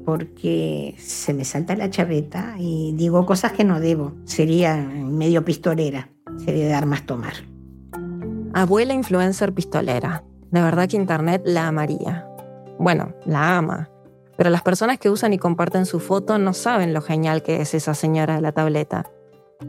porque 0.08 0.96
se 1.00 1.34
me 1.34 1.43
salta 1.43 1.76
la 1.76 1.89
chaveta 1.89 2.56
y 2.58 2.93
digo 2.96 3.26
cosas 3.26 3.52
que 3.52 3.65
no 3.65 3.82
debo. 3.82 4.13
Sería 4.24 4.78
medio 4.78 5.43
pistolera, 5.43 6.08
sería 6.38 6.65
de 6.65 6.74
armas 6.74 7.06
tomar. 7.06 7.34
Abuela 8.54 8.93
influencer 8.93 9.52
pistolera. 9.52 10.24
De 10.50 10.62
verdad 10.62 10.88
que 10.88 10.96
Internet 10.96 11.41
la 11.43 11.67
amaría. 11.67 12.26
Bueno, 12.80 13.15
la 13.26 13.58
ama. 13.58 13.89
Pero 14.38 14.50
las 14.50 14.62
personas 14.62 14.98
que 14.98 15.10
usan 15.10 15.34
y 15.34 15.39
comparten 15.39 15.86
su 15.86 16.00
foto 16.00 16.38
no 16.38 16.54
saben 16.54 16.93
lo 16.93 17.02
genial 17.02 17.43
que 17.43 17.60
es 17.60 17.74
esa 17.74 17.93
señora 17.93 18.38
de 18.38 18.41
la 18.41 18.54
tableta. 18.54 19.12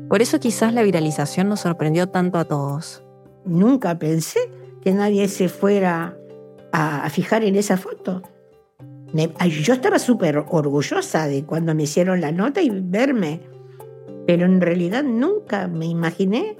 Por 0.08 0.22
eso 0.22 0.38
quizás 0.38 0.72
la 0.72 0.84
viralización 0.84 1.48
nos 1.48 1.58
sorprendió 1.58 2.10
tanto 2.10 2.38
a 2.38 2.44
todos. 2.44 3.02
Nunca 3.44 3.98
pensé 3.98 4.38
que 4.82 4.92
nadie 4.92 5.26
se 5.26 5.48
fuera 5.48 6.16
a 6.70 7.10
fijar 7.10 7.42
en 7.42 7.56
esa 7.56 7.76
foto 7.76 8.22
yo 9.12 9.72
estaba 9.72 9.98
súper 9.98 10.44
orgullosa 10.48 11.26
de 11.26 11.44
cuando 11.44 11.74
me 11.74 11.84
hicieron 11.84 12.20
la 12.20 12.32
nota 12.32 12.60
y 12.60 12.70
verme, 12.70 13.40
pero 14.26 14.44
en 14.46 14.60
realidad 14.60 15.02
nunca 15.02 15.68
me 15.68 15.86
imaginé 15.86 16.56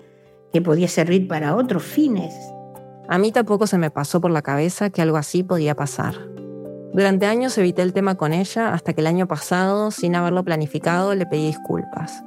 que 0.53 0.63
podía 0.63 0.89
servir 0.89 1.29
para 1.29 1.55
otros 1.57 1.83
fines. 1.83 2.35
A 3.09 3.19
mí 3.19 3.33
tampoco 3.33 3.67
se 3.67 3.79
me 3.79 3.91
pasó 3.91 4.21
por 4.21 4.31
la 4.31 4.43
cabeza 4.43 4.91
que 4.91 5.03
algo 5.03 5.17
así 5.17 5.43
podía 5.43 5.75
pasar. 5.75 6.15
Durante 6.93 7.27
años 7.27 7.57
evité 7.59 7.83
el 7.83 7.93
tema 7.93 8.15
con 8.15 8.33
ella 8.33 8.73
hasta 8.73 8.95
que 8.95 9.03
el 9.03 9.07
año 9.07 9.29
pasado, 9.29 9.91
sin 9.91 10.15
haberlo 10.15 10.43
planificado, 10.45 11.15
le 11.15 11.27
pedí 11.27 11.47
disculpas. 11.47 12.25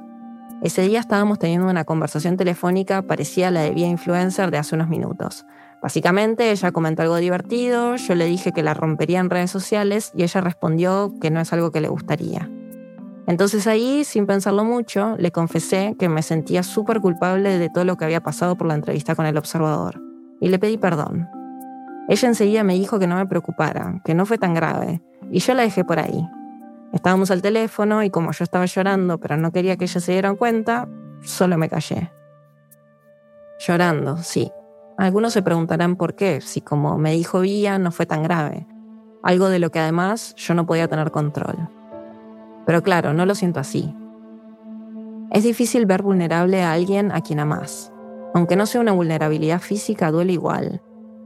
Ese 0.62 0.82
día 0.82 1.00
estábamos 1.00 1.40
teniendo 1.40 1.68
una 1.68 1.84
conversación 1.84 2.36
telefónica 2.36 3.02
parecida 3.02 3.48
a 3.48 3.50
la 3.50 3.62
de 3.62 3.72
Vía 3.72 3.88
Influencer 3.88 4.52
de 4.52 4.58
hace 4.58 4.76
unos 4.76 4.88
minutos, 4.88 5.44
Básicamente 5.82 6.52
ella 6.52 6.70
comentó 6.70 7.02
algo 7.02 7.16
divertido, 7.16 7.96
yo 7.96 8.14
le 8.14 8.26
dije 8.26 8.52
que 8.52 8.62
la 8.62 8.72
rompería 8.72 9.18
en 9.18 9.30
redes 9.30 9.50
sociales 9.50 10.12
y 10.14 10.22
ella 10.22 10.40
respondió 10.40 11.12
que 11.20 11.32
no 11.32 11.40
es 11.40 11.52
algo 11.52 11.72
que 11.72 11.80
le 11.80 11.88
gustaría. 11.88 12.48
Entonces 13.26 13.66
ahí, 13.66 14.04
sin 14.04 14.26
pensarlo 14.26 14.64
mucho, 14.64 15.16
le 15.18 15.32
confesé 15.32 15.96
que 15.98 16.08
me 16.08 16.22
sentía 16.22 16.62
súper 16.62 17.00
culpable 17.00 17.58
de 17.58 17.68
todo 17.68 17.84
lo 17.84 17.96
que 17.96 18.04
había 18.04 18.22
pasado 18.22 18.56
por 18.56 18.68
la 18.68 18.74
entrevista 18.74 19.16
con 19.16 19.26
el 19.26 19.36
observador 19.36 20.00
y 20.40 20.48
le 20.48 20.60
pedí 20.60 20.76
perdón. 20.76 21.28
Ella 22.08 22.28
enseguida 22.28 22.62
me 22.62 22.74
dijo 22.74 23.00
que 23.00 23.08
no 23.08 23.16
me 23.16 23.26
preocupara, 23.26 24.00
que 24.04 24.14
no 24.14 24.24
fue 24.24 24.38
tan 24.38 24.54
grave, 24.54 25.02
y 25.30 25.40
yo 25.40 25.54
la 25.54 25.62
dejé 25.62 25.84
por 25.84 25.98
ahí. 25.98 26.28
Estábamos 26.92 27.30
al 27.32 27.42
teléfono 27.42 28.04
y 28.04 28.10
como 28.10 28.30
yo 28.32 28.44
estaba 28.44 28.66
llorando 28.66 29.18
pero 29.18 29.36
no 29.36 29.50
quería 29.50 29.76
que 29.76 29.84
ella 29.84 30.00
se 30.00 30.12
dieran 30.12 30.36
cuenta, 30.36 30.88
solo 31.22 31.58
me 31.58 31.68
callé. 31.68 32.12
Llorando, 33.58 34.16
sí, 34.18 34.50
algunos 35.02 35.32
se 35.32 35.42
preguntarán 35.42 35.96
por 35.96 36.14
qué, 36.14 36.40
si 36.40 36.60
como 36.60 36.96
me 36.96 37.10
dijo 37.10 37.40
Vía 37.40 37.76
no 37.76 37.90
fue 37.90 38.06
tan 38.06 38.22
grave, 38.22 38.68
algo 39.24 39.48
de 39.48 39.58
lo 39.58 39.72
que 39.72 39.80
además 39.80 40.32
yo 40.36 40.54
no 40.54 40.64
podía 40.64 40.86
tener 40.86 41.10
control. 41.10 41.68
Pero 42.66 42.84
claro, 42.84 43.12
no 43.12 43.26
lo 43.26 43.34
siento 43.34 43.58
así. 43.58 43.92
Es 45.32 45.42
difícil 45.42 45.86
ver 45.86 46.02
vulnerable 46.02 46.62
a 46.62 46.70
alguien 46.70 47.10
a 47.10 47.20
quien 47.20 47.40
amás. 47.40 47.92
Aunque 48.32 48.54
no 48.54 48.64
sea 48.64 48.80
una 48.80 48.92
vulnerabilidad 48.92 49.60
física, 49.60 50.12
duele 50.12 50.34
igual. 50.34 50.80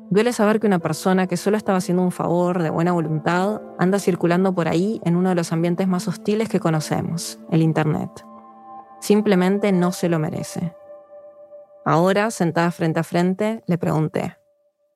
Duele 0.08 0.32
saber 0.32 0.58
que 0.58 0.66
una 0.66 0.78
persona 0.78 1.26
que 1.26 1.36
solo 1.36 1.58
estaba 1.58 1.76
haciendo 1.76 2.02
un 2.02 2.12
favor 2.12 2.62
de 2.62 2.70
buena 2.70 2.92
voluntad 2.92 3.60
anda 3.78 3.98
circulando 3.98 4.54
por 4.54 4.68
ahí 4.68 5.02
en 5.04 5.16
uno 5.16 5.28
de 5.28 5.34
los 5.34 5.52
ambientes 5.52 5.86
más 5.86 6.08
hostiles 6.08 6.48
que 6.48 6.60
conocemos, 6.60 7.40
el 7.50 7.60
Internet. 7.60 8.24
Simplemente 9.00 9.70
no 9.70 9.92
se 9.92 10.08
lo 10.08 10.18
merece. 10.18 10.72
Ahora, 11.88 12.32
sentada 12.32 12.72
frente 12.72 12.98
a 12.98 13.04
frente, 13.04 13.62
le 13.68 13.78
pregunté, 13.78 14.36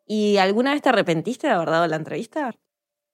¿y 0.08 0.38
alguna 0.38 0.72
vez 0.72 0.82
te 0.82 0.88
arrepentiste 0.88 1.46
de 1.46 1.52
haber 1.52 1.70
dado 1.70 1.86
la 1.86 1.94
entrevista? 1.94 2.52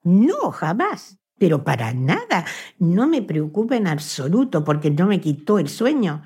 No, 0.02 0.50
jamás. 0.50 1.18
Pero 1.38 1.62
para 1.62 1.92
nada. 1.92 2.46
No 2.78 3.06
me 3.06 3.20
preocupa 3.20 3.76
en 3.76 3.86
absoluto 3.86 4.64
porque 4.64 4.90
no 4.90 5.06
me 5.06 5.20
quitó 5.20 5.58
el 5.58 5.68
sueño. 5.68 6.22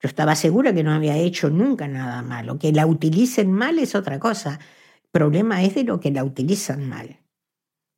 Yo 0.00 0.08
estaba 0.08 0.34
segura 0.34 0.72
que 0.72 0.82
no 0.82 0.92
había 0.92 1.18
hecho 1.18 1.50
nunca 1.50 1.86
nada 1.86 2.22
malo. 2.22 2.58
Que 2.58 2.72
la 2.72 2.86
utilicen 2.86 3.52
mal 3.52 3.78
es 3.78 3.94
otra 3.94 4.18
cosa. 4.18 4.58
El 5.02 5.10
problema 5.12 5.62
es 5.62 5.74
de 5.74 5.84
lo 5.84 6.00
que 6.00 6.10
la 6.10 6.24
utilizan 6.24 6.88
mal. 6.88 7.20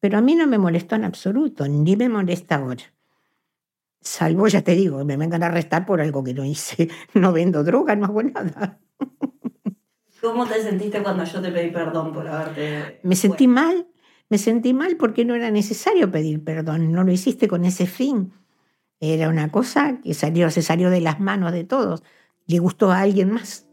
Pero 0.01 0.19
a 0.19 0.23
mí 0.23 0.35
no 0.35 0.49
me 0.49 0.59
molestó 0.59 0.97
en 0.97 1.05
absoluto, 1.05 1.69
ni 1.69 1.95
me 1.95 2.09
molesta 2.09 2.57
ahora. 2.57 2.83
Salvo, 4.03 4.49
ya 4.49 4.63
te 4.63 4.75
digo, 4.75 5.05
me 5.05 5.17
vengan 5.17 5.45
a 5.45 5.47
arrestar 5.47 5.87
por 5.87 6.01
algo 6.01 6.25
que 6.25 6.35
no 6.35 6.45
hice. 6.45 6.89
No 7.15 7.33
vendo 7.33 7.63
droga, 7.63 7.95
no 7.95 8.07
hago 8.07 8.23
nada. 8.23 8.81
¿Cómo 10.21 10.47
te 10.47 10.61
sentiste 10.61 11.03
cuando 11.03 11.25
yo 11.25 11.41
te 11.41 11.51
pedí 11.51 11.71
perdón 11.71 12.13
por 12.13 12.27
haberte... 12.27 13.01
Me 13.03 13.17
sentí 13.17 13.47
mal, 13.47 13.89
me 14.29 14.39
sentí 14.39 14.75
mal 14.75 14.97
porque 14.97 15.25
no 15.25 15.35
era 15.35 15.51
necesario 15.51 16.11
pedir 16.11 16.43
perdón, 16.43 16.93
no 16.93 17.05
lo 17.05 17.13
hiciste 17.13 17.49
con 17.49 17.65
ese 17.65 17.87
fin. 17.87 18.33
Era 19.01 19.29
una 19.29 19.51
cosa 19.51 20.01
que 20.01 20.15
salió, 20.15 20.51
se 20.51 20.63
salió 20.63 20.91
de 20.91 21.01
las 21.01 21.19
manos 21.19 21.53
de 21.53 21.65
todos. 21.65 22.03
Le 22.47 22.59
gustó 22.59 22.91
a 22.91 23.01
alguien 23.01 23.31
más 23.31 23.67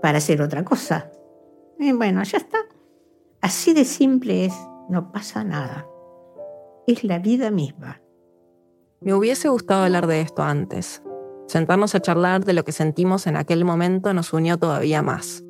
para 0.00 0.18
hacer 0.18 0.42
otra 0.42 0.64
cosa. 0.64 1.10
Y 1.78 1.92
bueno, 1.92 2.22
ya 2.22 2.38
está. 2.38 2.58
Así 3.40 3.74
de 3.74 3.84
simple 3.84 4.44
es, 4.44 4.54
no 4.88 5.10
pasa 5.12 5.44
nada. 5.44 5.86
Es 6.86 7.04
la 7.04 7.18
vida 7.18 7.50
misma. 7.50 8.00
Me 9.04 9.14
hubiese 9.14 9.48
gustado 9.48 9.82
hablar 9.82 10.06
de 10.06 10.20
esto 10.20 10.42
antes. 10.42 11.02
Sentarnos 11.48 11.94
a 11.96 12.00
charlar 12.00 12.44
de 12.44 12.52
lo 12.52 12.64
que 12.64 12.70
sentimos 12.70 13.26
en 13.26 13.36
aquel 13.36 13.64
momento 13.64 14.14
nos 14.14 14.32
unió 14.32 14.58
todavía 14.58 15.02
más. 15.02 15.42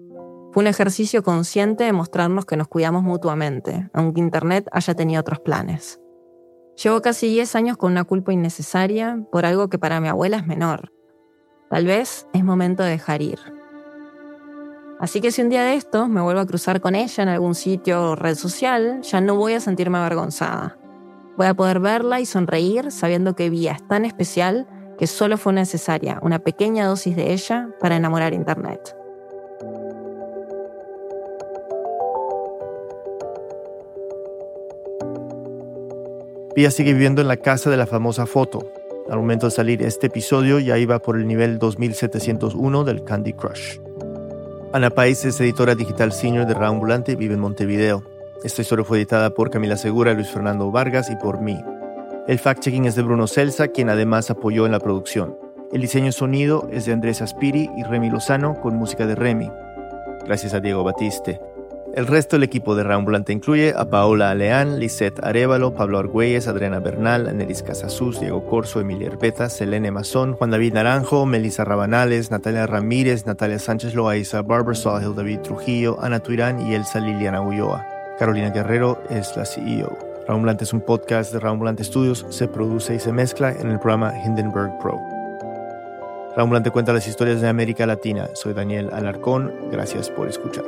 Fue 0.53 0.63
un 0.63 0.67
ejercicio 0.67 1.23
consciente 1.23 1.85
de 1.85 1.93
mostrarnos 1.93 2.47
que 2.47 2.57
nos 2.57 2.69
cuidamos 2.69 3.03
mutuamente, 3.03 3.91
aunque 3.93 4.21
Internet 4.21 4.69
haya 4.73 4.95
tenido 4.95 5.21
otros 5.21 5.41
planes. 5.41 6.01
Llevo 6.83 7.03
casi 7.03 7.29
10 7.29 7.55
años 7.55 7.77
con 7.77 7.93
una 7.93 8.05
culpa 8.05 8.33
innecesaria 8.33 9.23
por 9.31 9.45
algo 9.45 9.69
que 9.69 9.79
para 9.79 10.01
mi 10.01 10.09
abuela 10.09 10.39
es 10.39 10.47
menor. 10.47 10.91
Tal 11.69 11.85
vez 11.85 12.27
es 12.33 12.45
momento 12.45 12.83
de 12.83 12.91
dejar 12.91 13.21
ir. 13.21 13.39
Así 14.99 15.21
que 15.21 15.31
si 15.31 15.43
un 15.43 15.51
día 15.51 15.65
de 15.65 15.75
estos 15.75 16.09
me 16.09 16.23
vuelvo 16.23 16.41
a 16.41 16.47
cruzar 16.47 16.81
con 16.81 16.95
ella 16.95 17.23
en 17.23 17.29
algún 17.29 17.55
sitio 17.55 18.13
o 18.13 18.17
red 18.17 18.35
social, 18.35 19.03
ya 19.03 19.21
no 19.21 19.37
voy 19.37 19.55
a 19.55 19.61
sentirme 19.61 19.99
avergonzada. 19.99 20.79
Voy 21.37 21.47
a 21.47 21.55
poder 21.55 21.81
verla 21.81 22.21
y 22.21 22.27
sonreír 22.27 22.91
sabiendo 22.91 23.35
que 23.35 23.49
Vía 23.49 23.73
es 23.73 23.89
tan 23.89 24.05
especial 24.05 24.67
que 24.99 25.07
solo 25.07 25.39
fue 25.39 25.53
necesaria 25.53 26.19
una 26.23 26.39
pequeña 26.39 26.87
dosis 26.87 27.17
de 27.17 27.33
ella 27.33 27.69
para 27.81 27.97
enamorar 27.97 28.35
Internet. 28.35 28.97
Pia 36.55 36.71
sigue 36.71 36.93
viviendo 36.93 37.23
en 37.23 37.29
la 37.29 37.39
casa 37.39 37.71
de 37.71 37.79
la 37.79 37.87
famosa 37.87 38.27
foto. 38.27 38.71
Al 39.09 39.17
momento 39.17 39.47
de 39.47 39.53
salir 39.53 39.83
este 39.83 40.09
episodio 40.09 40.59
ya 40.59 40.77
iba 40.77 40.99
por 40.99 41.17
el 41.17 41.27
nivel 41.27 41.59
2701 41.59 42.85
del 42.85 43.05
Candy 43.05 43.33
Crush. 43.33 43.79
Ana 44.75 44.91
País 44.91 45.25
es 45.25 45.41
editora 45.41 45.75
digital 45.75 46.13
senior 46.13 46.47
de 46.47 46.55
Raambulante 46.55 47.13
y 47.13 47.17
vive 47.17 47.35
en 47.35 47.41
Montevideo. 47.41 48.12
Esta 48.45 48.63
historia 48.63 48.85
fue 48.85 48.99
editada 48.99 49.31
por 49.31 49.51
Camila 49.51 49.77
Segura, 49.77 50.15
Luis 50.15 50.29
Fernando 50.29 50.73
Vargas 50.73 51.11
y 51.11 51.17
por 51.17 51.41
mí. 51.41 51.63
El 52.27 52.41
fact-checking 52.41 52.87
es 52.87 52.97
de 52.97 53.03
Bruno 53.03 53.29
Celsa, 53.29 53.69
quien 53.69 53.89
además 53.89 54.31
apoyó 54.31 54.67
en 54.67 54.73
la 54.73 54.81
producción. 54.81 55.37
El 55.73 55.81
diseño 55.81 56.11
sonido 56.11 56.69
es 56.73 56.85
de 56.85 56.93
Andrés 56.93 57.23
Aspiri 57.23 57.71
y 57.77 57.85
Remy 57.85 58.11
Lozano 58.11 58.61
con 58.61 58.77
música 58.77 59.07
de 59.07 59.15
Remy. 59.15 59.49
Gracias 60.27 60.55
a 60.55 60.61
Diego 60.61 60.83
Batiste. 60.83 61.41
El 61.95 62.09
resto 62.09 62.37
del 62.37 62.43
equipo 62.43 62.75
de 62.75 62.83
Raambulante 62.83 63.33
incluye 63.33 63.75
a 63.77 63.89
Paola 63.89 64.31
Aleán, 64.31 64.81
Lisette 64.81 65.23
Arevalo, 65.23 65.75
Pablo 65.75 65.99
Argüelles, 65.99 66.49
Adriana 66.49 66.81
Bernal, 66.81 67.29
Anelis 67.29 67.63
Casasus, 67.63 68.19
Diego 68.19 68.45
Corso, 68.47 68.81
Emilia 68.81 69.09
Herbeta, 69.09 69.49
Selene 69.49 69.93
Mazón, 69.93 70.33
Juan 70.33 70.51
David 70.51 70.73
Naranjo, 70.73 71.27
Melissa 71.27 71.65
Rabanales, 71.65 72.31
Natalia 72.31 72.67
Ramírez, 72.67 73.25
Natalia 73.27 73.59
Sánchez 73.59 73.95
Loaiza, 73.95 74.43
Barbara 74.43 74.75
Sawhill, 74.75 75.15
David 75.15 75.41
Trujillo, 75.41 75.99
Ana 76.01 76.19
Tuirán 76.19 76.67
y 76.67 76.75
Elsa 76.75 76.99
Liliana 76.99 77.41
Ulloa. 77.41 77.92
Carolina 78.23 78.51
Guerrero 78.51 79.03
es 79.11 79.37
la 79.37 79.45
CEO. 79.45 79.99
Raambulante 80.29 80.63
es 80.63 80.73
un 80.73 80.81
podcast 80.81 81.33
de 81.33 81.41
Raambulante 81.41 81.83
Studios, 81.83 82.25
se 82.31 82.47
produce 82.47 82.95
y 82.95 83.01
se 83.01 83.13
mezcla 83.13 83.51
en 83.51 83.69
el 83.69 83.81
programa 83.81 84.13
Hindenburg 84.17 84.79
Pro. 84.81 84.97
Raambulante 86.37 86.71
cuenta 86.71 86.93
las 86.93 87.09
historias 87.09 87.41
de 87.41 87.49
América 87.49 87.85
Latina. 87.85 88.29
Soy 88.35 88.55
Daniel 88.55 88.91
Alarcón, 88.93 89.53
gracias 89.73 90.09
por 90.09 90.29
escuchar. 90.29 90.63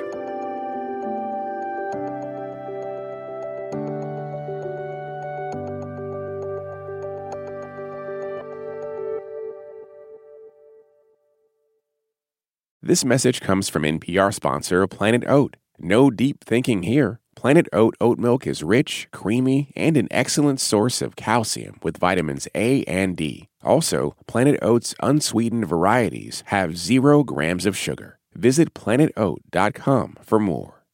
This 12.82 13.05
message 13.05 13.40
comes 13.40 13.68
from 13.68 13.84
NPR 13.84 14.34
sponsor 14.34 14.88
Planet 14.88 15.22
Oat. 15.28 15.55
No 15.78 16.11
deep 16.11 16.44
thinking 16.44 16.82
here. 16.82 17.20
Planet 17.35 17.68
Oat 17.72 17.95
oat 18.01 18.18
milk 18.18 18.47
is 18.47 18.62
rich, 18.62 19.09
creamy, 19.12 19.72
and 19.76 19.97
an 19.97 20.09
excellent 20.11 20.61
source 20.61 21.03
of 21.03 21.16
calcium 21.16 21.78
with 21.82 21.99
vitamins 21.99 22.49
A 22.55 22.85
and 22.85 23.16
D. 23.16 23.49
Also, 23.62 24.16
Planet 24.26 24.59
Oat's 24.62 24.95
unsweetened 25.03 25.66
varieties 25.66 26.43
have 26.47 26.78
zero 26.78 27.22
grams 27.22 27.66
of 27.66 27.76
sugar. 27.76 28.18
Visit 28.35 28.74
planetoat.com 28.74 30.16
for 30.22 30.39
more. 30.39 30.85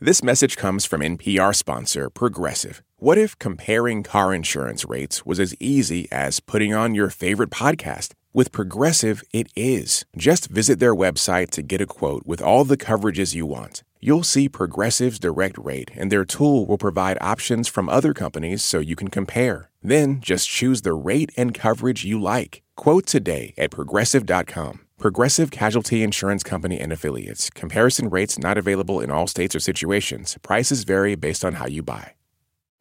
This 0.00 0.22
message 0.22 0.56
comes 0.56 0.84
from 0.84 1.00
NPR 1.00 1.54
sponsor 1.54 2.08
Progressive. 2.08 2.82
What 2.98 3.18
if 3.18 3.38
comparing 3.38 4.02
car 4.02 4.32
insurance 4.32 4.84
rates 4.84 5.26
was 5.26 5.40
as 5.40 5.56
easy 5.58 6.06
as 6.12 6.40
putting 6.40 6.72
on 6.72 6.94
your 6.94 7.10
favorite 7.10 7.50
podcast? 7.50 8.12
With 8.32 8.52
Progressive, 8.52 9.24
it 9.32 9.48
is. 9.56 10.04
Just 10.16 10.48
visit 10.48 10.78
their 10.78 10.94
website 10.94 11.50
to 11.50 11.62
get 11.62 11.80
a 11.80 11.86
quote 11.86 12.26
with 12.26 12.40
all 12.40 12.64
the 12.64 12.76
coverages 12.76 13.34
you 13.34 13.46
want. 13.46 13.82
You'll 14.00 14.22
see 14.22 14.48
Progressive's 14.48 15.18
direct 15.18 15.58
rate, 15.58 15.90
and 15.96 16.12
their 16.12 16.24
tool 16.24 16.66
will 16.66 16.78
provide 16.78 17.18
options 17.20 17.66
from 17.66 17.88
other 17.88 18.14
companies 18.14 18.62
so 18.62 18.78
you 18.78 18.94
can 18.94 19.08
compare. 19.08 19.70
Then 19.82 20.20
just 20.20 20.48
choose 20.48 20.82
the 20.82 20.92
rate 20.92 21.32
and 21.36 21.52
coverage 21.52 22.04
you 22.04 22.20
like. 22.20 22.62
Quote 22.76 23.06
today 23.06 23.54
at 23.58 23.72
progressive.com. 23.72 24.82
Progressive 24.98 25.50
Casualty 25.50 26.04
Insurance 26.04 26.44
Company 26.44 26.78
and 26.78 26.92
Affiliates. 26.92 27.50
Comparison 27.50 28.08
rates 28.08 28.38
not 28.38 28.56
available 28.56 29.00
in 29.00 29.10
all 29.10 29.26
states 29.26 29.56
or 29.56 29.60
situations. 29.60 30.36
Prices 30.42 30.84
vary 30.84 31.16
based 31.16 31.44
on 31.44 31.54
how 31.54 31.66
you 31.66 31.82
buy. 31.82 32.12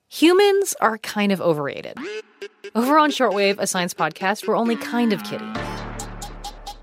Humans 0.09 0.75
are 0.81 0.99
kind 0.99 1.31
of 1.31 1.41
overrated. 1.41 1.97
Over 2.75 2.99
on 2.99 3.09
Shortwave, 3.09 3.57
a 3.57 3.65
science 3.67 3.93
podcast, 3.93 4.47
we're 4.47 4.55
only 4.55 4.75
kind 4.75 5.13
of 5.13 5.23
kidding. 5.23 5.53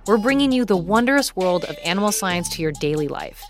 We're 0.07 0.18
bringing 0.18 0.53
you 0.53 0.64
the 0.64 0.76
wondrous 0.76 1.35
world 1.35 1.64
of 1.64 1.78
animal 1.85 2.12
science 2.12 2.49
to 2.51 2.62
your 2.62 2.72
daily 2.72 3.09
life. 3.09 3.43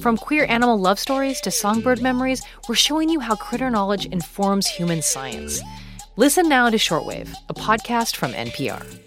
From 0.00 0.16
queer 0.16 0.46
animal 0.46 0.78
love 0.78 0.98
stories 0.98 1.40
to 1.42 1.50
songbird 1.50 2.00
memories, 2.00 2.42
we're 2.68 2.74
showing 2.74 3.08
you 3.08 3.20
how 3.20 3.36
critter 3.36 3.70
knowledge 3.70 4.06
informs 4.06 4.66
human 4.66 5.02
science. 5.02 5.60
Listen 6.16 6.48
now 6.48 6.70
to 6.70 6.76
Shortwave, 6.76 7.34
a 7.48 7.54
podcast 7.54 8.16
from 8.16 8.32
NPR. 8.32 9.01